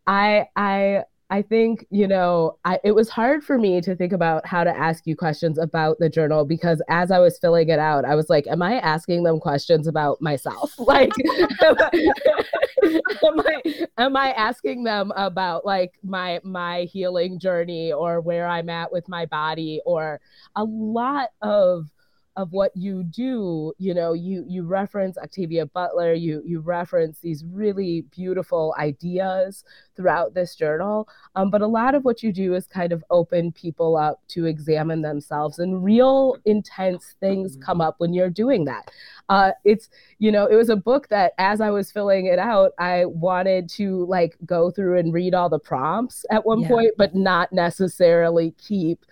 I 0.07 0.47
I 0.55 1.03
I 1.29 1.41
think, 1.41 1.87
you 1.89 2.07
know, 2.07 2.59
I, 2.65 2.79
it 2.83 2.91
was 2.91 3.09
hard 3.09 3.43
for 3.43 3.57
me 3.57 3.81
to 3.81 3.95
think 3.95 4.13
about 4.13 4.45
how 4.45 4.63
to 4.63 4.69
ask 4.69 5.07
you 5.07 5.15
questions 5.15 5.57
about 5.57 5.97
the 5.97 6.07
journal 6.07 6.45
because 6.45 6.83
as 6.87 7.09
I 7.09 7.17
was 7.17 7.39
filling 7.39 7.69
it 7.69 7.79
out, 7.79 8.05
I 8.05 8.13
was 8.13 8.29
like, 8.29 8.45
am 8.45 8.61
I 8.61 8.75
asking 8.75 9.23
them 9.23 9.39
questions 9.39 9.87
about 9.87 10.21
myself? 10.21 10.73
Like, 10.85 11.11
am, 11.63 11.75
I, 11.79 12.21
am, 13.23 13.39
I, 13.39 13.87
am 13.97 14.15
I 14.15 14.31
asking 14.33 14.83
them 14.83 15.11
about 15.15 15.65
like 15.65 15.93
my 16.03 16.39
my 16.43 16.81
healing 16.83 17.39
journey 17.39 17.91
or 17.91 18.21
where 18.21 18.45
I'm 18.45 18.69
at 18.69 18.91
with 18.91 19.09
my 19.09 19.25
body 19.25 19.81
or 19.83 20.21
a 20.55 20.63
lot 20.63 21.29
of 21.41 21.89
of 22.37 22.51
what 22.51 22.71
you 22.75 23.03
do 23.03 23.73
you 23.77 23.93
know 23.93 24.13
you 24.13 24.43
you 24.47 24.63
reference 24.63 25.17
octavia 25.17 25.65
butler 25.65 26.13
you 26.13 26.41
you 26.45 26.59
reference 26.59 27.19
these 27.19 27.45
really 27.45 28.01
beautiful 28.11 28.75
ideas 28.77 29.63
throughout 29.95 30.33
this 30.33 30.55
journal 30.55 31.07
um, 31.35 31.49
but 31.49 31.61
a 31.61 31.67
lot 31.67 31.95
of 31.95 32.03
what 32.03 32.21
you 32.21 32.33
do 32.33 32.53
is 32.53 32.67
kind 32.67 32.91
of 32.91 33.03
open 33.09 33.51
people 33.51 33.95
up 33.95 34.21
to 34.27 34.45
examine 34.45 35.01
themselves 35.01 35.59
and 35.59 35.83
real 35.83 36.35
intense 36.45 37.15
things 37.19 37.53
mm-hmm. 37.53 37.63
come 37.63 37.81
up 37.81 37.95
when 37.99 38.13
you're 38.13 38.29
doing 38.29 38.65
that 38.65 38.91
uh, 39.29 39.51
it's 39.63 39.89
you 40.19 40.31
know 40.31 40.45
it 40.45 40.55
was 40.55 40.69
a 40.69 40.75
book 40.75 41.07
that 41.07 41.33
as 41.37 41.61
i 41.61 41.69
was 41.69 41.91
filling 41.91 42.25
it 42.25 42.39
out 42.39 42.71
i 42.79 43.05
wanted 43.05 43.69
to 43.69 44.05
like 44.05 44.37
go 44.45 44.69
through 44.69 44.97
and 44.97 45.13
read 45.13 45.33
all 45.33 45.49
the 45.49 45.59
prompts 45.59 46.25
at 46.31 46.45
one 46.45 46.59
yeah. 46.59 46.67
point 46.67 46.91
but 46.97 47.15
not 47.15 47.51
necessarily 47.53 48.51
keep 48.57 49.05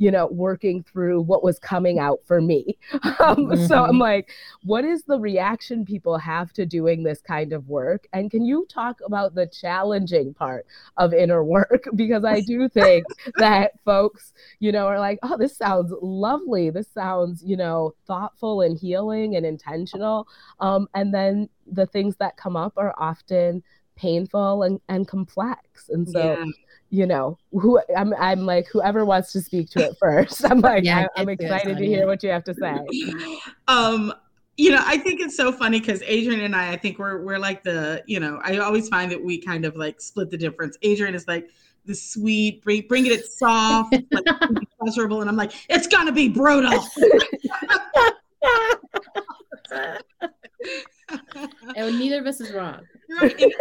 you 0.00 0.10
know, 0.10 0.26
working 0.28 0.82
through 0.82 1.20
what 1.20 1.44
was 1.44 1.58
coming 1.58 1.98
out 1.98 2.20
for 2.24 2.40
me. 2.40 2.76
Um, 3.20 3.36
mm-hmm. 3.46 3.66
So 3.66 3.84
I'm 3.84 3.98
like, 3.98 4.30
what 4.62 4.84
is 4.84 5.02
the 5.04 5.18
reaction 5.18 5.84
people 5.84 6.16
have 6.16 6.54
to 6.54 6.64
doing 6.64 7.02
this 7.02 7.20
kind 7.20 7.52
of 7.52 7.68
work? 7.68 8.06
And 8.14 8.30
can 8.30 8.44
you 8.46 8.66
talk 8.70 8.98
about 9.04 9.34
the 9.34 9.46
challenging 9.46 10.32
part 10.32 10.64
of 10.96 11.12
inner 11.12 11.44
work? 11.44 11.84
Because 11.94 12.24
I 12.24 12.40
do 12.40 12.68
think 12.68 13.04
that 13.36 13.72
folks, 13.84 14.32
you 14.58 14.72
know, 14.72 14.86
are 14.86 14.98
like, 14.98 15.18
oh, 15.22 15.36
this 15.36 15.54
sounds 15.54 15.92
lovely. 16.00 16.70
This 16.70 16.88
sounds, 16.88 17.42
you 17.44 17.58
know, 17.58 17.94
thoughtful 18.06 18.62
and 18.62 18.78
healing 18.78 19.36
and 19.36 19.44
intentional. 19.44 20.26
Um, 20.60 20.88
and 20.94 21.12
then 21.12 21.50
the 21.66 21.86
things 21.86 22.16
that 22.16 22.38
come 22.38 22.56
up 22.56 22.72
are 22.78 22.94
often 22.96 23.62
painful 23.96 24.62
and, 24.62 24.80
and 24.88 25.06
complex. 25.06 25.90
And 25.90 26.08
so, 26.08 26.18
yeah 26.20 26.44
you 26.90 27.06
know, 27.06 27.38
who 27.52 27.80
I'm 27.96 28.12
I'm 28.14 28.44
like 28.44 28.66
whoever 28.66 29.04
wants 29.04 29.32
to 29.32 29.40
speak 29.40 29.70
to 29.70 29.86
it 29.86 29.96
first. 29.98 30.44
I'm 30.50 30.60
like 30.60 30.84
yeah, 30.84 31.06
I'm, 31.16 31.22
I'm 31.22 31.28
excited 31.28 31.78
to 31.78 31.86
hear 31.86 32.06
what 32.06 32.22
you 32.22 32.30
have 32.30 32.44
to 32.44 32.54
say. 32.54 32.76
Um, 33.68 34.12
you 34.56 34.72
know, 34.72 34.82
I 34.84 34.98
think 34.98 35.20
it's 35.20 35.36
so 35.36 35.52
funny 35.52 35.78
because 35.78 36.02
Adrienne 36.02 36.40
and 36.40 36.56
I, 36.56 36.72
I 36.72 36.76
think 36.76 36.98
we're 36.98 37.22
we're 37.24 37.38
like 37.38 37.62
the, 37.62 38.02
you 38.06 38.18
know, 38.20 38.40
I 38.44 38.58
always 38.58 38.88
find 38.88 39.10
that 39.12 39.24
we 39.24 39.38
kind 39.38 39.64
of 39.64 39.76
like 39.76 40.00
split 40.00 40.30
the 40.30 40.36
difference. 40.36 40.76
Adrienne 40.84 41.14
is 41.14 41.26
like 41.28 41.48
the 41.86 41.94
sweet, 41.94 42.62
bring 42.62 42.86
bring 42.88 43.06
it 43.06 43.24
soft, 43.24 43.94
like 44.10 44.24
pleasurable, 44.78 45.20
and 45.20 45.30
I'm 45.30 45.36
like, 45.36 45.52
it's 45.70 45.86
gonna 45.86 46.12
be 46.12 46.28
brutal. 46.28 46.78
And 51.76 51.98
neither 51.98 52.20
of 52.20 52.26
us 52.26 52.40
is 52.40 52.52
wrong. 52.52 52.80
Right. 53.20 53.52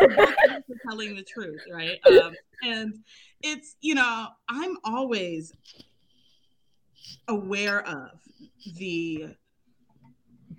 telling 0.88 1.16
the 1.16 1.24
truth, 1.24 1.62
right? 1.74 2.00
Um, 2.06 2.36
and 2.64 3.00
it's 3.42 3.76
you 3.82 3.96
know 3.96 4.28
i'm 4.48 4.78
always 4.84 5.54
aware 7.28 7.86
of 7.88 8.10
the 8.78 9.28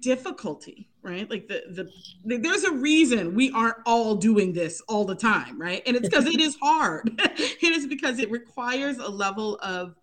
difficulty 0.00 0.88
right 1.02 1.28
like 1.30 1.46
the, 1.48 1.62
the, 1.70 1.90
the 2.24 2.38
there's 2.38 2.64
a 2.64 2.72
reason 2.72 3.34
we 3.34 3.50
aren't 3.52 3.76
all 3.84 4.14
doing 4.14 4.52
this 4.52 4.80
all 4.88 5.04
the 5.04 5.14
time 5.14 5.60
right 5.60 5.82
and 5.86 5.96
it's 5.96 6.08
because 6.08 6.26
it 6.26 6.40
is 6.40 6.56
hard 6.62 7.10
it 7.24 7.72
is 7.72 7.86
because 7.86 8.18
it 8.18 8.30
requires 8.30 8.96
a 8.98 9.08
level 9.08 9.58
of 9.62 9.94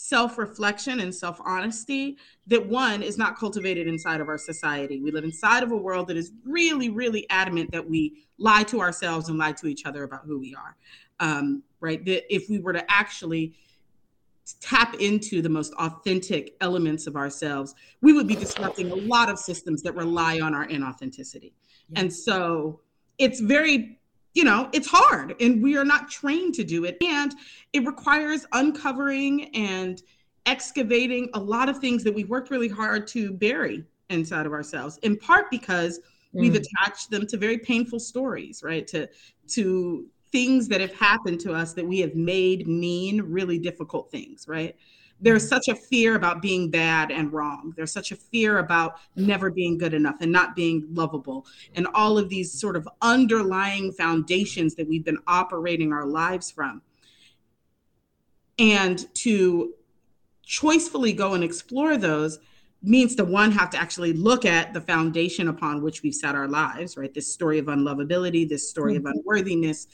self-reflection 0.00 1.00
and 1.00 1.14
self-honesty 1.14 2.16
that 2.46 2.64
one 2.64 3.02
is 3.02 3.18
not 3.18 3.36
cultivated 3.38 3.86
inside 3.86 4.20
of 4.20 4.28
our 4.28 4.38
society 4.38 5.00
we 5.00 5.10
live 5.10 5.24
inside 5.24 5.62
of 5.62 5.72
a 5.72 5.76
world 5.76 6.06
that 6.06 6.16
is 6.16 6.32
really 6.44 6.88
really 6.88 7.28
adamant 7.30 7.70
that 7.72 7.88
we 7.88 8.24
lie 8.38 8.62
to 8.62 8.80
ourselves 8.80 9.28
and 9.28 9.38
lie 9.38 9.52
to 9.52 9.66
each 9.66 9.84
other 9.84 10.04
about 10.04 10.22
who 10.24 10.38
we 10.38 10.54
are 10.54 10.76
um, 11.20 11.62
right? 11.80 12.04
That 12.04 12.32
if 12.32 12.48
we 12.48 12.58
were 12.58 12.72
to 12.72 12.84
actually 12.90 13.54
tap 14.60 14.94
into 14.94 15.42
the 15.42 15.48
most 15.48 15.74
authentic 15.74 16.56
elements 16.60 17.06
of 17.06 17.16
ourselves, 17.16 17.74
we 18.00 18.12
would 18.12 18.26
be 18.26 18.34
disrupting 18.34 18.90
a 18.90 18.94
lot 18.94 19.28
of 19.28 19.38
systems 19.38 19.82
that 19.82 19.94
rely 19.94 20.40
on 20.40 20.54
our 20.54 20.66
inauthenticity. 20.66 21.52
Yeah. 21.90 22.00
And 22.00 22.12
so 22.12 22.80
it's 23.18 23.40
very, 23.40 23.97
you 24.34 24.44
know, 24.44 24.68
it's 24.72 24.86
hard 24.86 25.34
and 25.40 25.62
we 25.62 25.76
are 25.76 25.84
not 25.84 26.10
trained 26.10 26.54
to 26.54 26.64
do 26.64 26.84
it. 26.84 26.96
And 27.02 27.34
it 27.72 27.84
requires 27.86 28.46
uncovering 28.52 29.54
and 29.54 30.02
excavating 30.46 31.28
a 31.34 31.38
lot 31.38 31.68
of 31.68 31.78
things 31.78 32.04
that 32.04 32.14
we 32.14 32.24
worked 32.24 32.50
really 32.50 32.68
hard 32.68 33.06
to 33.08 33.32
bury 33.32 33.84
inside 34.10 34.46
of 34.46 34.52
ourselves, 34.52 34.98
in 35.02 35.16
part 35.16 35.50
because 35.50 35.98
mm. 35.98 36.40
we've 36.40 36.54
attached 36.54 37.10
them 37.10 37.26
to 37.26 37.36
very 37.36 37.58
painful 37.58 38.00
stories, 38.00 38.62
right? 38.62 38.86
To 38.88 39.08
to 39.48 40.06
things 40.30 40.68
that 40.68 40.80
have 40.80 40.94
happened 40.94 41.40
to 41.40 41.52
us 41.52 41.72
that 41.74 41.86
we 41.86 42.00
have 42.00 42.14
made 42.14 42.66
mean 42.66 43.22
really 43.22 43.58
difficult 43.58 44.10
things, 44.10 44.46
right? 44.46 44.76
There's 45.20 45.48
such 45.48 45.68
a 45.68 45.74
fear 45.74 46.14
about 46.14 46.40
being 46.40 46.70
bad 46.70 47.10
and 47.10 47.32
wrong. 47.32 47.72
There's 47.76 47.92
such 47.92 48.12
a 48.12 48.16
fear 48.16 48.58
about 48.58 49.00
never 49.16 49.50
being 49.50 49.76
good 49.76 49.94
enough 49.94 50.16
and 50.20 50.30
not 50.30 50.54
being 50.54 50.86
lovable, 50.92 51.46
and 51.74 51.86
all 51.94 52.18
of 52.18 52.28
these 52.28 52.52
sort 52.52 52.76
of 52.76 52.88
underlying 53.02 53.92
foundations 53.92 54.74
that 54.76 54.88
we've 54.88 55.04
been 55.04 55.18
operating 55.26 55.92
our 55.92 56.06
lives 56.06 56.50
from. 56.50 56.82
And 58.58 59.12
to 59.16 59.74
choicefully 60.46 61.16
go 61.16 61.34
and 61.34 61.44
explore 61.44 61.96
those 61.96 62.38
means 62.82 63.16
to 63.16 63.24
one 63.24 63.50
have 63.50 63.70
to 63.70 63.76
actually 63.76 64.12
look 64.12 64.44
at 64.44 64.72
the 64.72 64.80
foundation 64.80 65.48
upon 65.48 65.82
which 65.82 66.02
we've 66.02 66.14
set 66.14 66.36
our 66.36 66.46
lives 66.46 66.96
right 66.96 67.12
this 67.12 67.30
story 67.30 67.58
of 67.58 67.66
unlovability 67.66 68.48
this 68.48 68.70
story 68.70 68.94
mm-hmm. 68.94 69.06
of 69.06 69.14
unworthiness 69.16 69.88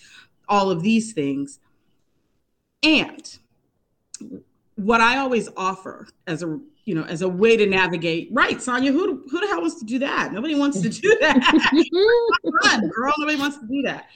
all 0.48 0.70
of 0.70 0.82
these 0.82 1.12
things. 1.12 1.58
And 2.82 3.38
what 4.76 5.00
I 5.00 5.18
always 5.18 5.48
offer 5.56 6.08
as 6.26 6.42
a 6.42 6.58
you 6.84 6.94
know 6.94 7.04
as 7.04 7.22
a 7.22 7.28
way 7.28 7.56
to 7.56 7.66
navigate 7.66 8.28
right 8.32 8.60
Sonya 8.60 8.92
who 8.92 9.24
who 9.30 9.40
the 9.40 9.46
hell 9.46 9.60
wants 9.60 9.78
to 9.78 9.84
do 9.84 9.98
that 10.00 10.32
nobody 10.32 10.54
wants 10.54 10.80
to 10.82 10.88
do 10.88 11.16
that 11.20 12.90
girl 12.94 13.14
nobody 13.18 13.38
wants 13.38 13.58
to 13.58 13.66
do 13.66 13.82
that 13.82 14.08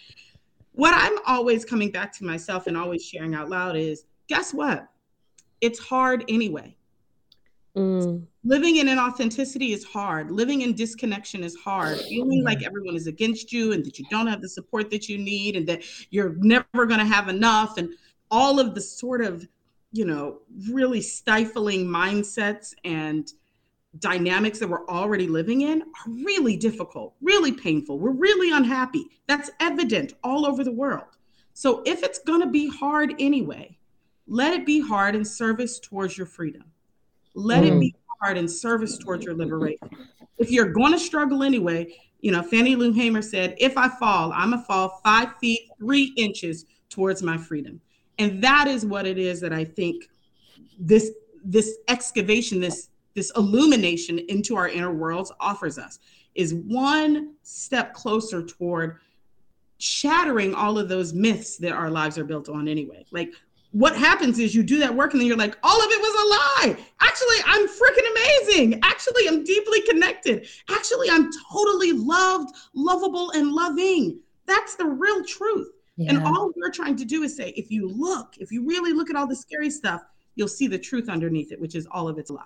what 0.72 0.94
I'm 0.94 1.18
always 1.26 1.64
coming 1.64 1.90
back 1.90 2.12
to 2.18 2.24
myself 2.24 2.66
and 2.66 2.76
always 2.76 3.04
sharing 3.04 3.34
out 3.34 3.48
loud 3.48 3.76
is 3.76 4.04
guess 4.28 4.52
what 4.52 4.88
it's 5.60 5.78
hard 5.78 6.24
anyway 6.28 6.76
Mm. 7.78 8.26
Living 8.44 8.76
in 8.76 8.86
inauthenticity 8.88 9.72
is 9.72 9.84
hard. 9.84 10.30
Living 10.30 10.62
in 10.62 10.74
disconnection 10.74 11.44
is 11.44 11.54
hard. 11.54 12.00
Feeling 12.00 12.42
like 12.42 12.64
everyone 12.64 12.96
is 12.96 13.06
against 13.06 13.52
you 13.52 13.72
and 13.72 13.84
that 13.84 13.98
you 13.98 14.04
don't 14.10 14.26
have 14.26 14.42
the 14.42 14.48
support 14.48 14.90
that 14.90 15.08
you 15.08 15.16
need 15.16 15.54
and 15.54 15.66
that 15.68 15.82
you're 16.10 16.34
never 16.38 16.64
going 16.86 16.98
to 16.98 17.06
have 17.06 17.28
enough 17.28 17.78
and 17.78 17.90
all 18.30 18.58
of 18.58 18.74
the 18.74 18.80
sort 18.80 19.20
of, 19.20 19.46
you 19.92 20.04
know, 20.04 20.40
really 20.70 21.00
stifling 21.00 21.86
mindsets 21.86 22.74
and 22.84 23.32
dynamics 23.98 24.58
that 24.58 24.68
we're 24.68 24.86
already 24.86 25.26
living 25.26 25.62
in 25.62 25.82
are 25.82 26.10
really 26.24 26.56
difficult, 26.56 27.14
really 27.20 27.52
painful. 27.52 27.98
We're 27.98 28.10
really 28.10 28.54
unhappy. 28.54 29.06
That's 29.26 29.50
evident 29.60 30.14
all 30.22 30.46
over 30.46 30.62
the 30.62 30.72
world. 30.72 31.16
So 31.54 31.82
if 31.86 32.02
it's 32.02 32.18
going 32.20 32.40
to 32.40 32.46
be 32.46 32.68
hard 32.68 33.14
anyway, 33.18 33.76
let 34.26 34.52
it 34.52 34.66
be 34.66 34.80
hard 34.80 35.16
in 35.16 35.24
service 35.24 35.80
towards 35.80 36.16
your 36.16 36.26
freedom. 36.26 36.64
Let 37.34 37.64
mm. 37.64 37.68
it 37.68 37.80
be 37.80 37.94
hard 38.20 38.36
in 38.36 38.46
service 38.46 38.98
towards 38.98 39.24
your 39.24 39.34
liberation. 39.34 39.88
If 40.36 40.50
you're 40.50 40.72
going 40.72 40.92
to 40.92 40.98
struggle 40.98 41.42
anyway, 41.42 41.96
you 42.20 42.30
know, 42.30 42.42
Fannie 42.42 42.76
Lou 42.76 42.92
Hamer 42.92 43.22
said, 43.22 43.54
if 43.58 43.76
I 43.78 43.88
fall, 43.88 44.32
I'm 44.32 44.50
going 44.50 44.62
to 44.62 44.66
fall 44.66 45.00
five 45.02 45.36
feet, 45.40 45.60
three 45.78 46.12
inches 46.16 46.66
towards 46.90 47.22
my 47.22 47.38
freedom. 47.38 47.80
And 48.18 48.42
that 48.42 48.66
is 48.66 48.84
what 48.84 49.06
it 49.06 49.18
is 49.18 49.40
that 49.40 49.52
I 49.52 49.64
think 49.64 50.08
this 50.78 51.12
this 51.44 51.78
excavation, 51.88 52.60
this 52.60 52.88
this 53.14 53.32
illumination 53.36 54.18
into 54.28 54.56
our 54.56 54.68
inner 54.68 54.92
worlds 54.92 55.32
offers 55.40 55.78
us 55.78 55.98
is 56.34 56.54
one 56.54 57.34
step 57.42 57.92
closer 57.94 58.42
toward 58.44 58.98
shattering 59.78 60.54
all 60.54 60.78
of 60.78 60.88
those 60.88 61.12
myths 61.12 61.56
that 61.56 61.72
our 61.72 61.90
lives 61.90 62.18
are 62.18 62.24
built 62.24 62.48
on 62.48 62.68
anyway. 62.68 63.04
Like 63.10 63.32
what 63.72 63.96
happens 63.96 64.38
is 64.38 64.54
you 64.54 64.62
do 64.62 64.78
that 64.78 64.94
work 64.94 65.12
and 65.12 65.20
then 65.20 65.26
you're 65.26 65.36
like, 65.36 65.58
all 65.62 65.78
of 65.78 65.90
it 65.90 66.00
was 66.00 66.14
a 66.14 66.28
lie. 66.28 66.84
Actually, 67.00 67.36
I'm 67.44 67.66
freaking 67.68 68.10
amazing. 68.12 68.80
Actually, 68.82 69.28
I'm 69.28 69.44
deeply 69.44 69.82
connected. 69.82 70.46
Actually, 70.70 71.10
I'm 71.10 71.30
totally 71.52 71.92
loved, 71.92 72.54
lovable, 72.74 73.30
and 73.32 73.52
loving. 73.52 74.20
That's 74.46 74.74
the 74.76 74.86
real 74.86 75.24
truth. 75.24 75.70
Yeah. 75.98 76.10
And 76.10 76.24
all 76.24 76.52
we're 76.56 76.70
trying 76.70 76.96
to 76.96 77.04
do 77.04 77.24
is 77.24 77.36
say, 77.36 77.50
if 77.56 77.72
you 77.72 77.88
look, 77.88 78.34
if 78.38 78.52
you 78.52 78.64
really 78.64 78.92
look 78.92 79.10
at 79.10 79.16
all 79.16 79.26
the 79.26 79.36
scary 79.36 79.68
stuff, 79.68 80.00
you'll 80.36 80.46
see 80.46 80.68
the 80.68 80.78
truth 80.78 81.08
underneath 81.08 81.50
it, 81.50 81.60
which 81.60 81.74
is 81.74 81.88
all 81.90 82.08
of 82.08 82.18
it's 82.18 82.30
a 82.30 82.34
lie. 82.34 82.44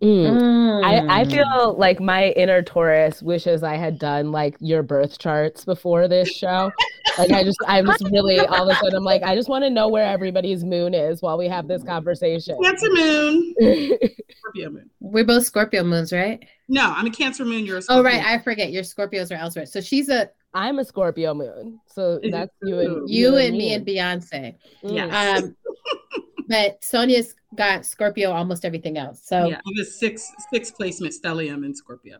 Mm. 0.00 0.82
I, 0.82 1.20
I 1.20 1.24
mm. 1.24 1.30
feel 1.30 1.74
like 1.76 2.00
my 2.00 2.28
inner 2.28 2.62
Taurus 2.62 3.22
wishes 3.22 3.62
I 3.62 3.76
had 3.76 3.98
done 3.98 4.32
like 4.32 4.56
your 4.60 4.82
birth 4.82 5.18
charts 5.18 5.64
before 5.64 6.08
this 6.08 6.30
show. 6.30 6.70
like 7.18 7.30
I 7.32 7.44
just 7.44 7.58
I'm 7.66 7.86
just 7.86 8.04
really 8.10 8.38
all 8.38 8.70
of 8.70 8.74
a 8.74 8.78
sudden 8.78 8.94
I'm 8.94 9.04
like, 9.04 9.22
I 9.22 9.34
just 9.34 9.50
want 9.50 9.64
to 9.64 9.70
know 9.70 9.88
where 9.88 10.06
everybody's 10.06 10.64
moon 10.64 10.94
is 10.94 11.20
while 11.20 11.36
we 11.36 11.48
have 11.48 11.68
this 11.68 11.82
conversation. 11.82 12.56
Cancer 12.62 12.88
moon. 12.90 13.54
Scorpio 14.38 14.70
moon. 14.70 14.90
We're 15.00 15.24
both 15.24 15.44
Scorpio 15.44 15.82
moons, 15.82 16.12
right? 16.12 16.42
No, 16.68 16.94
I'm 16.96 17.06
a 17.06 17.10
Cancer 17.10 17.44
moon. 17.44 17.66
You're 17.66 17.78
a 17.78 17.82
Scorpio. 17.82 18.00
Oh 18.00 18.04
right, 18.04 18.24
I 18.24 18.38
forget. 18.38 18.72
Your 18.72 18.84
Scorpios 18.84 19.30
are 19.30 19.38
elsewhere. 19.38 19.66
So 19.66 19.82
she's 19.82 20.08
a 20.08 20.30
I'm 20.54 20.78
a 20.78 20.84
Scorpio 20.84 21.34
moon. 21.34 21.80
So 21.86 22.20
that's 22.30 22.52
you 22.62 22.80
and 22.80 22.90
you, 23.08 23.30
you 23.30 23.36
and, 23.36 23.48
and 23.48 23.56
me 23.58 23.74
and 23.74 23.86
Beyonce. 23.86 24.56
Yeah. 24.82 25.38
Um, 25.38 25.56
but 26.48 26.82
Sonya's 26.82 27.34
got 27.56 27.86
Scorpio 27.86 28.32
almost 28.32 28.64
everything 28.64 28.98
else. 28.98 29.22
So 29.24 29.48
yeah, 29.48 29.60
I'm 29.66 29.80
a 29.80 29.84
six 29.84 30.30
six 30.52 30.70
placement 30.70 31.14
stellium 31.14 31.64
in 31.64 31.74
Scorpio. 31.74 32.18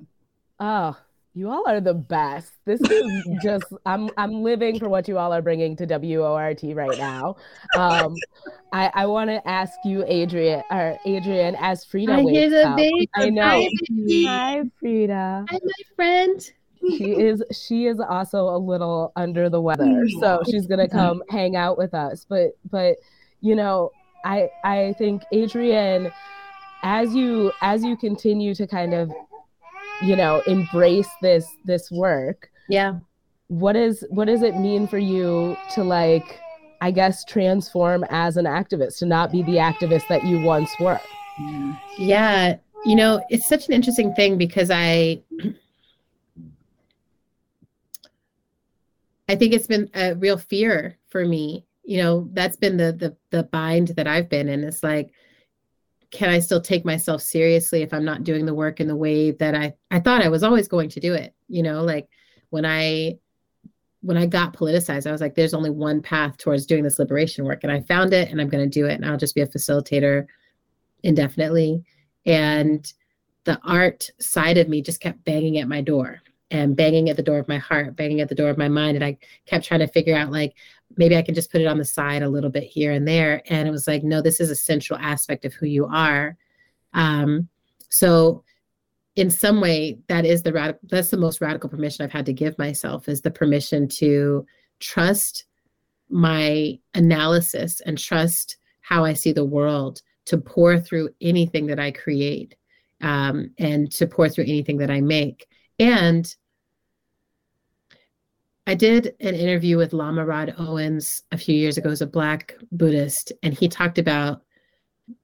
Oh, 0.61 0.97
you 1.35 1.49
all 1.49 1.64
are 1.69 1.81
the 1.81 1.95
best. 1.95 2.53
This 2.64 2.81
is 2.81 3.29
just 3.43 3.64
I'm 3.87 4.11
I'm 4.16 4.43
living 4.43 4.79
for 4.79 4.88
what 4.88 5.09
you 5.09 5.19
all 5.19 5.33
are 5.33 5.43
bringing 5.43 5.77
to 5.77 5.87
WORT 5.87 6.62
right 6.75 6.99
now. 6.99 7.37
Um, 7.77 8.14
I 8.73 8.90
I 8.95 9.07
want 9.07 9.31
to 9.31 9.47
ask 9.49 9.73
you, 9.85 10.05
Adrian, 10.07 10.62
or 10.71 10.99
Adrian, 11.07 11.57
as 11.59 11.85
Frida 11.85 12.12
I 12.12 12.23
wakes 12.23 12.55
up. 12.55 12.79
I 13.14 13.31
know. 13.31 13.43
Hi, 13.45 13.69
Hi, 14.27 14.62
Frida. 14.79 15.47
Hi, 15.49 15.59
my 15.62 15.95
friend. 15.97 16.53
She 16.88 17.12
is 17.12 17.43
she 17.53 17.87
is 17.87 18.01
also 18.01 18.49
a 18.49 18.57
little 18.57 19.12
under 19.16 19.51
the 19.51 19.61
weather, 19.61 20.09
so 20.21 20.43
she's 20.51 20.66
gonna 20.66 20.87
mm-hmm. 20.87 20.97
come 20.97 21.23
hang 21.29 21.55
out 21.55 21.77
with 21.77 21.93
us. 21.95 22.25
But 22.29 22.53
but 22.71 22.97
you 23.40 23.55
know, 23.55 23.90
I 24.25 24.49
I 24.64 24.95
think 24.99 25.23
Adrienne, 25.33 26.11
as 26.83 27.14
you 27.14 27.53
as 27.61 27.85
you 27.85 27.97
continue 27.97 28.55
to 28.55 28.66
kind 28.66 28.95
of, 28.95 29.12
you 30.03 30.16
know, 30.16 30.43
embrace 30.47 31.09
this 31.23 31.47
this 31.64 31.90
work. 31.90 32.51
Yeah. 32.69 32.95
What 33.49 33.77
is 33.77 34.05
what 34.11 34.27
does 34.27 34.43
it 34.43 34.57
mean 34.57 34.87
for 34.87 34.99
you 34.99 35.57
to 35.75 35.83
like, 35.83 36.40
I 36.81 36.90
guess, 36.93 37.25
transform 37.25 38.05
as 38.09 38.37
an 38.37 38.45
activist 38.47 38.99
to 38.99 39.07
not 39.07 39.33
be 39.33 39.43
the 39.43 39.57
activist 39.57 40.09
that 40.09 40.25
you 40.25 40.40
once 40.40 40.71
were? 40.79 41.01
Yeah, 41.99 42.57
you 42.85 42.95
know, 42.95 43.25
it's 43.31 43.49
such 43.49 43.66
an 43.66 43.75
interesting 43.75 44.14
thing 44.14 44.38
because 44.38 44.71
I. 44.71 45.21
I 49.31 49.37
think 49.37 49.55
it's 49.55 49.66
been 49.66 49.88
a 49.95 50.14
real 50.14 50.38
fear 50.38 50.99
for 51.09 51.25
me 51.25 51.66
you 51.85 51.97
know 52.03 52.29
that's 52.33 52.57
been 52.57 52.77
the 52.77 52.93
the 52.93 53.16
the 53.31 53.45
bind 53.45 53.88
that 53.88 54.07
i've 54.07 54.29
been 54.29 54.49
in. 54.49 54.62
It's 54.64 54.83
like 54.83 55.12
can 56.11 56.29
i 56.29 56.40
still 56.40 56.61
take 56.61 56.85
myself 56.85 57.23
seriously 57.23 57.83
if 57.83 57.95
i'm 57.95 58.05
not 58.05 58.25
doing 58.25 58.45
the 58.45 58.55
work 58.55 58.81
in 58.81 58.88
the 58.88 58.97
way 58.97 59.31
that 59.31 59.55
i 59.55 59.73
i 59.90 60.01
thought 60.01 60.23
i 60.23 60.29
was 60.29 60.43
always 60.43 60.69
going 60.69 60.88
to 60.90 61.01
do 61.01 61.14
it 61.14 61.35
you 61.49 61.62
know? 61.62 61.83
Like 61.83 62.09
when 62.51 62.66
i 62.66 63.19
when 64.03 64.16
i 64.16 64.27
got 64.27 64.53
politicized 64.53 65.07
i 65.07 65.12
was 65.12 65.21
like 65.21 65.35
there's 65.35 65.55
only 65.55 65.71
one 65.71 66.03
path 66.03 66.37
towards 66.37 66.66
doing 66.66 66.83
this 66.83 66.99
liberation 66.99 67.45
work 67.45 67.61
and 67.62 67.73
i 67.73 67.81
found 67.83 68.12
it 68.12 68.31
and 68.31 68.40
i'm 68.40 68.49
going 68.49 68.69
to 68.69 68.81
do 68.81 68.87
it 68.87 68.95
and 68.95 69.07
i'll 69.07 69.16
just 69.16 69.35
be 69.35 69.43
a 69.43 69.47
facilitator 69.47 70.27
indefinitely. 71.03 71.85
And 72.27 72.93
the 73.45 73.59
art 73.64 74.11
side 74.21 74.59
of 74.59 74.69
me 74.69 74.83
just 74.83 75.01
kept 75.01 75.25
banging 75.25 75.59
at 75.59 75.69
my 75.69 75.81
door 75.81 76.21
and 76.50 76.76
banging 76.76 77.08
at 77.08 77.16
the 77.16 77.22
door 77.22 77.38
of 77.38 77.48
my 77.48 77.58
heart, 77.58 77.96
banging 77.96 78.20
at 78.20 78.28
the 78.28 78.34
door 78.34 78.50
of 78.50 78.58
my 78.58 78.68
mind. 78.68 78.96
And 78.96 79.04
I 79.04 79.16
kept 79.46 79.64
trying 79.64 79.80
to 79.80 79.86
figure 79.86 80.16
out, 80.16 80.30
like, 80.30 80.54
maybe 80.96 81.16
I 81.16 81.22
can 81.22 81.34
just 81.34 81.52
put 81.52 81.60
it 81.60 81.66
on 81.66 81.78
the 81.78 81.84
side 81.84 82.22
a 82.22 82.28
little 82.28 82.50
bit 82.50 82.64
here 82.64 82.92
and 82.92 83.06
there. 83.06 83.42
And 83.46 83.68
it 83.68 83.70
was 83.70 83.86
like, 83.86 84.02
no, 84.02 84.20
this 84.20 84.40
is 84.40 84.50
a 84.50 84.56
central 84.56 84.98
aspect 84.98 85.44
of 85.44 85.54
who 85.54 85.66
you 85.66 85.86
are. 85.86 86.36
Um, 86.92 87.48
so, 87.88 88.44
in 89.16 89.30
some 89.30 89.60
way, 89.60 89.98
that 90.08 90.24
is 90.24 90.42
the 90.42 90.52
radical, 90.52 90.80
that's 90.88 91.10
the 91.10 91.16
most 91.16 91.40
radical 91.40 91.68
permission 91.68 92.04
I've 92.04 92.12
had 92.12 92.26
to 92.26 92.32
give 92.32 92.56
myself 92.58 93.08
is 93.08 93.20
the 93.20 93.30
permission 93.30 93.88
to 93.88 94.46
trust 94.78 95.44
my 96.08 96.78
analysis 96.94 97.80
and 97.80 97.98
trust 97.98 98.56
how 98.80 99.04
I 99.04 99.12
see 99.12 99.32
the 99.32 99.44
world 99.44 100.02
to 100.26 100.38
pour 100.38 100.78
through 100.78 101.10
anything 101.20 101.66
that 101.66 101.78
I 101.78 101.90
create 101.90 102.56
um, 103.00 103.50
and 103.58 103.90
to 103.92 104.06
pour 104.06 104.28
through 104.28 104.44
anything 104.44 104.78
that 104.78 104.90
I 104.90 105.00
make. 105.00 105.46
And 105.81 106.33
I 108.66 108.75
did 108.75 109.14
an 109.19 109.35
interview 109.35 109.79
with 109.79 109.95
Lama 109.95 110.25
Rod 110.25 110.55
Owens 110.59 111.23
a 111.33 111.38
few 111.38 111.57
years 111.57 111.79
ago 111.79 111.88
as 111.88 112.03
a 112.03 112.07
Black 112.07 112.55
Buddhist, 112.71 113.33
and 113.43 113.55
he 113.55 113.66
talked 113.66 113.99
about 113.99 114.43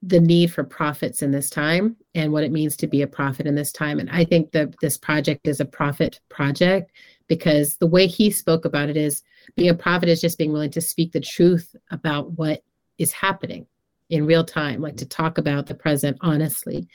the 0.01 0.19
need 0.19 0.51
for 0.51 0.65
prophets 0.65 1.21
in 1.21 1.31
this 1.31 1.49
time 1.49 1.95
and 2.13 2.33
what 2.33 2.43
it 2.43 2.51
means 2.51 2.75
to 2.75 2.87
be 2.87 3.03
a 3.03 3.07
prophet 3.07 3.45
in 3.45 3.55
this 3.55 3.71
time. 3.71 3.99
And 3.99 4.09
I 4.09 4.25
think 4.25 4.51
that 4.51 4.73
this 4.81 4.97
project 4.97 5.47
is 5.47 5.61
a 5.61 5.65
prophet 5.65 6.19
project 6.27 6.91
because 7.27 7.77
the 7.77 7.87
way 7.87 8.07
he 8.07 8.29
spoke 8.29 8.65
about 8.65 8.89
it 8.89 8.97
is 8.97 9.23
being 9.55 9.69
a 9.69 9.75
prophet 9.75 10.09
is 10.09 10.19
just 10.19 10.37
being 10.37 10.51
willing 10.51 10.71
to 10.71 10.81
speak 10.81 11.13
the 11.13 11.21
truth 11.21 11.73
about 11.91 12.31
what 12.31 12.63
is 12.97 13.13
happening 13.13 13.65
in 14.09 14.25
real 14.25 14.43
time, 14.43 14.81
like 14.81 14.97
to 14.97 15.05
talk 15.05 15.37
about 15.37 15.67
the 15.67 15.75
present 15.75 16.17
honestly. 16.19 16.87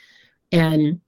And 0.50 1.00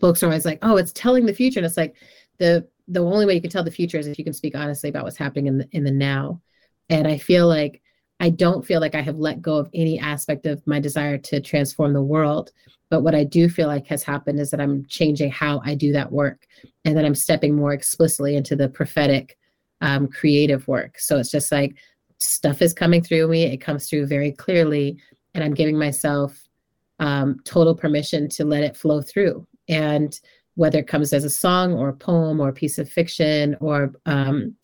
folks 0.00 0.22
are 0.22 0.26
always 0.26 0.44
like, 0.44 0.58
oh, 0.62 0.76
it's 0.76 0.92
telling 0.92 1.26
the 1.26 1.34
future. 1.34 1.58
And 1.58 1.66
it's 1.66 1.76
like 1.76 1.94
the 2.38 2.66
the 2.90 3.00
only 3.00 3.26
way 3.26 3.34
you 3.34 3.40
can 3.40 3.50
tell 3.50 3.64
the 3.64 3.70
future 3.70 3.98
is 3.98 4.06
if 4.06 4.18
you 4.18 4.24
can 4.24 4.32
speak 4.32 4.56
honestly 4.56 4.88
about 4.88 5.04
what's 5.04 5.16
happening 5.16 5.46
in 5.46 5.58
the 5.58 5.68
in 5.72 5.84
the 5.84 5.90
now. 5.90 6.40
And 6.88 7.06
I 7.06 7.18
feel 7.18 7.46
like 7.46 7.82
I 8.20 8.30
don't 8.30 8.66
feel 8.66 8.80
like 8.80 8.94
I 8.94 9.00
have 9.00 9.18
let 9.18 9.42
go 9.42 9.56
of 9.56 9.70
any 9.74 9.98
aspect 9.98 10.46
of 10.46 10.66
my 10.66 10.80
desire 10.80 11.18
to 11.18 11.40
transform 11.40 11.92
the 11.92 12.02
world. 12.02 12.50
But 12.90 13.02
what 13.02 13.14
I 13.14 13.24
do 13.24 13.48
feel 13.48 13.68
like 13.68 13.86
has 13.86 14.02
happened 14.02 14.40
is 14.40 14.50
that 14.50 14.60
I'm 14.60 14.86
changing 14.86 15.30
how 15.30 15.60
I 15.64 15.74
do 15.74 15.92
that 15.92 16.10
work 16.10 16.46
and 16.84 16.96
that 16.96 17.04
I'm 17.04 17.14
stepping 17.14 17.54
more 17.54 17.72
explicitly 17.72 18.34
into 18.34 18.56
the 18.56 18.68
prophetic 18.68 19.36
um, 19.82 20.08
creative 20.08 20.66
work. 20.66 20.98
So 20.98 21.18
it's 21.18 21.30
just 21.30 21.52
like 21.52 21.76
stuff 22.18 22.62
is 22.62 22.72
coming 22.72 23.02
through 23.02 23.28
me, 23.28 23.44
it 23.44 23.58
comes 23.58 23.88
through 23.88 24.06
very 24.06 24.32
clearly, 24.32 24.98
and 25.34 25.44
I'm 25.44 25.54
giving 25.54 25.78
myself 25.78 26.48
um, 26.98 27.38
total 27.44 27.74
permission 27.74 28.28
to 28.30 28.44
let 28.44 28.64
it 28.64 28.76
flow 28.76 29.02
through. 29.02 29.46
And 29.68 30.18
whether 30.54 30.78
it 30.78 30.88
comes 30.88 31.12
as 31.12 31.22
a 31.22 31.30
song 31.30 31.74
or 31.74 31.88
a 31.88 31.94
poem 31.94 32.40
or 32.40 32.48
a 32.48 32.52
piece 32.52 32.78
of 32.78 32.90
fiction 32.90 33.56
or 33.60 33.92
um, 34.06 34.56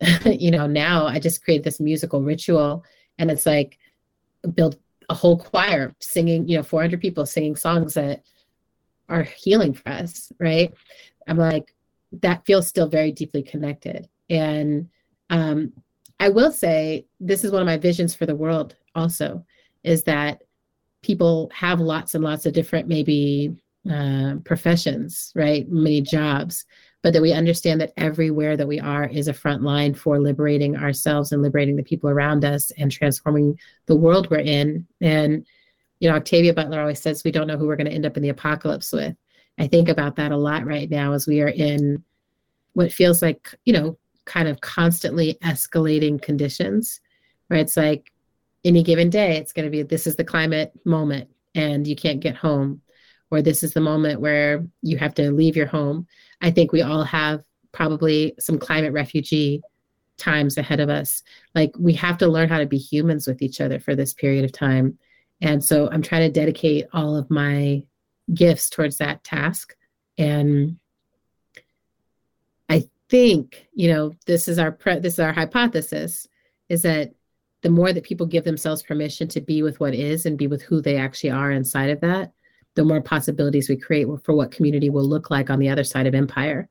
you 0.26 0.50
know 0.50 0.66
now 0.66 1.06
i 1.06 1.18
just 1.18 1.42
create 1.42 1.62
this 1.62 1.80
musical 1.80 2.20
ritual 2.22 2.84
and 3.18 3.30
it's 3.30 3.46
like 3.46 3.78
build 4.54 4.76
a 5.08 5.14
whole 5.14 5.38
choir 5.38 5.94
singing 6.00 6.46
you 6.46 6.56
know 6.56 6.62
400 6.62 7.00
people 7.00 7.24
singing 7.24 7.56
songs 7.56 7.94
that 7.94 8.22
are 9.08 9.22
healing 9.22 9.72
for 9.72 9.88
us 9.88 10.30
right? 10.38 10.74
I'm 11.26 11.38
like 11.38 11.72
that 12.20 12.44
feels 12.44 12.66
still 12.66 12.88
very 12.88 13.10
deeply 13.10 13.42
connected. 13.42 14.08
And 14.30 14.88
um, 15.30 15.72
i 16.20 16.28
will 16.28 16.52
say 16.52 17.04
this 17.20 17.44
is 17.44 17.52
one 17.52 17.60
of 17.60 17.66
my 17.66 17.76
visions 17.76 18.14
for 18.14 18.26
the 18.26 18.34
world 18.34 18.76
also 18.94 19.44
is 19.82 20.04
that 20.04 20.42
people 21.02 21.50
have 21.54 21.80
lots 21.80 22.14
and 22.14 22.22
lots 22.24 22.46
of 22.46 22.52
different 22.52 22.88
maybe 22.88 23.54
uh, 23.90 24.36
professions, 24.44 25.32
right? 25.34 25.68
Many 25.70 26.00
jobs, 26.00 26.64
but 27.02 27.12
that 27.12 27.22
we 27.22 27.32
understand 27.32 27.80
that 27.80 27.92
everywhere 27.96 28.56
that 28.56 28.66
we 28.66 28.80
are 28.80 29.06
is 29.06 29.28
a 29.28 29.34
front 29.34 29.62
line 29.62 29.94
for 29.94 30.18
liberating 30.18 30.76
ourselves 30.76 31.32
and 31.32 31.42
liberating 31.42 31.76
the 31.76 31.82
people 31.82 32.10
around 32.10 32.44
us 32.44 32.72
and 32.78 32.90
transforming 32.90 33.58
the 33.86 33.96
world 33.96 34.28
we're 34.30 34.38
in. 34.38 34.86
And, 35.00 35.46
you 36.00 36.08
know, 36.08 36.16
Octavia 36.16 36.52
Butler 36.52 36.80
always 36.80 37.00
says 37.00 37.22
we 37.24 37.30
don't 37.30 37.46
know 37.46 37.56
who 37.56 37.66
we're 37.66 37.76
going 37.76 37.88
to 37.88 37.94
end 37.94 38.06
up 38.06 38.16
in 38.16 38.22
the 38.22 38.30
apocalypse 38.30 38.92
with. 38.92 39.14
I 39.58 39.66
think 39.66 39.88
about 39.88 40.16
that 40.16 40.32
a 40.32 40.36
lot 40.36 40.66
right 40.66 40.90
now 40.90 41.12
as 41.12 41.26
we 41.26 41.40
are 41.40 41.48
in 41.48 42.02
what 42.74 42.92
feels 42.92 43.22
like, 43.22 43.54
you 43.64 43.72
know, 43.72 43.98
kind 44.24 44.48
of 44.48 44.60
constantly 44.60 45.38
escalating 45.44 46.20
conditions, 46.20 47.00
right? 47.48 47.60
It's 47.60 47.76
like 47.76 48.12
any 48.64 48.82
given 48.82 49.08
day, 49.08 49.36
it's 49.36 49.52
going 49.52 49.64
to 49.64 49.70
be 49.70 49.82
this 49.82 50.06
is 50.06 50.16
the 50.16 50.24
climate 50.24 50.72
moment 50.84 51.30
and 51.54 51.86
you 51.86 51.96
can't 51.96 52.20
get 52.20 52.36
home 52.36 52.82
or 53.30 53.42
this 53.42 53.62
is 53.62 53.72
the 53.72 53.80
moment 53.80 54.20
where 54.20 54.66
you 54.82 54.98
have 54.98 55.14
to 55.14 55.30
leave 55.30 55.56
your 55.56 55.66
home. 55.66 56.06
I 56.40 56.50
think 56.50 56.72
we 56.72 56.82
all 56.82 57.04
have 57.04 57.42
probably 57.72 58.34
some 58.38 58.58
climate 58.58 58.92
refugee 58.92 59.62
times 60.16 60.56
ahead 60.56 60.80
of 60.80 60.88
us. 60.88 61.22
Like 61.54 61.72
we 61.78 61.92
have 61.94 62.18
to 62.18 62.28
learn 62.28 62.48
how 62.48 62.58
to 62.58 62.66
be 62.66 62.78
humans 62.78 63.26
with 63.26 63.42
each 63.42 63.60
other 63.60 63.78
for 63.78 63.94
this 63.94 64.14
period 64.14 64.44
of 64.44 64.52
time. 64.52 64.98
And 65.40 65.62
so 65.62 65.90
I'm 65.90 66.02
trying 66.02 66.22
to 66.22 66.40
dedicate 66.40 66.86
all 66.92 67.16
of 67.16 67.30
my 67.30 67.82
gifts 68.32 68.70
towards 68.70 68.96
that 68.98 69.22
task. 69.24 69.76
And 70.18 70.78
I 72.68 72.88
think, 73.08 73.66
you 73.74 73.92
know, 73.92 74.14
this 74.26 74.48
is 74.48 74.58
our 74.58 74.72
pre- 74.72 75.00
this 75.00 75.14
is 75.14 75.20
our 75.20 75.32
hypothesis 75.32 76.26
is 76.68 76.82
that 76.82 77.12
the 77.62 77.70
more 77.70 77.92
that 77.92 78.04
people 78.04 78.26
give 78.26 78.44
themselves 78.44 78.82
permission 78.82 79.28
to 79.28 79.40
be 79.40 79.62
with 79.62 79.80
what 79.80 79.94
is 79.94 80.26
and 80.26 80.38
be 80.38 80.46
with 80.46 80.62
who 80.62 80.80
they 80.80 80.96
actually 80.96 81.30
are 81.30 81.50
inside 81.50 81.90
of 81.90 82.00
that, 82.00 82.32
the 82.76 82.84
more 82.84 83.00
possibilities 83.00 83.68
we 83.68 83.76
create 83.76 84.06
for 84.22 84.34
what 84.34 84.52
community 84.52 84.90
will 84.90 85.04
look 85.04 85.30
like 85.30 85.50
on 85.50 85.58
the 85.58 85.68
other 85.68 85.82
side 85.82 86.06
of 86.06 86.14
empire. 86.14 86.68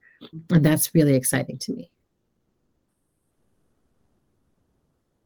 And 0.50 0.64
that's 0.64 0.96
really 0.96 1.16
exciting 1.16 1.58
to 1.60 1.74
me. 1.74 1.92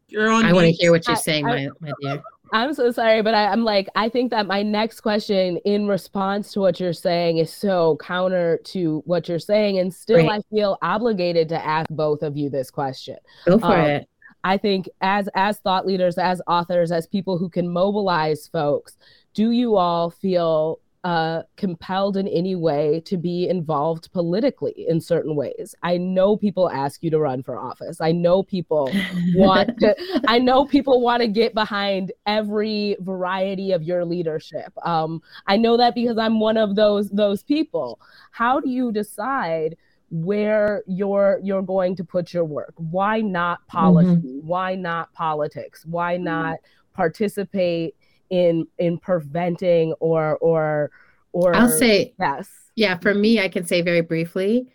You're 0.07 0.32
on 0.32 0.45
I 0.45 0.53
want 0.53 0.65
to 0.65 0.71
hear 0.71 0.91
what 0.91 1.05
you're 1.07 1.15
saying, 1.15 1.45
I- 1.45 1.67
my, 1.67 1.69
my 1.82 1.91
dear. 2.01 2.21
I'm 2.51 2.73
so 2.73 2.89
sorry, 2.91 3.21
but 3.21 3.36
I, 3.36 3.45
I'm 3.45 3.63
like, 3.63 3.88
I 3.93 4.09
think 4.09 4.32
that 4.32 4.47
my 4.47 4.63
next 4.63 5.01
question 5.01 5.57
in 5.65 5.88
response 5.88 6.51
to 6.53 6.59
what 6.61 6.80
you're 6.80 6.93
saying 6.93 7.38
is 7.38 7.53
so 7.53 7.95
counter 8.01 8.59
to 8.63 9.03
what 9.05 9.30
you're 9.30 9.38
saying. 9.38 9.77
And 9.77 9.93
still, 9.93 10.25
Right. 10.25 10.39
I 10.39 10.55
feel 10.55 10.80
obligated 10.82 11.47
to 11.49 11.63
ask 11.63 11.88
both 11.91 12.23
of 12.23 12.36
you 12.38 12.49
this 12.49 12.71
question. 12.71 13.17
Go 13.45 13.59
for 13.59 13.67
Um, 13.67 13.86
it. 13.86 14.09
I 14.43 14.57
think 14.57 14.89
as 15.01 15.30
as 15.36 15.59
thought 15.59 15.86
leaders, 15.86 16.17
as 16.17 16.41
authors, 16.47 16.91
as 16.91 17.05
people 17.05 17.38
who 17.38 17.49
can 17.49 17.69
mobilize 17.69 18.47
folks, 18.47 18.97
do 19.34 19.51
you 19.51 19.75
all 19.75 20.09
feel 20.09 20.80
uh, 21.03 21.43
compelled 21.55 22.17
in 22.17 22.27
any 22.27 22.55
way 22.55 23.01
to 23.05 23.15
be 23.15 23.47
involved 23.47 24.11
politically 24.11 24.86
in 24.88 24.99
certain 24.99 25.36
ways? 25.36 25.73
I 25.82 25.97
know 25.97 26.36
people 26.36 26.69
ask 26.69 27.01
you 27.03 27.09
to 27.11 27.19
run 27.19 27.41
for 27.41 27.57
office. 27.57 28.01
I 28.01 28.11
know 28.11 28.43
people 28.43 28.91
want 29.36 29.80
to, 29.80 29.95
I 30.27 30.39
know 30.39 30.65
people 30.65 31.01
want 31.01 31.21
to 31.21 31.27
get 31.27 31.53
behind 31.53 32.11
every 32.25 32.97
variety 32.99 33.71
of 33.71 33.84
your 33.84 34.03
leadership. 34.03 34.73
Um, 34.84 35.21
I 35.47 35.57
know 35.57 35.77
that 35.77 35.95
because 35.95 36.17
I'm 36.17 36.39
one 36.39 36.57
of 36.57 36.75
those 36.75 37.09
those 37.09 37.43
people. 37.43 37.99
How 38.32 38.59
do 38.59 38.69
you 38.69 38.91
decide 38.91 39.77
where 40.11 40.84
you're 40.88 41.39
you're 41.41 41.61
going 41.61 41.95
to 41.95 42.03
put 42.03 42.34
your 42.34 42.45
work? 42.45 42.73
Why 42.75 43.21
not 43.21 43.65
policy? 43.67 44.41
Why 44.43 44.75
not 44.75 45.13
politics? 45.13 45.86
Why 45.86 46.17
not 46.17 46.57
participate 46.93 47.95
in 48.30 48.67
in 48.77 48.97
preventing 48.97 49.93
or 49.99 50.38
or 50.38 50.91
or 51.32 51.55
I'll 51.55 51.69
say 51.69 52.13
yes. 52.19 52.49
Yeah, 52.75 52.97
for 52.97 53.13
me, 53.13 53.39
I 53.41 53.49
can 53.49 53.65
say 53.65 53.82
very 53.82 54.01
briefly, 54.01 54.67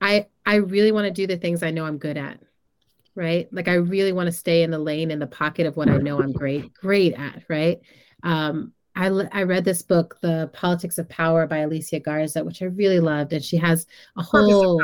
I 0.00 0.26
I 0.46 0.56
really 0.56 0.92
want 0.92 1.06
to 1.06 1.10
do 1.10 1.26
the 1.26 1.36
things 1.36 1.62
I 1.62 1.70
know 1.70 1.84
I'm 1.84 1.98
good 1.98 2.16
at. 2.16 2.40
Right? 3.16 3.52
Like 3.52 3.68
I 3.68 3.74
really 3.74 4.12
want 4.12 4.28
to 4.28 4.32
stay 4.32 4.62
in 4.62 4.70
the 4.70 4.78
lane 4.78 5.10
in 5.10 5.18
the 5.18 5.26
pocket 5.26 5.66
of 5.66 5.76
what 5.76 5.88
I 5.88 5.96
know 5.98 6.20
I'm 6.22 6.32
great 6.32 6.72
great 6.74 7.14
at, 7.14 7.42
right? 7.48 7.80
Um 8.22 8.72
I, 8.96 9.06
I 9.32 9.44
read 9.44 9.64
this 9.64 9.82
book, 9.82 10.18
The 10.20 10.50
Politics 10.52 10.98
of 10.98 11.08
Power 11.08 11.46
by 11.46 11.58
Alicia 11.58 12.00
Garza, 12.00 12.42
which 12.42 12.60
I 12.60 12.66
really 12.66 12.98
loved. 12.98 13.32
And 13.32 13.42
she 13.42 13.56
has 13.56 13.86
a 14.16 14.22
whole 14.22 14.82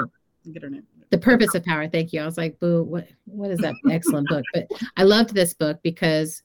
Get 0.52 0.62
her 0.62 0.70
name. 0.70 0.84
the 1.10 1.18
purpose 1.18 1.54
of 1.56 1.64
power 1.64 1.88
thank 1.88 2.12
you 2.12 2.20
i 2.20 2.24
was 2.24 2.36
like 2.38 2.58
boo 2.60 2.84
what 2.84 3.08
what 3.24 3.50
is 3.50 3.58
that 3.58 3.74
excellent 3.90 4.28
book 4.28 4.44
but 4.54 4.68
i 4.96 5.02
loved 5.02 5.34
this 5.34 5.54
book 5.54 5.80
because 5.82 6.42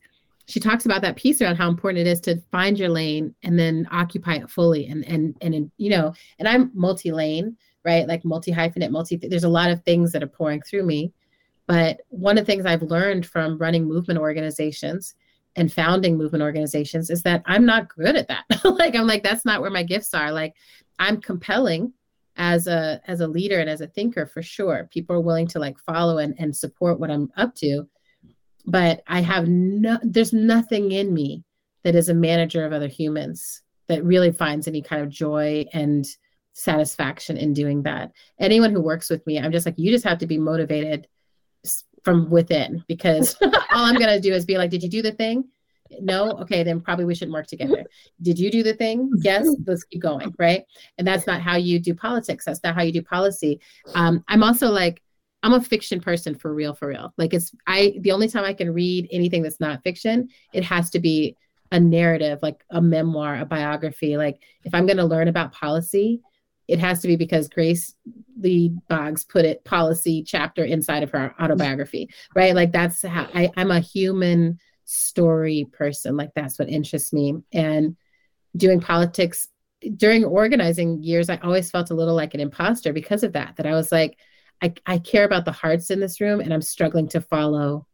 she 0.52 0.60
talks 0.60 0.86
about 0.86 1.02
that 1.02 1.16
piece 1.16 1.42
around 1.42 1.56
how 1.56 1.70
important 1.70 2.06
it 2.06 2.10
is 2.10 2.20
to 2.22 2.42
find 2.52 2.78
your 2.78 2.90
lane 2.90 3.34
and 3.44 3.58
then 3.58 3.88
occupy 3.92 4.36
it 4.36 4.50
fully 4.50 4.88
and 4.88 5.06
and 5.08 5.36
and 5.42 5.72
you 5.78 5.90
know 5.90 6.14
and 6.40 6.48
i'm 6.48 6.72
multi-lane 6.74 7.56
right? 7.84 8.08
Like 8.08 8.24
multi-hyphenate 8.26 8.92
multi 8.92 9.18
there's 9.18 9.44
a 9.44 9.50
lot 9.50 9.72
of 9.72 9.84
things 9.84 10.12
that 10.12 10.24
are 10.24 10.28
pouring 10.28 10.62
through 10.62 10.84
me. 10.84 11.14
But 11.68 12.02
one 12.10 12.38
of 12.38 12.46
the 12.46 12.52
things 12.52 12.66
i've 12.66 12.82
learned 12.82 13.26
from 13.26 13.58
running 13.58 13.86
movement 13.86 14.20
organizations 14.20 15.16
and 15.56 15.72
founding 15.72 16.18
movement 16.18 16.44
organizations 16.44 17.10
is 17.10 17.24
that 17.24 17.44
i'm 17.46 17.66
not 17.66 17.90
good 17.90 18.16
at 18.16 18.28
that. 18.28 18.46
Like 18.64 18.96
i'm 18.96 19.08
like 19.08 19.24
that's 19.24 19.46
not 19.46 19.62
where 19.62 19.72
my 19.72 19.84
gifts 19.84 20.14
are. 20.14 20.32
Like 20.32 20.56
i'm 21.00 21.22
compelling 21.22 21.94
as 22.38 22.68
a 22.68 23.02
as 23.08 23.20
a 23.20 23.28
leader 23.28 23.60
and 23.60 23.70
as 23.70 23.82
a 23.82 23.88
thinker 23.88 24.26
for 24.26 24.42
sure. 24.42 24.90
People 24.92 25.16
are 25.16 25.22
willing 25.22 25.48
to 25.48 25.60
like 25.60 25.80
follow 25.80 26.18
and, 26.20 26.36
and 26.38 26.56
support 26.56 27.00
what 27.00 27.12
i'm 27.12 27.32
up 27.38 27.56
to 27.56 27.88
but 28.66 29.02
i 29.08 29.22
have 29.22 29.48
no 29.48 29.98
there's 30.04 30.34
nothing 30.34 30.92
in 30.92 31.14
me 31.14 31.44
that 31.84 31.96
is 31.96 32.10
a 32.10 32.14
manager 32.14 32.66
of 32.66 32.74
other 32.74 32.88
humans 32.88 33.62
that 33.88 34.04
really 34.04 34.32
finds 34.32 34.68
any 34.68 34.82
kind 34.82 35.02
of 35.02 35.10
joy 35.10 35.66
and 35.74 36.06
satisfaction 36.54 37.38
in 37.38 37.54
doing 37.54 37.84
that. 37.84 38.12
Anyone 38.40 38.72
who 38.72 38.82
works 38.82 39.10
with 39.10 39.26
me 39.26 39.40
i'm 39.40 39.52
just 39.52 39.66
like 39.66 39.76
you 39.78 39.92
just 39.92 40.06
have 40.06 40.20
to 40.20 40.28
be 40.28 40.38
motivated 40.38 41.08
from 42.04 42.30
within 42.30 42.84
because 42.88 43.36
all 43.42 43.86
i'm 43.86 43.96
going 43.96 44.10
to 44.10 44.20
do 44.20 44.34
is 44.34 44.46
be 44.46 44.58
like 44.58 44.72
did 44.72 44.84
you 44.84 44.90
do 44.90 45.02
the 45.02 45.12
thing? 45.12 45.46
No? 46.00 46.32
Okay 46.40 46.64
then 46.64 46.80
probably 46.80 47.04
we 47.04 47.16
shouldn't 47.16 47.34
work 47.34 47.48
together. 47.48 47.84
Did 48.22 48.40
you 48.40 48.50
do 48.50 48.64
the 48.64 48.74
thing? 48.74 49.12
Yes 49.18 49.48
let's 49.68 49.84
keep 49.84 50.02
going 50.02 50.34
right? 50.40 50.64
And 50.98 51.06
that's 51.06 51.28
not 51.28 51.42
how 51.42 51.58
you 51.58 51.80
do 51.80 51.94
politics. 51.94 52.46
That's 52.46 52.64
not 52.64 52.76
how 52.76 52.84
you 52.84 52.94
do 52.94 53.02
policy. 53.02 53.60
Um, 53.94 54.24
i'm 54.28 54.44
also 54.44 54.70
like 54.70 55.02
i'm 55.44 55.54
a 55.54 55.62
fiction 55.62 56.00
person 56.00 56.36
for 56.36 56.54
real 56.54 56.74
for 56.74 56.88
real. 56.88 57.14
Like 57.18 57.34
it's 57.34 57.52
i 57.68 57.96
the 58.00 58.12
only 58.12 58.28
time 58.28 58.44
i 58.44 58.54
can 58.54 58.74
read 58.74 59.08
anything 59.12 59.44
that's 59.44 59.60
not 59.60 59.84
fiction 59.84 60.30
it 60.54 60.64
has 60.64 60.90
to 60.92 61.00
be 61.00 61.36
a 61.72 61.80
narrative 61.80 62.40
like 62.42 62.64
a 62.70 62.82
memoir 62.82 63.38
a 63.38 63.46
biography. 63.46 64.18
Like 64.18 64.42
if 64.64 64.74
i'm 64.74 64.86
going 64.86 64.98
to 64.98 65.06
learn 65.06 65.28
about 65.28 65.54
policy 65.54 66.22
it 66.68 66.80
has 66.80 67.02
to 67.02 67.08
be 67.08 67.16
because 67.16 67.50
grace 67.50 67.96
lee 68.40 68.74
boggs 68.88 69.24
put 69.24 69.46
it 69.46 69.64
policy 69.66 70.24
chapter 70.24 70.64
inside 70.64 71.04
of 71.04 71.12
her 71.12 71.36
autobiography 71.42 72.10
right? 72.36 72.56
Like 72.56 72.72
that's 72.72 73.02
how 73.04 73.28
I, 73.34 73.52
i'm 73.58 73.72
a 73.72 73.80
human 73.80 74.60
story 74.86 75.68
person. 75.72 76.18
Like 76.18 76.32
that's 76.36 76.60
what 76.60 76.70
interests 76.70 77.14
me. 77.14 77.36
And 77.54 77.96
doing 78.56 78.82
politics 78.82 79.48
during 79.96 80.24
organizing 80.24 81.02
years 81.02 81.30
i 81.30 81.38
always 81.38 81.72
felt 81.72 81.90
a 81.90 81.96
little 81.96 82.14
like 82.14 82.36
an 82.36 82.40
imposter 82.40 82.94
because 82.94 83.24
of 83.24 83.34
that 83.34 83.56
that 83.56 83.66
i 83.66 83.74
was 83.74 83.92
like 83.92 84.18
I, 84.62 84.74
I 84.86 85.00
care 85.00 85.26
about 85.26 85.46
the 85.46 85.52
hearts 85.52 85.90
in 85.90 86.00
this 86.00 86.22
room 86.22 86.40
and 86.40 86.54
i'm 86.54 86.62
struggling 86.62 87.08
to 87.10 87.22
follow 87.22 87.88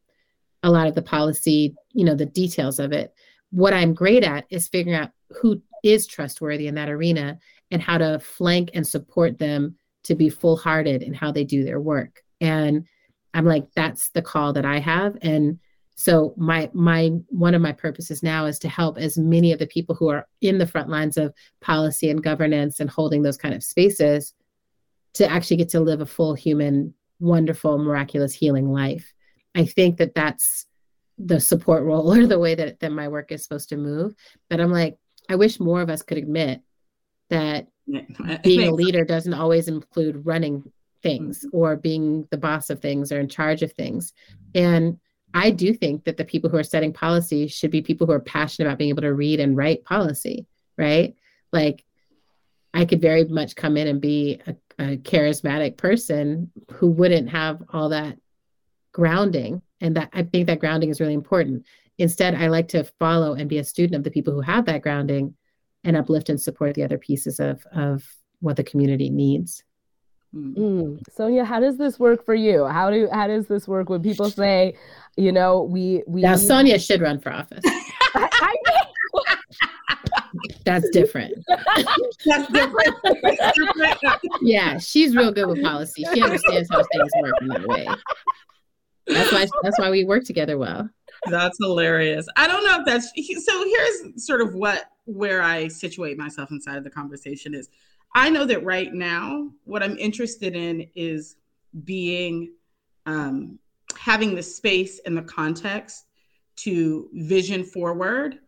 a 0.64 0.70
lot 0.70 0.88
of 0.88 0.96
the 0.96 1.02
policy 1.02 1.76
you 1.94 2.06
know 2.06 2.16
the 2.16 2.26
details 2.26 2.80
of 2.80 2.92
it. 2.92 3.14
What 3.52 3.74
i'm 3.74 3.94
great 3.94 4.24
at 4.24 4.46
is 4.50 4.68
figuring 4.68 4.98
out 4.98 5.12
who 5.42 5.62
is 5.84 6.08
trustworthy 6.08 6.68
in 6.68 6.76
that 6.76 6.90
arena 6.90 7.40
and 7.72 7.82
how 7.82 7.98
to 7.98 8.20
flank 8.20 8.72
and 8.74 8.86
support 8.86 9.38
them 9.38 9.76
to 10.04 10.16
be 10.16 10.30
full 10.30 10.58
hearted 10.58 11.04
in 11.04 11.14
how 11.14 11.32
they 11.32 11.44
do 11.44 11.64
their 11.64 11.80
work. 11.80 12.22
And 12.42 12.86
i'm 13.34 13.46
like 13.46 13.68
that's 13.76 14.10
the 14.10 14.22
call 14.22 14.54
that 14.54 14.66
i 14.66 14.80
have. 14.80 15.18
And 15.22 15.60
so 15.96 16.36
my 16.38 16.70
my 16.74 17.10
one 17.30 17.56
of 17.56 17.62
my 17.62 17.72
purposes 17.72 18.22
now 18.22 18.46
is 18.46 18.60
to 18.60 18.70
help 18.70 18.98
as 19.00 19.18
many 19.18 19.52
of 19.52 19.60
the 19.60 19.68
people 19.68 19.96
who 19.96 20.10
are 20.10 20.28
in 20.42 20.60
the 20.60 20.68
front 20.68 20.90
lines 20.90 21.18
of 21.18 21.34
policy 21.62 22.12
and 22.12 22.24
governance 22.24 22.80
and 22.80 22.90
holding 22.90 23.24
those 23.24 23.38
kind 23.38 23.56
of 23.56 23.64
spaces 23.64 24.34
to 25.18 25.30
actually 25.30 25.58
get 25.58 25.70
to 25.70 25.80
live 25.80 26.02
a 26.02 26.06
full 26.06 26.34
human 26.34 26.94
wonderful 27.20 27.78
miraculous 27.78 28.34
healing 28.34 28.72
life 28.72 29.14
i 29.56 29.66
think 29.66 29.98
that 29.98 30.14
that's 30.16 30.66
the 31.18 31.40
support 31.40 31.84
role 31.84 32.14
or 32.16 32.28
the 32.28 32.40
way 32.40 32.56
that, 32.56 32.80
that 32.80 32.92
my 32.92 33.08
work 33.08 33.32
is 33.32 33.44
supposed 33.44 33.70
to 33.70 33.78
move 33.78 34.14
but 34.50 34.60
i'm 34.60 34.72
like 34.72 34.98
i 35.30 35.36
wish 35.36 35.60
more 35.60 35.82
of 35.82 35.90
us 35.90 36.02
could 36.02 36.18
admit 36.18 36.62
that 37.30 37.68
being 38.44 38.68
a 38.68 38.74
leader 38.74 39.04
doesn't 39.04 39.34
always 39.34 39.68
include 39.68 40.26
running 40.26 40.64
things 41.02 41.40
mm-hmm. 41.40 41.58
or 41.58 41.76
being 41.76 42.28
the 42.32 42.38
boss 42.38 42.70
of 42.70 42.82
things 42.82 43.12
or 43.12 43.20
in 43.20 43.30
charge 43.30 43.64
of 43.64 43.72
things. 43.74 44.14
And 44.56 45.00
I 45.34 45.52
do 45.52 45.74
think 45.74 46.06
that 46.06 46.18
the 46.18 46.26
people 46.26 46.50
who 46.50 46.58
are 46.58 46.64
setting 46.64 46.94
policy 46.94 47.48
should 47.48 47.72
be 47.72 47.82
people 47.82 48.08
who 48.08 48.14
are 48.14 48.20
passionate 48.20 48.68
about 48.68 48.78
being 48.78 48.90
able 48.90 49.04
to 49.04 49.14
read 49.14 49.40
and 49.40 49.58
write 49.58 49.84
policy, 49.84 50.48
right? 50.78 51.16
Like 51.52 51.84
I 52.74 52.86
could 52.86 53.02
very 53.02 53.26
much 53.26 53.56
come 53.56 53.78
in 53.78 53.88
and 53.88 54.02
be 54.02 54.42
a, 54.48 54.56
a 54.80 54.98
charismatic 54.98 55.78
person 55.78 56.52
who 56.72 56.88
wouldn't 56.88 57.30
have 57.30 57.64
all 57.74 57.90
that 57.90 58.18
grounding. 58.92 59.62
And 59.82 59.96
that 59.96 60.10
I 60.14 60.24
think 60.24 60.48
that 60.48 60.60
grounding 60.60 60.90
is 60.90 61.00
really 61.00 61.14
important. 61.14 61.66
Instead, 61.98 62.36
I 62.36 62.48
like 62.48 62.68
to 62.70 62.84
follow 63.00 63.34
and 63.34 63.50
be 63.50 63.58
a 63.58 63.64
student 63.64 63.96
of 63.96 64.04
the 64.04 64.12
people 64.12 64.34
who 64.34 64.42
have 64.42 64.66
that 64.66 64.82
grounding 64.82 65.36
and 65.84 65.96
uplift 65.96 66.30
and 66.30 66.42
support 66.42 66.74
the 66.74 66.84
other 66.84 66.98
pieces 66.98 67.40
of 67.40 67.66
of 67.72 68.04
what 68.40 68.56
the 68.56 68.64
community 68.64 69.10
needs. 69.10 69.64
Mm. 70.36 71.00
Sonya, 71.16 71.46
how 71.46 71.60
does 71.60 71.78
this 71.78 71.98
work 71.98 72.26
for 72.26 72.36
you? 72.36 72.66
How 72.66 72.92
do 72.92 73.08
how 73.12 73.28
does 73.28 73.48
this 73.48 73.68
work 73.68 73.90
when 73.90 74.04
people 74.04 74.30
say, 74.30 74.76
you 75.16 75.32
know, 75.32 75.64
we 75.64 76.04
we 76.06 76.22
Now, 76.22 76.36
Sonya 76.36 76.80
should 76.80 77.02
run 77.02 77.20
for 77.20 77.32
office. 77.32 77.64
I, 77.66 78.30
I 78.32 78.56
know. 78.68 79.24
That's 80.68 80.90
different. 80.90 81.34
That's 81.48 82.48
different. 82.52 82.96
That's 83.24 83.58
different. 83.58 83.98
Yeah, 84.42 84.78
she's 84.78 85.16
real 85.16 85.32
good 85.32 85.48
with 85.48 85.64
policy. 85.64 86.04
She 86.14 86.22
understands 86.22 86.70
how 86.70 86.84
things 86.84 87.10
work 87.22 87.34
in 87.40 87.48
that 87.48 87.66
way. 87.66 87.88
That's 89.08 89.32
why 89.32 89.48
that's 89.64 89.80
why 89.80 89.90
we 89.90 90.04
work 90.04 90.26
together 90.26 90.58
well. 90.58 90.90
That's 91.30 91.58
hilarious. 91.62 92.28
I 92.36 92.48
don't 92.48 92.66
know 92.66 92.80
if 92.82 92.86
that's 92.86 93.14
so. 93.46 93.64
Here's 93.66 94.26
sort 94.26 94.42
of 94.42 94.56
what 94.56 94.92
where 95.06 95.42
I 95.42 95.70
situate 95.70 96.18
myself 96.18 96.52
inside 96.52 96.78
of 96.78 96.84
the 96.84 96.90
conversation 96.90 97.54
is. 97.54 97.70
I 98.14 98.30
know 98.30 98.46
that 98.46 98.64
right 98.64 98.94
now, 98.94 99.52
what 99.66 99.84
I'm 99.84 99.98
interested 99.98 100.56
in 100.56 100.88
is 100.96 101.36
being, 101.84 102.54
um, 103.06 103.60
having 103.98 104.34
the 104.34 104.42
space 104.42 105.00
and 105.06 105.16
the 105.16 105.22
context 105.22 106.06
to 106.58 107.10
vision 107.14 107.64
forward 107.64 108.40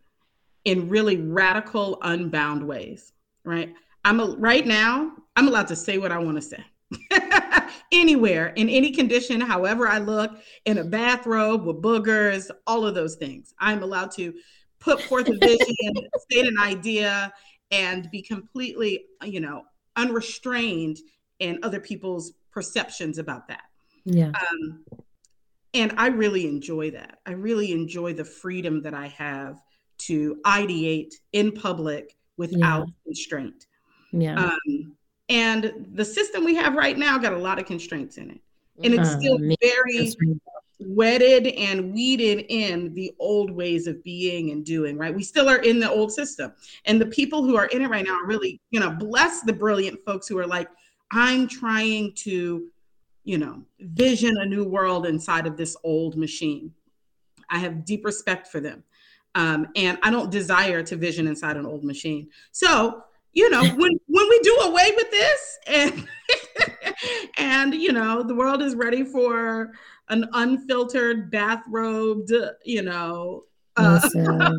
in 0.65 0.89
really 0.89 1.17
radical, 1.17 1.97
unbound 2.01 2.65
ways. 2.65 3.13
Right. 3.43 3.73
I'm 4.05 4.19
a, 4.19 4.35
right 4.37 4.65
now. 4.65 5.13
I'm 5.35 5.47
allowed 5.47 5.67
to 5.67 5.75
say 5.75 5.97
what 5.97 6.11
I 6.11 6.17
want 6.17 6.37
to 6.37 6.41
say. 6.41 6.63
Anywhere, 7.91 8.47
in 8.47 8.69
any 8.69 8.91
condition, 8.91 9.41
however 9.41 9.87
I 9.87 9.99
look, 9.99 10.31
in 10.65 10.79
a 10.79 10.83
bathrobe 10.83 11.65
with 11.65 11.81
boogers, 11.81 12.51
all 12.67 12.85
of 12.85 12.95
those 12.95 13.15
things. 13.15 13.53
I'm 13.59 13.83
allowed 13.83 14.11
to 14.11 14.33
put 14.79 15.01
forth 15.01 15.27
a 15.27 15.37
vision, 15.37 16.07
state 16.19 16.45
an 16.45 16.57
idea, 16.59 17.33
and 17.71 18.09
be 18.11 18.21
completely, 18.21 19.05
you 19.23 19.39
know, 19.39 19.63
unrestrained 19.95 20.97
in 21.39 21.59
other 21.63 21.79
people's 21.79 22.33
perceptions 22.51 23.17
about 23.17 23.47
that. 23.47 23.63
Yeah. 24.05 24.29
Um, 24.29 24.83
and 25.73 25.93
I 25.97 26.07
really 26.07 26.47
enjoy 26.47 26.91
that. 26.91 27.19
I 27.25 27.31
really 27.31 27.71
enjoy 27.71 28.13
the 28.13 28.25
freedom 28.25 28.81
that 28.83 28.93
I 28.93 29.07
have 29.07 29.61
to 29.99 30.37
ideate 30.45 31.13
in 31.33 31.51
public 31.51 32.15
without 32.37 32.87
yeah. 32.87 32.93
constraint. 33.05 33.67
Yeah. 34.11 34.45
Um, 34.45 34.95
and 35.29 35.87
the 35.93 36.05
system 36.05 36.43
we 36.43 36.55
have 36.55 36.75
right 36.75 36.97
now 36.97 37.17
got 37.17 37.33
a 37.33 37.37
lot 37.37 37.59
of 37.59 37.65
constraints 37.65 38.17
in 38.17 38.31
it. 38.31 38.41
And 38.83 38.93
it's 38.93 39.09
uh, 39.09 39.19
still 39.19 39.37
very 39.61 40.11
wedded 40.79 41.47
and 41.47 41.93
weeded 41.93 42.45
in 42.49 42.93
the 42.93 43.11
old 43.19 43.51
ways 43.51 43.85
of 43.85 44.01
being 44.03 44.51
and 44.51 44.65
doing, 44.65 44.97
right? 44.97 45.13
We 45.13 45.23
still 45.23 45.49
are 45.49 45.57
in 45.57 45.79
the 45.79 45.89
old 45.89 46.11
system. 46.11 46.53
And 46.85 46.99
the 46.99 47.05
people 47.07 47.43
who 47.43 47.57
are 47.57 47.65
in 47.67 47.81
it 47.81 47.89
right 47.89 48.05
now 48.05 48.15
are 48.15 48.25
really, 48.25 48.61
you 48.71 48.79
know, 48.79 48.91
bless 48.91 49.41
the 49.41 49.53
brilliant 49.53 49.99
folks 50.05 50.27
who 50.27 50.37
are 50.39 50.47
like, 50.47 50.69
I'm 51.11 51.47
trying 51.47 52.13
to, 52.15 52.67
you 53.25 53.37
know, 53.37 53.63
vision 53.79 54.37
a 54.37 54.45
new 54.45 54.63
world 54.63 55.05
inside 55.05 55.45
of 55.45 55.57
this 55.57 55.75
old 55.83 56.15
machine. 56.15 56.73
I 57.49 57.59
have 57.59 57.83
deep 57.83 58.05
respect 58.05 58.47
for 58.47 58.59
them. 58.59 58.83
Um, 59.35 59.67
and 59.75 59.97
I 60.01 60.09
don't 60.09 60.31
desire 60.31 60.83
to 60.83 60.95
vision 60.95 61.27
inside 61.27 61.57
an 61.57 61.65
old 61.65 61.83
machine. 61.83 62.29
So, 62.51 63.03
you 63.33 63.49
know, 63.49 63.63
when 63.75 63.99
when 64.07 64.29
we 64.29 64.39
do 64.39 64.57
away 64.63 64.91
with 64.95 65.11
this 65.11 65.59
and 65.67 66.07
and 67.37 67.73
you 67.73 67.93
know, 67.93 68.23
the 68.23 68.35
world 68.35 68.61
is 68.61 68.75
ready 68.75 69.03
for 69.03 69.71
an 70.09 70.27
unfiltered, 70.33 71.31
bathrobed, 71.31 72.31
you 72.65 72.81
know, 72.81 73.43
uh, 73.77 73.99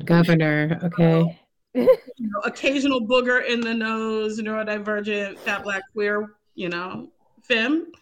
governor. 0.05 0.79
Okay. 0.85 1.41
You 1.75 1.87
know, 2.19 2.41
occasional 2.45 3.07
booger 3.07 3.47
in 3.47 3.61
the 3.61 3.75
nose, 3.75 4.41
neurodivergent, 4.41 5.39
fat, 5.39 5.63
black, 5.63 5.83
queer, 5.93 6.35
you 6.55 6.69
know, 6.69 7.11
femme. 7.43 7.93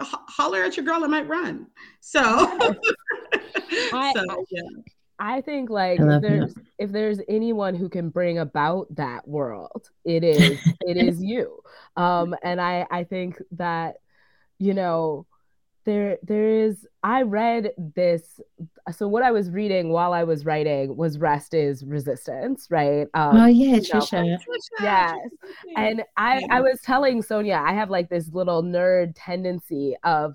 H- 0.00 0.08
holler 0.28 0.62
at 0.62 0.76
your 0.76 0.84
girl, 0.84 1.02
I 1.04 1.06
might 1.06 1.28
run. 1.28 1.66
So, 2.00 2.20
I, 3.92 4.12
so 4.14 4.44
yeah. 4.50 4.62
I 5.18 5.40
think 5.40 5.70
like 5.70 6.00
I 6.00 6.16
if 6.16 6.22
there's 6.22 6.54
that. 6.54 6.64
if 6.78 6.92
there's 6.92 7.20
anyone 7.28 7.74
who 7.74 7.88
can 7.88 8.10
bring 8.10 8.38
about 8.38 8.94
that 8.96 9.26
world, 9.26 9.90
it 10.04 10.24
is 10.24 10.58
it 10.82 10.96
is 10.96 11.22
you. 11.22 11.60
Um, 11.96 12.34
and 12.42 12.60
I 12.60 12.86
I 12.90 13.04
think 13.04 13.40
that 13.52 13.96
you 14.58 14.74
know 14.74 15.26
there 15.88 16.18
there 16.22 16.46
is 16.46 16.86
i 17.02 17.22
read 17.22 17.70
this 17.78 18.40
so 18.92 19.08
what 19.08 19.22
i 19.22 19.30
was 19.30 19.50
reading 19.50 19.88
while 19.88 20.12
i 20.12 20.22
was 20.22 20.44
writing 20.44 20.94
was 20.94 21.18
rest 21.18 21.54
is 21.54 21.82
resistance 21.82 22.66
right? 22.68 23.06
Um, 23.14 23.36
oh 23.38 23.46
yeah 23.46 23.78
tricia. 23.78 24.22
Know, 24.22 24.38
yes 24.82 25.16
and 25.76 26.02
i 26.18 26.44
i 26.50 26.60
was 26.60 26.82
telling 26.82 27.22
sonya 27.22 27.62
i 27.64 27.72
have 27.72 27.88
like 27.88 28.10
this 28.10 28.28
little 28.34 28.62
nerd 28.62 29.14
tendency 29.16 29.96
of 30.04 30.34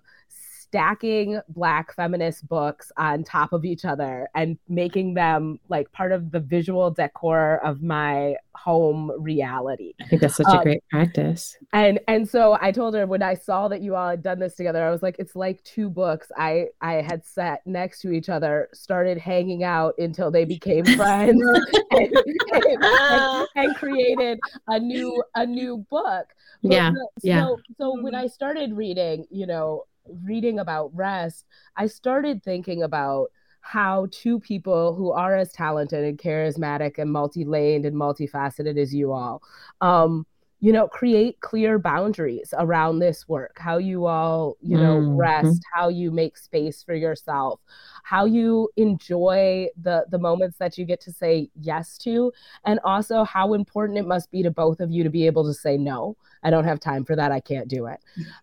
stacking 0.74 1.40
black 1.50 1.94
feminist 1.94 2.48
books 2.48 2.92
on 2.98 3.24
top 3.24 3.54
of 3.54 3.64
each 3.64 3.86
other 3.86 4.28
and 4.34 4.58
making 4.68 5.14
them 5.14 5.60
like 5.70 5.92
part 5.92 6.12
of 6.12 6.32
the 6.32 6.40
visual 6.40 6.90
decor 6.90 7.64
of 7.64 7.84
my 7.84 8.36
home 8.56 9.12
reality. 9.20 9.94
I 10.02 10.08
think 10.08 10.24
that's 10.24 10.36
such 10.36 10.48
um, 10.48 10.62
a 10.62 10.64
great 10.64 10.84
practice. 10.90 11.56
And 11.74 12.00
and 12.08 12.28
so 12.28 12.58
I 12.60 12.72
told 12.72 12.96
her 12.96 13.06
when 13.06 13.22
I 13.22 13.36
saw 13.36 13.68
that 13.68 13.82
you 13.82 13.96
all 13.96 14.10
had 14.10 14.24
done 14.24 14.40
this 14.40 14.56
together, 14.56 14.84
I 14.84 14.90
was 14.90 15.04
like, 15.04 15.18
it's 15.20 15.36
like 15.36 15.64
two 15.64 15.92
books 15.92 16.32
I 16.36 16.70
I 16.82 16.94
had 16.94 17.24
sat 17.24 17.66
next 17.68 18.02
to 18.02 18.12
each 18.12 18.30
other, 18.30 18.70
started 18.74 19.20
hanging 19.20 19.64
out 19.64 19.94
until 20.00 20.32
they 20.32 20.44
became 20.44 20.86
friends, 20.98 21.40
and, 21.92 22.14
and, 22.52 23.48
and, 23.56 23.76
created 23.76 24.40
a 24.70 24.80
new 24.80 25.24
a 25.36 25.46
new 25.46 25.86
book. 25.92 26.26
But 26.64 26.72
yeah, 26.72 26.92
so, 26.94 27.08
yeah. 27.22 27.48
So 27.78 28.02
when 28.02 28.16
I 28.16 28.26
started 28.26 28.76
reading, 28.76 29.28
you 29.30 29.46
know, 29.46 29.84
reading 30.08 30.60
about 30.60 30.96
rest, 30.96 31.46
I 31.76 31.88
started 31.88 32.44
thinking 32.44 32.84
about 32.84 33.30
how 33.62 34.08
two 34.12 34.40
people 34.42 34.94
who 34.94 35.12
are 35.12 35.36
as 35.36 35.54
talented 35.54 36.04
and 36.04 36.18
charismatic 36.18 36.98
and 36.98 37.12
multi-laned 37.12 37.86
and 37.86 37.96
multifaceted 37.96 38.78
as 38.78 38.94
you 38.94 39.14
all 39.14 39.42
um, 39.80 40.26
you 40.64 40.72
know 40.72 40.88
create 40.88 41.38
clear 41.42 41.78
boundaries 41.78 42.54
around 42.58 43.00
this 43.00 43.28
work 43.28 43.58
how 43.60 43.78
you 43.78 44.06
all 44.06 44.56
you 44.62 44.78
know 44.78 45.02
mm-hmm. 45.02 45.18
rest 45.18 45.62
how 45.74 45.90
you 45.90 46.10
make 46.10 46.38
space 46.38 46.82
for 46.82 46.96
yourself 46.96 47.60
how 48.04 48.24
you 48.24 48.70
enjoy 48.78 49.68
the 49.82 50.06
the 50.10 50.18
moments 50.18 50.58
that 50.58 50.78
you 50.78 50.86
get 50.86 51.02
to 51.02 51.12
say 51.12 51.50
yes 51.60 51.98
to 51.98 52.32
and 52.64 52.80
also 52.86 53.26
how 53.26 53.54
important 53.54 53.98
it 53.98 54.08
must 54.08 54.32
be 54.32 54.42
to 54.42 54.52
both 54.52 54.80
of 54.80 54.90
you 54.90 55.04
to 55.04 55.10
be 55.10 55.26
able 55.26 55.46
to 55.46 55.54
say 55.54 55.78
no. 55.78 56.16
I 56.46 56.50
don't 56.50 56.66
have 56.66 56.80
time 56.80 57.06
for 57.06 57.16
that. 57.16 57.32
I 57.32 57.40
can't 57.40 57.70
do 57.70 57.88
it. 57.88 58.00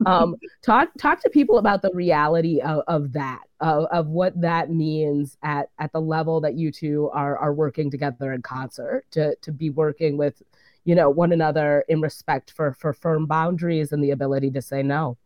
Um, 0.07 0.37
talk 0.63 0.89
talk 0.99 1.21
to 1.23 1.31
people 1.31 1.59
about 1.59 1.83
the 1.83 1.91
reality 1.93 2.61
of, 2.61 2.83
of 2.89 3.13
that 3.13 3.43
of, 3.61 3.85
of 3.93 4.09
what 4.09 4.39
that 4.41 4.71
means 4.71 5.37
at 5.43 5.71
at 5.79 5.93
the 5.93 6.01
level 6.01 6.41
that 6.41 6.55
you 6.55 6.73
two 6.73 7.11
are 7.13 7.37
are 7.37 7.53
working 7.53 7.91
together 7.91 8.33
in 8.33 8.43
concert 8.43 9.05
to 9.13 9.37
to 9.43 9.53
be 9.53 9.71
working 9.71 10.17
with 10.17 10.43
you 10.85 10.95
know 10.95 11.11
one 11.11 11.33
another 11.33 11.85
in 11.89 12.01
respect 12.01 12.51
for 12.51 12.73
for 12.73 12.93
firm 12.93 13.27
boundaries 13.27 13.93
and 13.93 14.03
the 14.03 14.11
ability 14.11 14.51
to 14.51 14.63
say 14.63 14.83
no. 14.83 15.17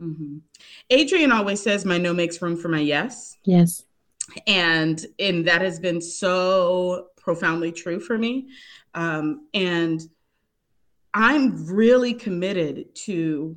Mm-hmm. 0.00 0.38
adrienne 0.90 1.30
always 1.30 1.62
says 1.62 1.84
my 1.84 1.96
no 1.96 2.12
makes 2.12 2.40
room 2.42 2.56
for 2.56 2.68
my 2.68 2.80
yes. 2.80 3.36
Yes. 3.44 3.84
And 4.46 5.04
and 5.18 5.46
that 5.46 5.62
has 5.62 5.78
been 5.78 6.00
so 6.00 7.08
profoundly 7.16 7.72
true 7.72 8.00
for 8.00 8.18
me. 8.18 8.48
Um, 8.94 9.46
and 9.54 10.00
i'm 11.14 11.66
really 11.66 12.14
committed 12.14 12.94
to 12.94 13.56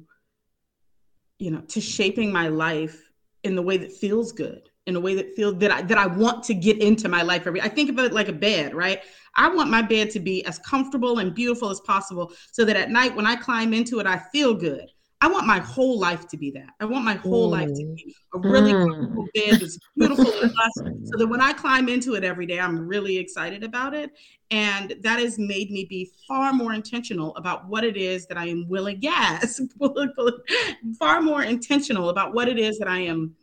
you 1.39 1.51
know 1.51 1.61
to 1.61 1.81
shaping 1.81 2.31
my 2.31 2.47
life 2.47 3.09
in 3.43 3.55
the 3.55 3.61
way 3.61 3.77
that 3.77 3.91
feels 3.91 4.31
good 4.31 4.69
in 4.87 4.95
a 4.95 4.99
way 4.99 5.15
that 5.15 5.35
feels 5.35 5.57
that 5.57 5.71
I 5.71 5.81
that 5.81 5.97
I 5.97 6.07
want 6.07 6.43
to 6.45 6.53
get 6.53 6.79
into 6.79 7.09
my 7.09 7.21
life 7.21 7.47
every 7.47 7.61
I 7.61 7.67
think 7.67 7.89
of 7.89 7.99
it 7.99 8.13
like 8.13 8.27
a 8.27 8.33
bed, 8.33 8.73
right? 8.73 9.01
I 9.35 9.49
want 9.49 9.69
my 9.69 9.81
bed 9.81 10.11
to 10.11 10.19
be 10.19 10.45
as 10.45 10.59
comfortable 10.59 11.19
and 11.19 11.33
beautiful 11.33 11.69
as 11.69 11.79
possible 11.81 12.31
so 12.51 12.63
that 12.65 12.77
at 12.77 12.89
night 12.89 13.15
when 13.15 13.25
I 13.25 13.35
climb 13.35 13.73
into 13.73 13.99
it, 13.99 14.07
I 14.07 14.17
feel 14.31 14.53
good. 14.53 14.89
I 15.21 15.27
want 15.27 15.47
my 15.47 15.59
whole 15.59 15.97
life 15.97 16.27
to 16.27 16.37
be 16.37 16.51
that. 16.51 16.69
I 16.79 16.85
want 16.85 17.05
my 17.05 17.15
whole 17.15 17.49
mm. 17.49 17.53
life 17.53 17.69
to 17.69 17.95
be 17.95 18.15
a 18.33 18.39
really 18.39 18.73
mm. 18.73 18.87
comfortable 18.87 19.27
bed 19.33 19.59
that's 19.59 19.79
beautiful 19.97 20.31
and 20.41 20.51
so 21.07 21.17
that 21.17 21.27
when 21.27 21.41
I 21.41 21.53
climb 21.53 21.89
into 21.89 22.15
it 22.15 22.23
every 22.23 22.45
day, 22.45 22.59
I'm 22.59 22.85
really 22.85 23.17
excited 23.17 23.63
about 23.63 23.93
it. 23.93 24.11
And 24.51 24.95
that 25.01 25.19
has 25.19 25.39
made 25.39 25.71
me 25.71 25.85
be 25.89 26.11
far 26.27 26.53
more 26.53 26.73
intentional 26.73 27.35
about 27.37 27.67
what 27.67 27.83
it 27.83 27.97
is 27.97 28.27
that 28.27 28.37
I 28.37 28.47
am 28.47 28.67
willing, 28.67 28.97
yes, 29.01 29.59
far 30.99 31.21
more 31.21 31.43
intentional 31.43 32.09
about 32.09 32.33
what 32.33 32.47
it 32.47 32.59
is 32.59 32.77
that 32.77 32.87
I 32.87 32.99
am 32.99 33.35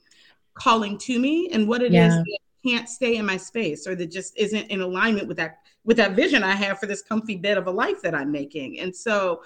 calling 0.54 0.98
to 0.98 1.18
me 1.18 1.48
and 1.52 1.66
what 1.66 1.82
it 1.82 1.92
yeah. 1.92 2.08
is 2.08 2.14
that 2.14 2.38
can't 2.64 2.88
stay 2.88 3.16
in 3.16 3.26
my 3.26 3.36
space 3.36 3.86
or 3.86 3.94
that 3.96 4.10
just 4.10 4.36
isn't 4.38 4.70
in 4.70 4.80
alignment 4.80 5.28
with 5.28 5.36
that 5.36 5.58
with 5.84 5.96
that 5.96 6.14
vision 6.14 6.44
I 6.44 6.54
have 6.54 6.78
for 6.78 6.86
this 6.86 7.02
comfy 7.02 7.36
bed 7.36 7.58
of 7.58 7.66
a 7.66 7.70
life 7.70 8.02
that 8.02 8.14
I'm 8.14 8.30
making. 8.30 8.78
And 8.78 8.94
so, 8.94 9.42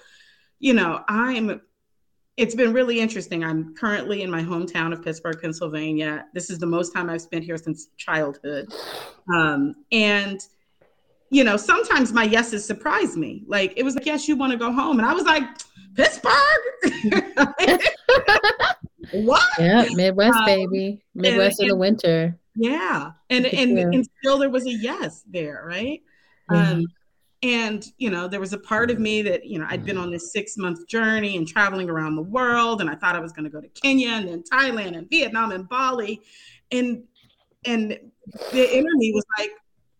you 0.59 0.73
know, 0.73 1.03
I'm 1.07 1.61
it's 2.35 2.53
been 2.53 2.71
really 2.71 2.99
interesting. 2.99 3.43
I'm 3.43 3.73
currently 3.73 4.21
in 4.21 4.29
my 4.29 4.43
hometown 4.43 4.93
of 4.93 5.03
Pittsburgh, 5.03 5.41
Pennsylvania. 5.41 6.25
This 6.35 6.51
is 6.51 6.59
the 6.59 6.67
most 6.67 6.93
time 6.93 7.09
I've 7.09 7.21
spent 7.21 7.43
here 7.43 7.57
since 7.57 7.87
childhood. 7.97 8.71
Um, 9.33 9.75
and 9.91 10.39
you 11.29 11.43
know, 11.43 11.57
sometimes 11.57 12.13
my 12.13 12.23
yeses 12.23 12.63
surprise 12.63 13.17
me. 13.17 13.43
Like 13.47 13.73
it 13.75 13.83
was 13.83 13.95
like, 13.95 14.05
yes, 14.05 14.27
you 14.27 14.37
want 14.37 14.51
to 14.51 14.57
go 14.57 14.71
home. 14.71 14.99
And 14.99 15.07
I 15.07 15.13
was 15.13 15.25
like, 15.25 15.43
Pittsburgh. 15.95 16.33
what? 19.11 19.43
Yeah, 19.59 19.85
Midwest, 19.93 20.37
um, 20.37 20.45
baby. 20.45 21.03
Midwest 21.15 21.59
and, 21.59 21.69
in 21.69 21.75
the 21.75 21.79
winter. 21.79 22.37
Yeah. 22.55 23.11
And 23.29 23.45
and, 23.45 23.77
and 23.77 24.07
still 24.19 24.37
there 24.37 24.49
was 24.49 24.65
a 24.65 24.71
yes 24.71 25.23
there, 25.29 25.63
right? 25.65 26.01
Mm-hmm. 26.49 26.79
Um, 26.79 26.87
and 27.43 27.85
you 27.97 28.09
know, 28.09 28.27
there 28.27 28.39
was 28.39 28.53
a 28.53 28.57
part 28.57 28.89
of 28.89 28.99
me 28.99 29.21
that 29.21 29.45
you 29.45 29.59
know 29.59 29.67
I'd 29.69 29.85
been 29.85 29.97
on 29.97 30.09
this 30.09 30.31
six 30.31 30.57
month 30.57 30.87
journey 30.87 31.37
and 31.37 31.47
traveling 31.47 31.89
around 31.89 32.15
the 32.15 32.23
world, 32.23 32.81
and 32.81 32.89
I 32.89 32.95
thought 32.95 33.15
I 33.15 33.19
was 33.19 33.31
going 33.31 33.45
to 33.45 33.51
go 33.51 33.61
to 33.61 33.67
Kenya 33.69 34.09
and 34.09 34.27
then 34.27 34.43
Thailand 34.51 34.97
and 34.97 35.09
Vietnam 35.09 35.51
and 35.51 35.69
Bali, 35.69 36.21
and 36.71 37.03
and 37.65 37.91
the 38.51 38.69
enemy 38.71 39.11
was 39.13 39.25
like, 39.37 39.51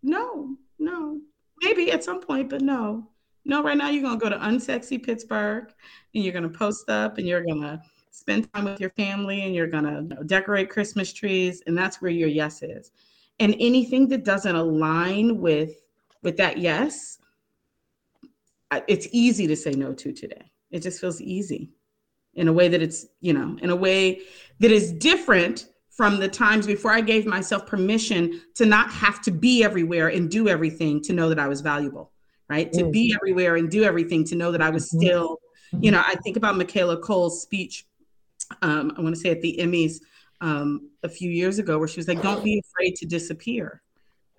no, 0.01 0.55
no, 0.80 1.20
maybe 1.62 1.91
at 1.91 2.03
some 2.03 2.22
point, 2.22 2.49
but 2.49 2.62
no, 2.62 3.08
no. 3.45 3.62
Right 3.62 3.78
now, 3.78 3.89
you're 3.89 4.03
going 4.03 4.20
to 4.20 4.24
go 4.24 4.30
to 4.30 4.38
unsexy 4.38 5.01
Pittsburgh, 5.03 5.72
and 6.16 6.24
you're 6.24 6.34
going 6.34 6.51
to 6.51 6.58
post 6.58 6.89
up, 6.89 7.20
and 7.20 7.28
you're 7.28 7.43
going 7.43 7.62
to 7.62 7.80
spend 8.18 8.51
time 8.51 8.65
with 8.65 8.80
your 8.80 8.89
family 8.91 9.43
and 9.43 9.53
you're 9.53 9.68
going 9.68 9.84
to 9.84 10.01
you 10.01 10.15
know, 10.15 10.24
decorate 10.24 10.70
Christmas 10.70 11.13
trees 11.13 11.61
and 11.68 11.78
that's 11.78 12.01
where 12.01 12.11
your 12.11 12.30
yes 12.30 12.63
is. 12.63 12.91
And 13.39 13.55
anything 13.59 14.07
that 14.09 14.26
doesn't 14.26 14.55
align 14.55 15.39
with 15.39 15.84
with 16.24 16.36
that 16.38 16.57
yes, 16.57 17.20
it's 18.88 19.07
easy 19.11 19.45
to 19.47 19.55
say 19.55 19.72
no 19.72 19.93
to 19.93 20.11
today. 20.11 20.51
It 20.72 20.82
just 20.82 20.99
feels 20.99 21.22
easy 21.22 21.70
in 22.34 22.47
a 22.47 22.53
way 22.53 22.68
that 22.68 22.82
it's, 22.82 23.05
you 23.22 23.34
know, 23.34 23.55
in 23.61 23.70
a 23.70 23.76
way 23.76 24.22
that 24.59 24.72
is 24.72 24.91
different 24.91 25.68
from 25.91 26.20
the 26.20 26.28
times 26.28 26.65
before 26.65 26.91
I 26.91 27.01
gave 27.01 27.26
myself 27.26 27.68
permission 27.68 28.41
to 28.55 28.65
not 28.65 28.91
have 28.91 29.22
to 29.24 29.32
be 29.32 29.63
everywhere 29.63 30.07
and 30.09 30.30
do 30.30 30.47
everything 30.47 31.01
to 31.03 31.13
know 31.13 31.30
that 31.30 31.39
I 31.39 31.47
was 31.47 31.61
valuable, 31.61 32.11
right? 32.49 32.72
Mm-hmm. 32.72 32.86
To 32.86 32.91
be 32.91 33.09
mm-hmm. 33.09 33.15
everywhere 33.18 33.55
and 33.55 33.70
do 33.70 33.84
everything 33.84 34.24
to 34.26 34.36
know 34.36 34.51
that 34.51 34.61
I 34.61 34.72
was 34.72 34.89
mm-hmm. 34.89 35.05
still, 35.05 35.39
you 35.80 35.91
know, 35.91 36.01
I 36.05 36.15
think 36.24 36.36
about 36.36 36.57
Michaela 36.57 36.97
Coel's 36.97 37.41
speech 37.41 37.86
um, 38.62 38.93
I 38.98 39.02
want 39.02 39.16
to 39.16 39.20
say 39.20 39.30
at 39.30 39.41
the 39.41 39.58
Emmys 39.60 40.02
um, 40.41 40.89
a 41.04 41.10
few 41.10 41.30
years 41.30 41.60
ago 41.60 41.80
where 41.80 41.88
she 41.88 42.00
was 42.00 42.08
like, 42.08 42.22
"Don't 42.22 42.43
be 42.43 42.60
afraid 42.60 42.95
to 42.98 43.06
disappear." 43.06 43.82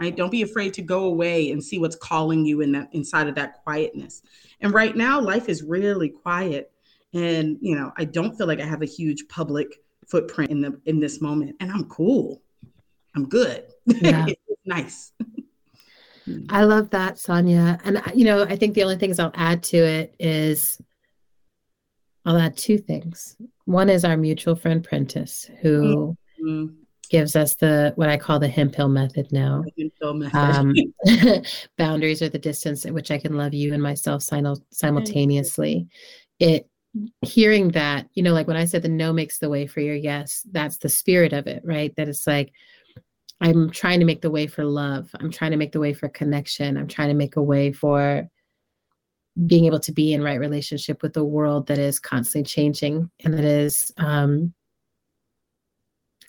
Right? 0.01 0.17
Don't 0.17 0.31
be 0.31 0.43
afraid 0.43 0.75
to 0.75 0.83
go 0.83 1.07
away 1.07 1.51
and 1.51 1.63
see 1.63 1.81
what's 1.81 1.97
calling 1.97 2.45
you 2.47 2.61
in 2.61 2.71
that 2.73 2.89
inside 2.93 3.27
of 3.27 3.35
that 3.35 3.65
quietness. 3.65 4.23
And 4.61 4.73
right 4.73 4.97
now, 4.97 5.21
life 5.21 5.49
is 5.49 5.63
really 5.63 6.09
quiet, 6.09 6.71
and 7.13 7.59
you 7.61 7.75
know, 7.75 7.93
I 7.97 8.05
don't 8.05 8.37
feel 8.37 8.47
like 8.47 8.61
I 8.61 8.67
have 8.67 8.83
a 8.83 8.87
huge 8.87 9.27
public 9.29 9.81
footprint 10.07 10.51
in 10.51 10.61
the 10.61 10.81
in 10.87 11.01
this 11.01 11.21
moment, 11.21 11.57
and 11.61 11.71
I'm 11.71 11.85
cool. 11.87 12.43
I'm 13.15 13.29
good. 13.29 13.65
Yeah. 13.87 14.27
it's 14.29 14.67
nice. 14.67 15.13
I 16.49 16.65
love 16.65 16.91
that, 16.91 17.19
Sonya. 17.19 17.79
And 17.85 18.03
you 18.15 18.25
know, 18.25 18.43
I 18.43 18.57
think 18.57 18.75
the 18.75 18.83
only 18.83 18.97
things 18.97 19.19
I'll 19.19 19.33
add 19.35 19.63
to 19.65 19.77
it 19.79 20.15
is 20.19 20.81
I'll 22.29 22.37
add 22.37 22.59
two 22.59 22.77
things. 22.77 23.39
One 23.65 23.89
is 23.89 24.05
our 24.05 24.19
mutual 24.19 24.55
friend 24.55 24.87
Prentis, 24.87 25.51
who 25.63 26.15
mm-hmm. 26.45 26.75
gives 27.09 27.35
us 27.35 27.55
the 27.55 27.95
what 27.97 28.11
I 28.11 28.19
call 28.19 28.39
the 28.39 28.49
Hemphill 28.49 28.91
method 28.91 29.33
now. 29.33 29.65
Hill 29.99 30.13
Method. 30.13 30.37
Um, 30.37 30.75
boundaries 31.79 32.21
are 32.21 32.29
the 32.29 32.39
distance 32.39 32.85
at 32.85 32.93
which 32.93 33.11
I 33.11 33.17
can 33.17 33.35
love 33.35 33.55
you 33.55 33.73
and 33.73 33.83
myself 33.83 34.23
simul- 34.23 34.63
simultaneously. 34.71 35.89
It 36.39 36.69
hearing 37.23 37.71
that, 37.71 38.11
you 38.13 38.23
know, 38.23 38.35
like 38.35 38.47
when 38.47 38.59
I 38.59 38.67
said 38.67 38.83
the 38.83 38.91
no 38.91 39.11
makes 39.11 39.39
the 39.39 39.49
way 39.49 39.67
for 39.67 39.81
your 39.81 39.97
yes, 39.97 40.47
that's 40.53 40.77
the 40.77 40.91
spirit 40.91 41.33
of 41.33 41.47
it, 41.47 41.63
right? 41.65 41.97
That 41.97 42.11
it's 42.11 42.27
like 42.27 42.53
I'm 43.41 43.71
trying 43.71 44.01
to 44.01 44.07
make 44.07 44.21
the 44.21 44.31
way 44.31 44.49
for 44.49 44.67
love. 44.67 45.09
I'm 45.19 45.31
trying 45.31 45.53
to 45.53 45.57
make 45.57 45.73
the 45.73 45.81
way 45.81 45.95
for 45.95 46.11
connection. 46.11 46.77
I'm 46.77 46.89
trying 46.89 47.09
to 47.09 47.15
make 47.15 47.37
a 47.37 47.43
way 47.43 47.73
for 47.73 48.29
being 49.47 49.67
able 49.67 49.81
to 49.81 49.93
be 49.93 50.13
in 50.13 50.23
right 50.23 50.41
relationship 50.41 51.03
with 51.03 51.17
a 51.17 51.25
world 51.25 51.67
that 51.69 51.79
is 51.79 52.01
constantly 52.01 52.47
changing 52.49 53.11
and 53.25 53.35
that 53.35 53.45
is 53.45 53.93
um, 53.99 54.53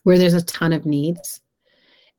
where 0.03 0.17
there's 0.17 0.33
a 0.33 0.43
ton 0.43 0.73
of 0.73 0.85
needs. 0.85 1.41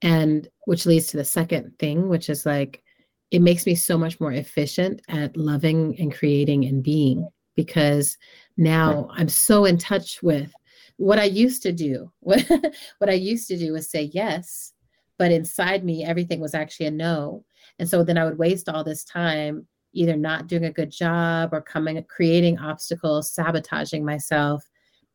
And 0.02 0.48
which 0.64 0.86
leads 0.86 1.08
to 1.08 1.18
the 1.18 1.24
second 1.24 1.78
thing, 1.78 2.08
which 2.08 2.30
is 2.30 2.46
like, 2.46 2.82
it 3.30 3.42
makes 3.42 3.66
me 3.66 3.74
so 3.74 3.98
much 3.98 4.18
more 4.18 4.32
efficient 4.32 5.02
at 5.08 5.36
loving 5.36 5.94
and 6.00 6.12
creating 6.12 6.64
and 6.64 6.82
being 6.82 7.28
because 7.54 8.16
now 8.56 9.08
I'm 9.12 9.28
so 9.28 9.66
in 9.66 9.76
touch 9.76 10.22
with 10.22 10.50
what 10.96 11.18
I 11.18 11.24
used 11.24 11.62
to 11.62 11.72
do. 11.72 12.10
What, 12.20 12.44
what 12.98 13.10
I 13.10 13.14
used 13.14 13.46
to 13.48 13.58
do 13.58 13.72
was 13.72 13.90
say 13.90 14.10
yes 14.12 14.72
but 15.20 15.30
inside 15.30 15.84
me 15.84 16.02
everything 16.02 16.40
was 16.40 16.54
actually 16.54 16.86
a 16.86 16.90
no 16.90 17.44
and 17.78 17.86
so 17.86 18.02
then 18.02 18.16
i 18.16 18.24
would 18.24 18.38
waste 18.38 18.70
all 18.70 18.82
this 18.82 19.04
time 19.04 19.66
either 19.92 20.16
not 20.16 20.46
doing 20.46 20.64
a 20.64 20.72
good 20.72 20.90
job 20.90 21.50
or 21.52 21.60
coming 21.60 22.02
creating 22.08 22.58
obstacles 22.58 23.32
sabotaging 23.32 24.04
myself 24.04 24.64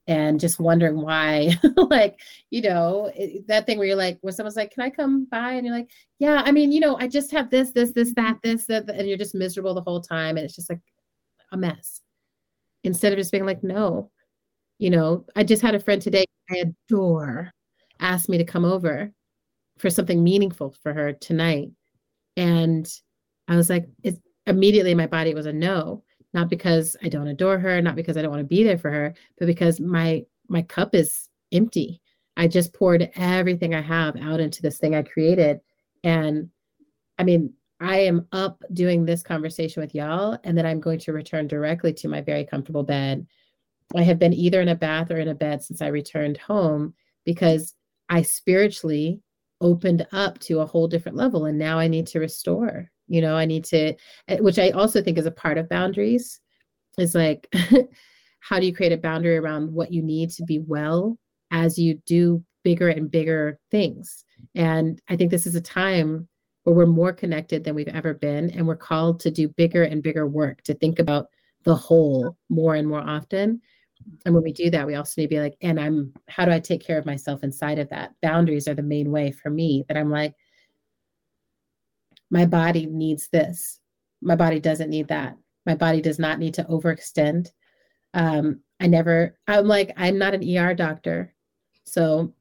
and 0.08 0.40
just 0.40 0.60
wondering 0.60 1.02
why 1.02 1.56
like 1.90 2.20
you 2.52 2.62
know 2.62 3.12
it, 3.16 3.48
that 3.48 3.66
thing 3.66 3.78
where 3.78 3.88
you're 3.88 3.96
like 3.96 4.18
when 4.22 4.34
someone's 4.34 4.56
like 4.56 4.72
can 4.72 4.84
i 4.84 4.90
come 4.90 5.26
by 5.32 5.54
and 5.54 5.66
you're 5.66 5.76
like 5.76 5.90
yeah 6.20 6.44
i 6.46 6.52
mean 6.52 6.72
you 6.72 6.80
know 6.80 6.96
i 6.98 7.08
just 7.08 7.32
have 7.32 7.50
this 7.50 7.72
this 7.72 7.92
this 7.94 8.14
that 8.14 8.38
this 8.44 8.66
that 8.66 8.88
and 8.90 9.08
you're 9.08 9.18
just 9.18 9.34
miserable 9.34 9.74
the 9.74 9.82
whole 9.82 10.02
time 10.02 10.38
and 10.38 10.46
it's 10.46 10.56
just 10.56 10.70
like 10.70 10.82
a 11.52 11.58
mess 11.58 12.02
instead 12.84 13.12
of 13.12 13.18
just 13.18 13.32
being 13.32 13.46
like 13.46 13.64
no 13.64 14.12
you 14.78 14.90
know 14.90 15.26
i 15.36 15.44
just 15.44 15.62
had 15.62 15.74
a 15.74 15.80
friend 15.80 16.02
today 16.02 16.26
i 16.52 16.58
adore 16.58 17.52
asked 18.00 18.30
me 18.30 18.38
to 18.38 18.44
come 18.44 18.66
over 18.66 19.12
for 19.78 19.90
something 19.90 20.24
meaningful 20.24 20.74
for 20.82 20.94
her 20.94 21.14
tonight. 21.14 21.70
And 22.38 22.88
I 23.48 23.56
was 23.56 23.70
like, 23.70 23.88
it's 24.04 24.20
immediately 24.48 24.96
my 24.96 25.08
body 25.08 25.34
was 25.34 25.46
a 25.46 25.54
no, 25.54 26.04
not 26.34 26.50
because 26.50 26.96
I 27.04 27.10
don't 27.10 27.28
adore 27.28 27.58
her, 27.60 27.82
not 27.82 27.96
because 27.96 28.18
I 28.18 28.22
don't 28.22 28.32
want 28.32 28.42
to 28.42 28.56
be 28.56 28.64
there 28.64 28.78
for 28.78 28.92
her, 28.92 29.14
but 29.38 29.48
because 29.48 29.80
my 29.80 30.26
my 30.48 30.62
cup 30.62 30.94
is 30.94 31.30
empty. 31.52 32.02
I 32.38 32.48
just 32.48 32.74
poured 32.74 33.10
everything 33.16 33.74
I 33.74 33.82
have 33.82 34.16
out 34.18 34.40
into 34.40 34.62
this 34.62 34.78
thing 34.78 34.94
I 34.94 35.02
created. 35.02 35.62
And 36.04 36.50
I 37.18 37.24
mean, 37.24 37.54
I 37.80 38.00
am 38.00 38.28
up 38.32 38.62
doing 38.74 39.06
this 39.06 39.24
conversation 39.24 39.82
with 39.82 39.96
y'all, 39.96 40.38
and 40.44 40.58
then 40.58 40.66
I'm 40.66 40.80
going 40.80 41.00
to 41.00 41.14
return 41.14 41.48
directly 41.48 41.94
to 41.94 42.08
my 42.08 42.22
very 42.22 42.46
comfortable 42.46 42.84
bed. 42.84 43.26
I 43.96 44.04
have 44.04 44.20
been 44.20 44.34
either 44.34 44.62
in 44.62 44.70
a 44.70 44.76
bath 44.76 45.12
or 45.12 45.18
in 45.18 45.28
a 45.28 45.36
bed 45.36 45.64
since 45.64 45.82
I 45.82 45.88
returned 45.88 46.38
home 46.38 46.94
because 47.26 47.74
I 48.10 48.22
spiritually 48.22 49.22
opened 49.62 50.06
up 50.12 50.40
to 50.40 50.60
a 50.60 50.66
whole 50.66 50.88
different 50.88 51.18
level 51.18 51.46
and 51.46 51.58
now 51.58 51.80
i 51.80 51.88
need 51.88 52.08
to 52.08 52.20
restore 52.20 52.90
you 53.08 53.22
know 53.22 53.36
i 53.36 53.46
need 53.46 53.64
to 53.64 53.94
eh, 54.28 54.38
which 54.40 54.60
i 54.60 54.70
also 54.72 55.02
think 55.02 55.18
is 55.18 55.26
a 55.26 55.32
part 55.32 55.58
of 55.58 55.70
boundaries 55.70 56.40
is 56.98 57.16
like 57.16 57.54
how 58.40 58.60
do 58.60 58.66
you 58.66 58.74
create 58.74 58.92
a 58.92 58.98
boundary 58.98 59.38
around 59.38 59.72
what 59.72 59.92
you 59.92 60.04
need 60.04 60.30
to 60.30 60.44
be 60.44 60.60
well 60.60 61.18
as 61.52 61.80
you 61.80 61.96
do 62.06 62.44
bigger 62.64 62.90
and 62.90 63.12
bigger 63.12 63.60
things? 63.72 64.24
And 64.56 65.02
i 65.10 65.16
think 65.16 65.32
this 65.32 65.48
is 65.48 65.56
a 65.56 65.62
time 65.62 66.28
where 66.64 66.76
we're 66.76 66.86
more 66.86 67.14
connected 67.14 67.64
than 67.64 67.76
we've 67.76 67.88
ever 67.88 68.14
been 68.14 68.50
and 68.52 68.68
we're 68.68 68.76
called 68.76 69.20
to 69.20 69.32
do 69.32 69.48
bigger 69.50 69.84
and 69.84 70.04
bigger 70.04 70.28
work 70.28 70.62
to 70.64 70.74
think 70.74 71.00
about 71.00 71.28
the 71.64 71.76
whole 71.76 72.38
more 72.50 72.76
and 72.76 72.88
more 72.88 73.02
often. 73.02 73.62
And 74.26 74.36
when 74.36 74.44
we 74.44 74.54
do 74.54 74.70
that 74.70 74.86
we 74.86 74.96
also 74.96 75.22
need 75.22 75.28
to 75.28 75.36
be 75.36 75.40
like 75.40 75.58
and 75.62 75.80
i'm 75.80 76.14
how 76.28 76.46
do 76.46 76.52
i 76.52 76.60
take 76.60 76.86
care 76.86 76.98
of 77.00 77.06
myself 77.06 77.44
inside 77.44 77.80
of 77.80 77.90
that? 77.90 78.14
Boundaries 78.22 78.68
are 78.68 78.76
the 78.76 78.84
main 78.84 79.12
way 79.12 79.32
for 79.32 79.50
me 79.50 79.84
that 79.88 79.98
i'm 79.98 80.12
like 80.12 80.36
my 82.32 82.46
body 82.46 82.86
needs 82.86 83.30
this. 83.30 83.80
My 84.22 84.36
body 84.36 84.60
doesn't 84.60 84.90
need 84.90 85.08
that. 85.10 85.38
My 85.66 85.76
body 85.76 86.02
does 86.02 86.20
not 86.20 86.40
need 86.40 86.54
to 86.56 86.64
overextend. 86.66 87.50
Um 88.14 88.62
i 88.80 88.88
never 88.88 89.38
i'm 89.48 89.68
like 89.68 89.92
i'm 89.98 90.18
not 90.18 90.34
an 90.34 90.58
er 90.58 90.74
doctor. 90.74 91.34
So 91.86 92.34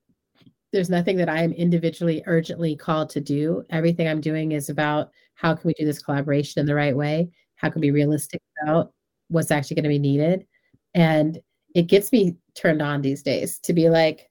there's 0.73 0.91
nothing 0.91 1.17
that 1.19 1.29
i'm 1.29 1.53
individually 1.53 2.23
urgently 2.27 2.77
called 2.77 3.11
to 3.11 3.21
do. 3.21 3.65
Everything 3.71 4.09
i'm 4.09 4.21
doing 4.21 4.53
is 4.53 4.69
about 4.69 5.11
how 5.35 5.55
can 5.55 5.67
we 5.69 5.75
do 5.75 5.85
this 5.85 6.03
collaboration 6.03 6.61
in 6.61 6.67
the 6.67 6.75
right 6.75 6.97
way? 6.97 7.31
How 7.57 7.71
can 7.71 7.81
we 7.81 7.89
be 7.89 7.93
realistic 7.93 8.41
about 8.63 8.93
what's 9.29 9.51
actually 9.51 9.77
going 9.77 9.85
to 9.85 9.89
be 9.89 9.99
needed? 9.99 10.47
And 10.95 11.41
it 11.75 11.89
gets 11.89 12.13
me 12.13 12.37
turned 12.55 12.83
on 12.83 13.03
these 13.03 13.23
days 13.23 13.59
to 13.61 13.73
be 13.73 13.89
like, 13.89 14.29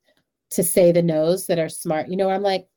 to 0.51 0.63
say 0.63 0.91
the 0.91 1.01
no's 1.01 1.47
that 1.47 1.59
are 1.59 1.69
smart. 1.69 2.07
You 2.07 2.15
know, 2.15 2.29
I'm 2.29 2.43
like, 2.43 2.67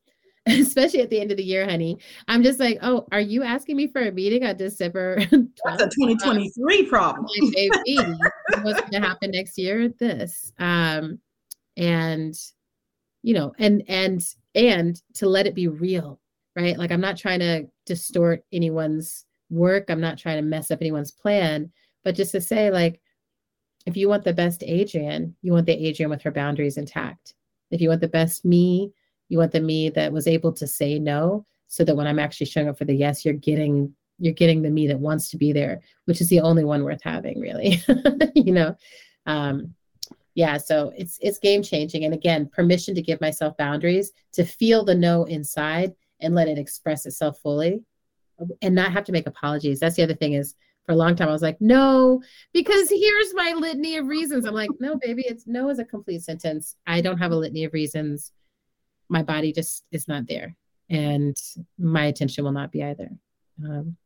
especially 0.59 1.01
at 1.01 1.09
the 1.09 1.19
end 1.19 1.31
of 1.31 1.37
the 1.37 1.43
year, 1.43 1.65
honey. 1.65 1.97
I'm 2.27 2.43
just 2.43 2.59
like, 2.59 2.77
oh, 2.81 3.05
are 3.11 3.21
you 3.21 3.43
asking 3.43 3.75
me 3.75 3.87
for 3.87 4.01
a 4.01 4.11
meeting 4.11 4.45
on 4.45 4.55
December? 4.55 5.17
That's 5.65 5.83
a 5.83 5.89
2023 5.89 6.85
problem. 6.85 7.27
baby, 7.53 7.71
what's 8.61 8.79
going 8.81 8.93
to 8.93 9.01
happen 9.01 9.31
next 9.31 9.57
year? 9.57 9.89
This, 9.89 10.53
um, 10.59 11.19
and 11.75 12.35
you 13.23 13.33
know, 13.33 13.53
and 13.59 13.83
and 13.87 14.21
and 14.55 15.01
to 15.15 15.27
let 15.27 15.47
it 15.47 15.55
be 15.55 15.67
real, 15.67 16.19
right? 16.55 16.77
Like 16.77 16.91
I'm 16.91 17.01
not 17.01 17.17
trying 17.17 17.39
to 17.39 17.67
distort 17.85 18.43
anyone's 18.53 19.25
work. 19.49 19.85
I'm 19.89 20.01
not 20.01 20.17
trying 20.17 20.37
to 20.37 20.43
mess 20.43 20.71
up 20.71 20.79
anyone's 20.81 21.11
plan, 21.11 21.71
but 22.03 22.15
just 22.15 22.31
to 22.31 22.41
say, 22.41 22.71
like, 22.71 23.01
if 23.85 23.97
you 23.97 24.07
want 24.07 24.23
the 24.23 24.33
best 24.33 24.63
Adrienne, 24.63 25.35
you 25.41 25.51
want 25.51 25.65
the 25.65 25.89
Adrienne 25.89 26.09
with 26.09 26.21
her 26.21 26.31
boundaries 26.31 26.77
intact. 26.77 27.33
If 27.69 27.81
you 27.81 27.89
want 27.89 28.01
the 28.01 28.07
best 28.07 28.45
me, 28.45 28.91
you 29.29 29.37
want 29.37 29.51
the 29.51 29.59
me 29.59 29.89
that 29.89 30.11
was 30.11 30.27
able 30.27 30.53
to 30.53 30.67
say 30.67 30.99
no 30.99 31.45
so 31.67 31.83
that 31.83 31.95
when 31.95 32.07
I'm 32.07 32.19
actually 32.19 32.47
showing 32.47 32.69
up 32.69 32.77
for 32.77 32.85
the 32.85 32.95
yes, 32.95 33.25
you're 33.25 33.33
getting 33.33 33.93
you're 34.19 34.33
getting 34.33 34.63
the 34.63 34.69
me 34.69 34.87
that 34.87 34.99
wants 34.99 35.29
to 35.29 35.37
be 35.37 35.53
there, 35.53 35.81
which 36.05 36.21
is 36.21 36.29
the 36.29 36.39
only 36.39 36.63
one 36.63 36.83
worth 36.83 37.03
having, 37.03 37.39
really. 37.39 37.81
you 38.35 38.51
know. 38.51 38.75
Um, 39.25 39.75
yeah, 40.33 40.57
so 40.57 40.93
it's 40.95 41.17
it's 41.21 41.39
game 41.39 41.63
changing. 41.63 42.05
And 42.05 42.13
again, 42.13 42.47
permission 42.47 42.95
to 42.95 43.01
give 43.01 43.19
myself 43.21 43.57
boundaries, 43.57 44.11
to 44.33 44.45
feel 44.45 44.85
the 44.85 44.95
no 44.95 45.23
inside 45.25 45.93
and 46.19 46.35
let 46.35 46.47
it 46.47 46.57
express 46.57 47.05
itself 47.05 47.39
fully 47.39 47.83
and 48.61 48.75
not 48.75 48.91
have 48.91 49.03
to 49.05 49.11
make 49.11 49.27
apologies. 49.27 49.79
That's 49.79 49.95
the 49.95 50.03
other 50.03 50.13
thing 50.13 50.33
is 50.33 50.55
for 50.85 50.91
a 50.91 50.95
long 50.95 51.15
time. 51.15 51.27
I 51.27 51.31
was 51.31 51.41
like, 51.41 51.59
no, 51.59 52.21
because 52.53 52.89
here's 52.89 53.33
my 53.33 53.53
litany 53.57 53.97
of 53.97 54.07
reasons. 54.07 54.45
I'm 54.45 54.53
like, 54.53 54.69
no, 54.79 54.95
baby, 54.97 55.23
it's 55.27 55.47
no 55.47 55.69
is 55.69 55.79
a 55.79 55.85
complete 55.85 56.23
sentence. 56.23 56.75
I 56.85 57.01
don't 57.01 57.17
have 57.17 57.31
a 57.31 57.35
litany 57.35 57.65
of 57.65 57.73
reasons. 57.73 58.31
My 59.09 59.23
body 59.23 59.53
just 59.53 59.83
is 59.91 60.07
not 60.07 60.27
there. 60.27 60.55
And 60.89 61.35
my 61.77 62.05
attention 62.05 62.43
will 62.43 62.51
not 62.51 62.71
be 62.71 62.83
either. 62.83 63.09
Um, 63.63 63.97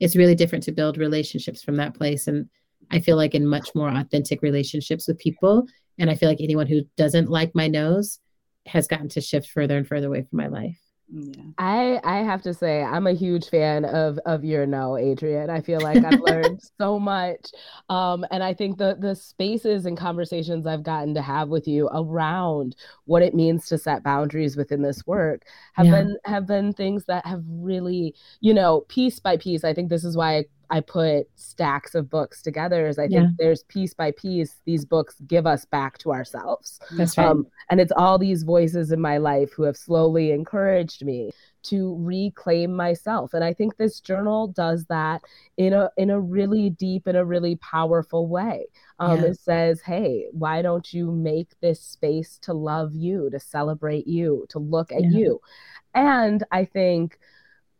it's 0.00 0.16
really 0.16 0.34
different 0.34 0.64
to 0.64 0.72
build 0.72 0.98
relationships 0.98 1.62
from 1.62 1.76
that 1.76 1.94
place. 1.94 2.26
And 2.26 2.48
I 2.90 3.00
feel 3.00 3.16
like 3.16 3.34
in 3.34 3.46
much 3.46 3.74
more 3.74 3.88
authentic 3.88 4.42
relationships 4.42 5.06
with 5.08 5.18
people. 5.18 5.66
And 5.98 6.10
I 6.10 6.14
feel 6.14 6.28
like 6.28 6.40
anyone 6.40 6.66
who 6.66 6.82
doesn't 6.96 7.30
like 7.30 7.54
my 7.54 7.68
no's 7.68 8.18
has 8.66 8.86
gotten 8.86 9.08
to 9.10 9.20
shift 9.20 9.50
further 9.50 9.76
and 9.76 9.86
further 9.86 10.08
away 10.08 10.22
from 10.22 10.38
my 10.38 10.48
life. 10.48 10.80
Yeah. 11.16 11.42
I 11.58 12.00
I 12.02 12.16
have 12.24 12.42
to 12.42 12.52
say 12.52 12.82
I'm 12.82 13.06
a 13.06 13.12
huge 13.12 13.48
fan 13.48 13.84
of 13.84 14.18
of 14.26 14.44
your 14.44 14.66
no, 14.66 14.96
Adrienne. 14.96 15.48
I 15.48 15.60
feel 15.60 15.80
like 15.80 16.04
I've 16.04 16.18
learned 16.20 16.60
so 16.78 16.98
much, 16.98 17.52
um, 17.88 18.26
and 18.32 18.42
I 18.42 18.52
think 18.52 18.78
the 18.78 18.96
the 18.98 19.14
spaces 19.14 19.86
and 19.86 19.96
conversations 19.96 20.66
I've 20.66 20.82
gotten 20.82 21.14
to 21.14 21.22
have 21.22 21.50
with 21.50 21.68
you 21.68 21.88
around 21.92 22.74
what 23.04 23.22
it 23.22 23.32
means 23.32 23.68
to 23.68 23.78
set 23.78 24.02
boundaries 24.02 24.56
within 24.56 24.82
this 24.82 25.06
work 25.06 25.42
have 25.74 25.86
yeah. 25.86 25.92
been 25.92 26.18
have 26.24 26.46
been 26.48 26.72
things 26.72 27.04
that 27.04 27.24
have 27.24 27.44
really, 27.48 28.16
you 28.40 28.52
know, 28.52 28.80
piece 28.88 29.20
by 29.20 29.36
piece. 29.36 29.62
I 29.62 29.72
think 29.72 29.90
this 29.90 30.04
is 30.04 30.16
why 30.16 30.38
I 30.38 30.44
I 30.70 30.80
put 30.80 31.28
stacks 31.36 31.94
of 31.94 32.10
books 32.10 32.42
together 32.42 32.86
is 32.86 32.98
I 32.98 33.08
think 33.08 33.12
yeah. 33.12 33.28
there's 33.38 33.62
piece 33.64 33.94
by 33.94 34.12
piece 34.12 34.60
these 34.64 34.84
books 34.84 35.16
give 35.26 35.46
us 35.46 35.64
back 35.64 35.98
to 35.98 36.12
ourselves. 36.12 36.80
That's 36.92 37.16
right. 37.18 37.28
Um, 37.28 37.46
and 37.70 37.80
it's 37.80 37.92
all 37.96 38.18
these 38.18 38.42
voices 38.42 38.92
in 38.92 39.00
my 39.00 39.18
life 39.18 39.52
who 39.52 39.64
have 39.64 39.76
slowly 39.76 40.32
encouraged 40.32 41.04
me 41.04 41.30
to 41.64 41.96
reclaim 41.98 42.74
myself 42.74 43.32
and 43.32 43.42
i 43.42 43.52
think 43.52 43.76
this 43.76 43.98
journal 43.98 44.48
does 44.48 44.84
that 44.84 45.22
in 45.56 45.72
a 45.72 45.90
in 45.96 46.10
a 46.10 46.20
really 46.20 46.70
deep 46.70 47.06
and 47.06 47.16
a 47.16 47.24
really 47.24 47.56
powerful 47.56 48.28
way 48.28 48.66
um, 48.98 49.20
yeah. 49.20 49.28
it 49.28 49.40
says 49.40 49.80
hey 49.80 50.26
why 50.32 50.62
don't 50.62 50.92
you 50.92 51.10
make 51.10 51.48
this 51.60 51.80
space 51.80 52.38
to 52.40 52.52
love 52.52 52.94
you 52.94 53.30
to 53.30 53.40
celebrate 53.40 54.06
you 54.06 54.44
to 54.48 54.58
look 54.58 54.92
at 54.92 55.02
yeah. 55.04 55.18
you 55.18 55.40
and 55.94 56.44
i 56.52 56.64
think 56.64 57.18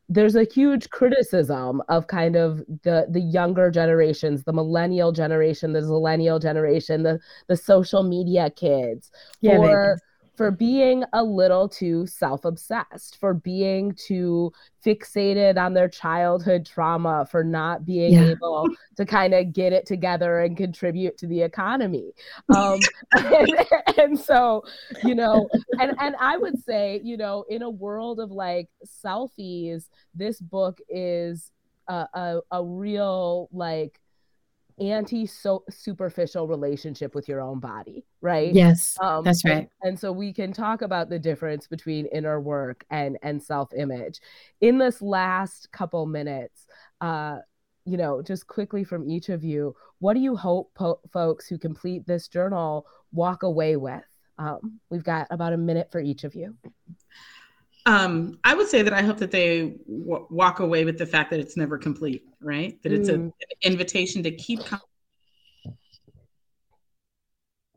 there's 0.08 0.36
a 0.36 0.44
huge 0.44 0.90
criticism 0.90 1.82
of 1.88 2.06
kind 2.06 2.36
of 2.36 2.58
the 2.82 3.06
the 3.10 3.20
younger 3.20 3.70
generations 3.70 4.44
the 4.44 4.52
millennial 4.52 5.12
generation 5.12 5.72
the 5.72 5.80
millennial 5.80 6.38
generation 6.38 7.02
the 7.02 7.18
the 7.48 7.56
social 7.56 8.02
media 8.02 8.50
kids 8.50 9.10
yeah, 9.40 9.56
for 9.56 9.98
for 10.36 10.50
being 10.50 11.04
a 11.12 11.22
little 11.22 11.68
too 11.68 12.06
self 12.06 12.44
obsessed, 12.44 13.18
for 13.20 13.34
being 13.34 13.94
too 13.94 14.52
fixated 14.84 15.56
on 15.56 15.74
their 15.74 15.88
childhood 15.88 16.66
trauma, 16.66 17.26
for 17.30 17.44
not 17.44 17.84
being 17.84 18.14
yeah. 18.14 18.30
able 18.30 18.68
to 18.96 19.06
kind 19.06 19.32
of 19.32 19.52
get 19.52 19.72
it 19.72 19.86
together 19.86 20.40
and 20.40 20.56
contribute 20.56 21.16
to 21.18 21.26
the 21.26 21.42
economy. 21.42 22.12
Um, 22.54 22.78
and, 23.12 23.50
and 23.98 24.18
so, 24.18 24.64
you 25.02 25.14
know, 25.14 25.48
and, 25.80 25.94
and 25.98 26.14
I 26.20 26.36
would 26.36 26.62
say, 26.62 27.00
you 27.02 27.16
know, 27.16 27.44
in 27.48 27.62
a 27.62 27.70
world 27.70 28.20
of 28.20 28.30
like 28.30 28.68
selfies, 28.86 29.88
this 30.14 30.40
book 30.40 30.78
is 30.88 31.50
a, 31.88 32.06
a, 32.14 32.40
a 32.52 32.64
real 32.64 33.48
like 33.52 34.00
anti 34.80 35.28
superficial 35.70 36.48
relationship 36.48 37.14
with 37.14 37.28
your 37.28 37.40
own 37.40 37.60
body 37.60 38.04
right? 38.20 38.52
Yes 38.52 38.96
um, 39.00 39.24
that's 39.24 39.44
right. 39.44 39.52
and, 39.52 39.68
and, 39.82 39.98
so 39.98 40.10
we 40.10 40.32
can 40.32 40.52
talk 40.52 40.82
about 40.82 41.08
the 41.08 41.18
difference 41.18 41.66
between 41.66 42.06
inner 42.06 42.40
work 42.40 42.84
and 42.90 43.16
and 43.22 43.42
self 43.42 43.72
image 43.74 44.20
in 44.60 44.78
this 44.78 45.00
last 45.00 45.70
couple 45.70 46.06
minutes 46.06 46.66
uh 47.00 47.38
you 47.84 47.96
know 47.96 48.20
just 48.20 48.46
quickly 48.46 48.82
from 48.82 49.08
each 49.08 49.28
of 49.28 49.44
you 49.44 49.76
what 50.00 50.14
do 50.14 50.20
you 50.20 50.36
hope 50.36 50.70
po- 50.74 51.00
folks 51.12 51.46
who 51.46 51.56
complete 51.56 52.06
this 52.06 52.28
journal 52.28 52.86
walk 53.14 53.42
away 53.42 53.76
with? 53.76 54.02
Um, 54.36 54.80
we've 54.90 55.04
got 55.04 55.28
about 55.30 55.52
a 55.52 55.56
minute 55.56 55.90
for 55.90 56.00
each 56.00 56.24
of 56.24 56.34
you 56.34 56.56
um, 57.86 58.38
I 58.44 58.54
would 58.54 58.68
say 58.68 58.82
that 58.82 58.94
I 58.94 59.02
hope 59.02 59.18
that 59.18 59.30
they 59.30 59.76
w- 59.86 60.26
walk 60.30 60.60
away 60.60 60.84
with 60.84 60.96
the 60.98 61.06
fact 61.06 61.30
that 61.30 61.40
it's 61.40 61.56
never 61.56 61.76
complete, 61.76 62.24
right? 62.40 62.82
That 62.82 62.92
it's 62.92 63.10
mm. 63.10 63.14
a, 63.14 63.16
an 63.16 63.32
invitation 63.62 64.22
to 64.22 64.30
keep 64.30 64.60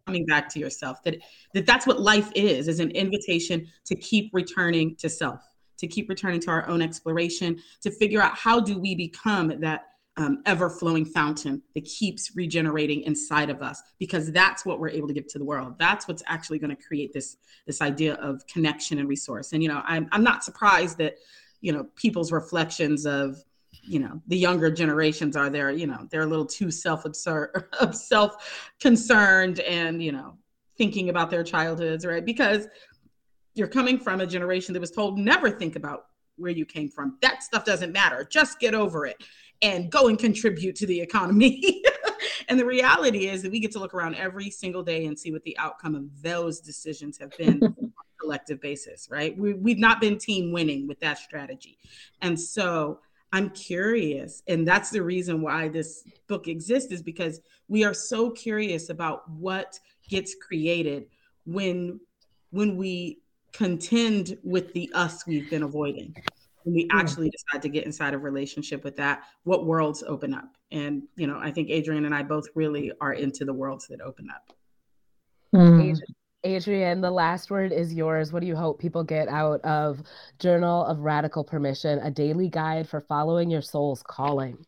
coming 0.05 0.25
back 0.25 0.47
to 0.49 0.59
yourself. 0.59 1.03
That 1.03 1.17
that 1.53 1.65
that's 1.65 1.85
what 1.85 1.99
life 1.99 2.31
is: 2.35 2.69
is 2.69 2.79
an 2.79 2.91
invitation 2.91 3.67
to 3.85 3.95
keep 3.95 4.29
returning 4.33 4.95
to 4.97 5.09
self, 5.09 5.41
to 5.77 5.87
keep 5.87 6.07
returning 6.07 6.39
to 6.41 6.51
our 6.51 6.67
own 6.69 6.81
exploration, 6.81 7.59
to 7.81 7.91
figure 7.91 8.21
out 8.21 8.35
how 8.35 8.61
do 8.61 8.79
we 8.79 8.95
become 8.95 9.59
that 9.59 9.87
um, 10.17 10.41
ever 10.47 10.69
flowing 10.69 11.05
fountain 11.05 11.61
that 11.75 11.85
keeps 11.85 12.35
regenerating 12.35 13.01
inside 13.03 13.49
of 13.51 13.61
us 13.61 13.81
because 13.99 14.31
that's 14.31 14.65
what 14.65 14.79
we're 14.79 14.89
able 14.89 15.07
to 15.07 15.13
give 15.13 15.27
to 15.27 15.37
the 15.37 15.45
world. 15.45 15.75
That's 15.77 16.07
what's 16.07 16.23
actually 16.25 16.59
going 16.59 16.75
to 16.75 16.81
create 16.81 17.13
this 17.13 17.37
this 17.67 17.81
idea 17.81 18.15
of 18.15 18.45
connection 18.47 18.97
and 18.97 19.07
resource. 19.07 19.53
And 19.53 19.61
you 19.61 19.69
know 19.69 19.81
I'm, 19.85 20.09
I'm 20.11 20.23
not 20.23 20.43
surprised 20.43 20.97
that 20.97 21.17
you 21.61 21.71
know 21.71 21.85
people's 21.95 22.31
reflections 22.31 23.05
of 23.05 23.43
you 23.83 23.99
know 23.99 24.21
the 24.27 24.37
younger 24.37 24.71
generations 24.71 25.37
are 25.37 25.49
there 25.49 25.71
you 25.71 25.87
know 25.87 26.07
they're 26.09 26.23
a 26.23 26.27
little 26.27 26.45
too 26.45 26.71
self 26.71 27.05
self 27.93 28.73
concerned 28.79 29.59
and 29.61 30.01
you 30.01 30.11
know 30.11 30.35
thinking 30.77 31.09
about 31.09 31.29
their 31.29 31.43
childhoods 31.43 32.05
right? 32.05 32.25
Because 32.25 32.67
you're 33.53 33.67
coming 33.67 33.99
from 33.99 34.21
a 34.21 34.27
generation 34.27 34.73
that 34.73 34.79
was 34.79 34.91
told 34.91 35.17
never 35.17 35.49
think 35.49 35.75
about 35.75 36.07
where 36.37 36.51
you 36.51 36.65
came 36.65 36.87
from. 36.87 37.17
That 37.21 37.41
stuff 37.41 37.65
doesn't 37.65 37.91
matter. 37.91 38.23
Just 38.29 38.59
get 38.59 38.75
over 38.75 39.07
it 39.07 39.17
and 39.61 39.91
go 39.91 40.07
and 40.07 40.19
contribute 40.19 40.75
to 40.77 40.85
the 40.85 40.99
economy. 40.99 41.83
and 42.47 42.59
the 42.59 42.65
reality 42.65 43.27
is 43.27 43.41
that 43.41 43.51
we 43.51 43.59
get 43.59 43.71
to 43.71 43.79
look 43.79 43.93
around 43.93 44.15
every 44.15 44.49
single 44.49 44.83
day 44.83 45.05
and 45.05 45.17
see 45.17 45.31
what 45.31 45.43
the 45.43 45.57
outcome 45.57 45.95
of 45.95 46.21
those 46.21 46.59
decisions 46.59 47.17
have 47.17 47.35
been 47.37 47.63
on 47.63 47.75
a 47.91 48.21
collective 48.21 48.61
basis, 48.61 49.07
right? 49.09 49.37
We, 49.37 49.53
we've 49.53 49.79
not 49.79 49.99
been 49.99 50.17
team 50.17 50.51
winning 50.51 50.87
with 50.87 50.99
that 50.99 51.17
strategy. 51.17 51.77
And 52.21 52.39
so 52.39 52.99
I'm 53.33 53.49
curious, 53.49 54.41
and 54.47 54.67
that's 54.67 54.89
the 54.89 55.03
reason 55.03 55.41
why 55.41 55.67
this 55.67 56.03
book 56.27 56.47
exists, 56.47 56.91
is 56.91 57.03
because 57.03 57.41
we 57.67 57.83
are 57.83 57.93
so 57.93 58.31
curious 58.31 58.89
about 58.89 59.29
what 59.29 59.79
gets 60.07 60.35
created 60.35 61.07
when 61.45 61.99
when 62.51 62.77
we 62.77 63.19
contend 63.51 64.37
with 64.43 64.71
the 64.73 64.89
us 64.93 65.27
we've 65.27 65.49
been 65.49 65.63
avoiding 65.63 66.15
when 66.67 66.75
we 66.75 66.87
actually 66.91 67.29
decide 67.29 67.61
to 67.61 67.69
get 67.69 67.85
inside 67.85 68.13
a 68.13 68.17
relationship 68.17 68.83
with 68.83 68.97
that, 68.97 69.23
what 69.43 69.65
worlds 69.65 70.03
open 70.05 70.33
up? 70.33 70.57
And, 70.69 71.03
you 71.15 71.25
know, 71.25 71.39
I 71.39 71.49
think 71.49 71.71
Adrienne 71.71 72.03
and 72.03 72.13
I 72.13 72.23
both 72.23 72.45
really 72.55 72.91
are 72.99 73.13
into 73.13 73.45
the 73.45 73.53
worlds 73.53 73.87
that 73.87 74.01
open 74.01 74.27
up. 74.29 74.53
Mm. 75.55 75.97
Adrienne, 76.45 76.99
the 76.99 77.09
last 77.09 77.49
word 77.49 77.71
is 77.71 77.93
yours. 77.93 78.33
What 78.33 78.41
do 78.41 78.47
you 78.47 78.55
hope 78.55 78.79
people 78.79 79.01
get 79.01 79.29
out 79.29 79.61
of 79.61 80.03
Journal 80.39 80.85
of 80.85 80.99
Radical 80.99 81.45
Permission, 81.45 81.99
a 81.99 82.11
daily 82.11 82.49
guide 82.49 82.89
for 82.89 82.99
following 82.99 83.49
your 83.49 83.61
soul's 83.61 84.03
calling? 84.03 84.65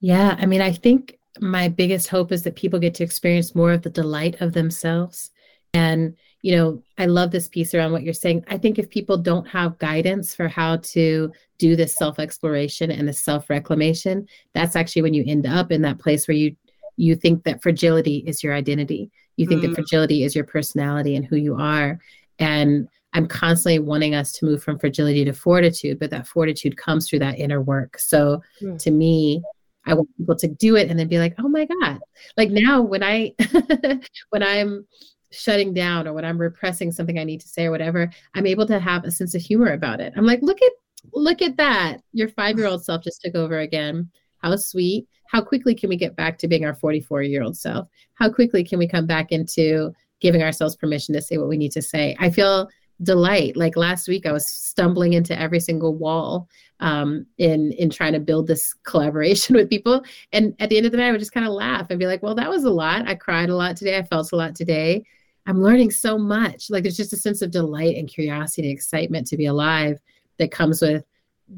Yeah, 0.00 0.36
I 0.38 0.46
mean, 0.46 0.60
I 0.60 0.70
think 0.70 1.18
my 1.40 1.66
biggest 1.66 2.06
hope 2.06 2.30
is 2.30 2.44
that 2.44 2.54
people 2.54 2.78
get 2.78 2.94
to 2.94 3.04
experience 3.04 3.56
more 3.56 3.72
of 3.72 3.82
the 3.82 3.90
delight 3.90 4.40
of 4.40 4.52
themselves 4.52 5.32
and 5.74 6.16
you 6.42 6.54
know, 6.54 6.82
I 6.98 7.06
love 7.06 7.30
this 7.30 7.48
piece 7.48 7.74
around 7.74 7.92
what 7.92 8.02
you're 8.02 8.12
saying. 8.12 8.44
I 8.48 8.58
think 8.58 8.78
if 8.78 8.90
people 8.90 9.16
don't 9.16 9.48
have 9.48 9.78
guidance 9.78 10.34
for 10.34 10.46
how 10.46 10.76
to 10.76 11.32
do 11.56 11.74
this 11.74 11.96
self 11.96 12.18
exploration 12.18 12.90
and 12.90 13.08
the 13.08 13.14
self 13.14 13.48
reclamation, 13.48 14.28
that's 14.52 14.76
actually 14.76 15.02
when 15.02 15.14
you 15.14 15.24
end 15.26 15.46
up 15.46 15.72
in 15.72 15.80
that 15.82 15.98
place 15.98 16.28
where 16.28 16.36
you 16.36 16.54
you 16.96 17.16
think 17.16 17.44
that 17.44 17.62
fragility 17.62 18.18
is 18.26 18.44
your 18.44 18.54
identity. 18.54 19.10
You 19.36 19.46
think 19.48 19.62
mm. 19.62 19.68
that 19.68 19.74
fragility 19.74 20.22
is 20.22 20.34
your 20.34 20.44
personality 20.44 21.16
and 21.16 21.24
who 21.24 21.36
you 21.36 21.56
are. 21.56 21.98
And 22.38 22.88
I'm 23.14 23.26
constantly 23.26 23.78
wanting 23.78 24.14
us 24.14 24.32
to 24.32 24.44
move 24.44 24.62
from 24.62 24.78
fragility 24.78 25.24
to 25.24 25.32
fortitude, 25.32 25.98
but 25.98 26.10
that 26.10 26.26
fortitude 26.26 26.76
comes 26.76 27.08
through 27.08 27.20
that 27.20 27.38
inner 27.38 27.62
work. 27.62 27.98
So 27.98 28.42
mm. 28.60 28.78
to 28.80 28.90
me, 28.90 29.42
I 29.86 29.94
want 29.94 30.08
people 30.16 30.36
to 30.36 30.48
do 30.48 30.76
it 30.76 30.90
and 30.90 30.98
then 30.98 31.08
be 31.08 31.18
like, 31.18 31.34
oh 31.38 31.48
my 31.48 31.66
God. 31.66 32.00
Like 32.36 32.50
now 32.50 32.82
when 32.82 33.02
I 33.02 33.34
when 34.30 34.42
I'm 34.42 34.86
shutting 35.34 35.74
down 35.74 36.06
or 36.06 36.12
when 36.12 36.24
I'm 36.24 36.38
repressing 36.38 36.92
something 36.92 37.18
I 37.18 37.24
need 37.24 37.40
to 37.40 37.48
say 37.48 37.66
or 37.66 37.70
whatever, 37.70 38.10
I'm 38.34 38.46
able 38.46 38.66
to 38.66 38.78
have 38.78 39.04
a 39.04 39.10
sense 39.10 39.34
of 39.34 39.42
humor 39.42 39.72
about 39.72 40.00
it. 40.00 40.12
I'm 40.16 40.26
like, 40.26 40.40
look 40.42 40.62
at 40.62 40.72
look 41.12 41.42
at 41.42 41.56
that. 41.58 41.98
Your 42.12 42.28
5-year-old 42.28 42.84
self 42.84 43.02
just 43.02 43.20
took 43.20 43.34
over 43.34 43.58
again. 43.58 44.10
How 44.38 44.56
sweet. 44.56 45.06
How 45.28 45.42
quickly 45.42 45.74
can 45.74 45.88
we 45.88 45.96
get 45.96 46.16
back 46.16 46.38
to 46.38 46.48
being 46.48 46.64
our 46.64 46.76
44-year-old 46.76 47.56
self? 47.56 47.88
How 48.14 48.30
quickly 48.30 48.64
can 48.64 48.78
we 48.78 48.88
come 48.88 49.06
back 49.06 49.32
into 49.32 49.92
giving 50.20 50.42
ourselves 50.42 50.76
permission 50.76 51.14
to 51.14 51.22
say 51.22 51.38
what 51.38 51.48
we 51.48 51.56
need 51.56 51.72
to 51.72 51.82
say? 51.82 52.16
I 52.18 52.30
feel 52.30 52.68
delight. 53.02 53.56
Like 53.56 53.76
last 53.76 54.08
week, 54.08 54.26
I 54.26 54.32
was 54.32 54.46
stumbling 54.46 55.14
into 55.14 55.38
every 55.38 55.60
single 55.60 55.94
wall 55.94 56.48
um, 56.80 57.26
in 57.38 57.72
in 57.72 57.90
trying 57.90 58.12
to 58.12 58.20
build 58.20 58.46
this 58.46 58.74
collaboration 58.84 59.56
with 59.56 59.70
people. 59.70 60.02
And 60.32 60.54
at 60.60 60.70
the 60.70 60.76
end 60.76 60.86
of 60.86 60.92
the 60.92 60.98
day, 60.98 61.08
I 61.08 61.10
would 61.10 61.20
just 61.20 61.32
kind 61.32 61.46
of 61.46 61.52
laugh 61.52 61.86
and 61.90 61.98
be 61.98 62.06
like, 62.06 62.22
"Well, 62.22 62.34
that 62.34 62.50
was 62.50 62.64
a 62.64 62.70
lot. 62.70 63.08
I 63.08 63.14
cried 63.14 63.50
a 63.50 63.56
lot 63.56 63.76
today. 63.76 63.98
I 63.98 64.02
felt 64.02 64.32
a 64.32 64.36
lot 64.36 64.54
today. 64.54 65.04
I'm 65.46 65.62
learning 65.62 65.90
so 65.90 66.16
much. 66.18 66.70
Like 66.70 66.82
there's 66.82 66.96
just 66.96 67.12
a 67.12 67.18
sense 67.18 67.42
of 67.42 67.50
delight 67.50 67.96
and 67.96 68.08
curiosity 68.08 68.68
and 68.68 68.72
excitement 68.72 69.26
to 69.28 69.36
be 69.36 69.46
alive 69.46 69.98
that 70.38 70.50
comes 70.50 70.80
with 70.80 71.04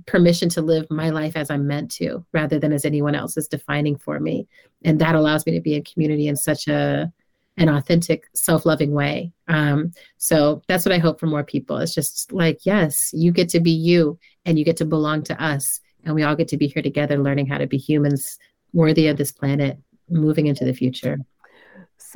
permission 0.06 0.48
to 0.50 0.62
live 0.62 0.86
my 0.90 1.10
life 1.10 1.36
as 1.36 1.50
I'm 1.50 1.66
meant 1.66 1.90
to 1.92 2.24
rather 2.32 2.58
than 2.58 2.72
as 2.72 2.84
anyone 2.84 3.14
else 3.14 3.36
is 3.36 3.48
defining 3.48 3.96
for 3.96 4.18
me. 4.18 4.48
And 4.84 5.00
that 5.00 5.14
allows 5.14 5.46
me 5.46 5.52
to 5.52 5.60
be 5.60 5.74
in 5.74 5.84
community 5.84 6.26
in 6.26 6.36
such 6.36 6.66
a 6.68 7.12
an 7.58 7.70
authentic, 7.70 8.28
self-loving 8.34 8.92
way. 8.92 9.32
Um, 9.48 9.92
so 10.18 10.60
that's 10.68 10.84
what 10.84 10.94
I 10.94 10.98
hope 10.98 11.18
for 11.18 11.26
more 11.26 11.44
people. 11.44 11.78
It's 11.78 11.94
just 11.94 12.30
like, 12.30 12.66
yes, 12.66 13.10
you 13.14 13.32
get 13.32 13.48
to 13.50 13.60
be 13.60 13.70
you 13.70 14.18
and 14.44 14.58
you 14.58 14.64
get 14.64 14.76
to 14.78 14.84
belong 14.84 15.22
to 15.22 15.42
us. 15.42 15.80
And 16.04 16.14
we 16.14 16.22
all 16.22 16.36
get 16.36 16.48
to 16.48 16.58
be 16.58 16.68
here 16.68 16.82
together 16.82 17.16
learning 17.16 17.46
how 17.46 17.56
to 17.56 17.66
be 17.66 17.78
humans 17.78 18.38
worthy 18.74 19.06
of 19.06 19.16
this 19.16 19.32
planet 19.32 19.78
moving 20.10 20.46
into 20.46 20.66
the 20.66 20.74
future. 20.74 21.18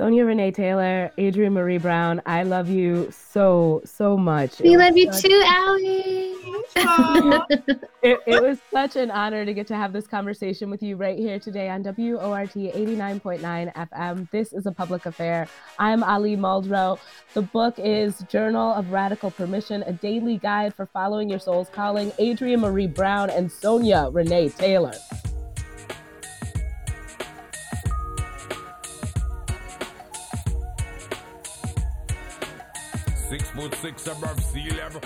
Sonya 0.01 0.25
Renee 0.25 0.51
Taylor, 0.51 1.13
Adrienne 1.19 1.53
Maree 1.53 1.77
Brown, 1.77 2.23
I 2.25 2.43
love 2.43 2.71
you 2.71 3.11
so, 3.11 3.83
so 3.85 4.17
much. 4.17 4.59
We 4.61 4.79
love 4.79 4.97
you 4.97 5.13
such... 5.13 5.25
too, 5.25 5.45
Ali. 5.47 6.35
it, 8.03 8.19
it, 8.27 8.43
was 8.43 8.61
such 8.71 8.97
an 8.97 9.11
honor 9.11 9.45
to 9.45 9.53
get 9.53 9.67
to 9.67 9.77
have 9.77 9.93
this 9.93 10.07
conversation 10.07 10.71
with 10.71 10.83
you 10.83 10.97
right 10.97 11.19
here 11.19 11.39
today 11.39 11.69
on 11.69 11.83
WORT 11.83 12.55
89.9 12.55 13.75
FM. 13.75 14.31
This 14.31 14.55
is 14.55 14.65
a 14.65 14.73
public 14.73 15.05
affair. 15.05 15.47
I'm 15.79 16.03
Ali 16.03 16.35
Muldrow. 16.35 16.99
The 17.35 17.43
book 17.43 17.75
is 17.77 18.25
Journal 18.31 18.73
of 18.73 18.93
Radical 18.93 19.31
Permission, 19.31 19.83
a 19.83 19.93
daily 19.93 20.39
guide 20.39 20.75
for 20.75 20.87
following 20.87 21.29
your 21.29 21.41
soul's 21.41 21.69
calling. 21.69 22.11
Adrienne 22.19 22.63
Maree 22.63 22.87
Brown 22.87 23.29
and 23.29 23.53
Sonya 23.53 24.09
Renee 24.11 24.49
Taylor. 24.49 24.95
put 33.61 33.75
six 33.75 34.07
above 34.07 34.43
sea 34.45 34.71
level. 34.71 35.03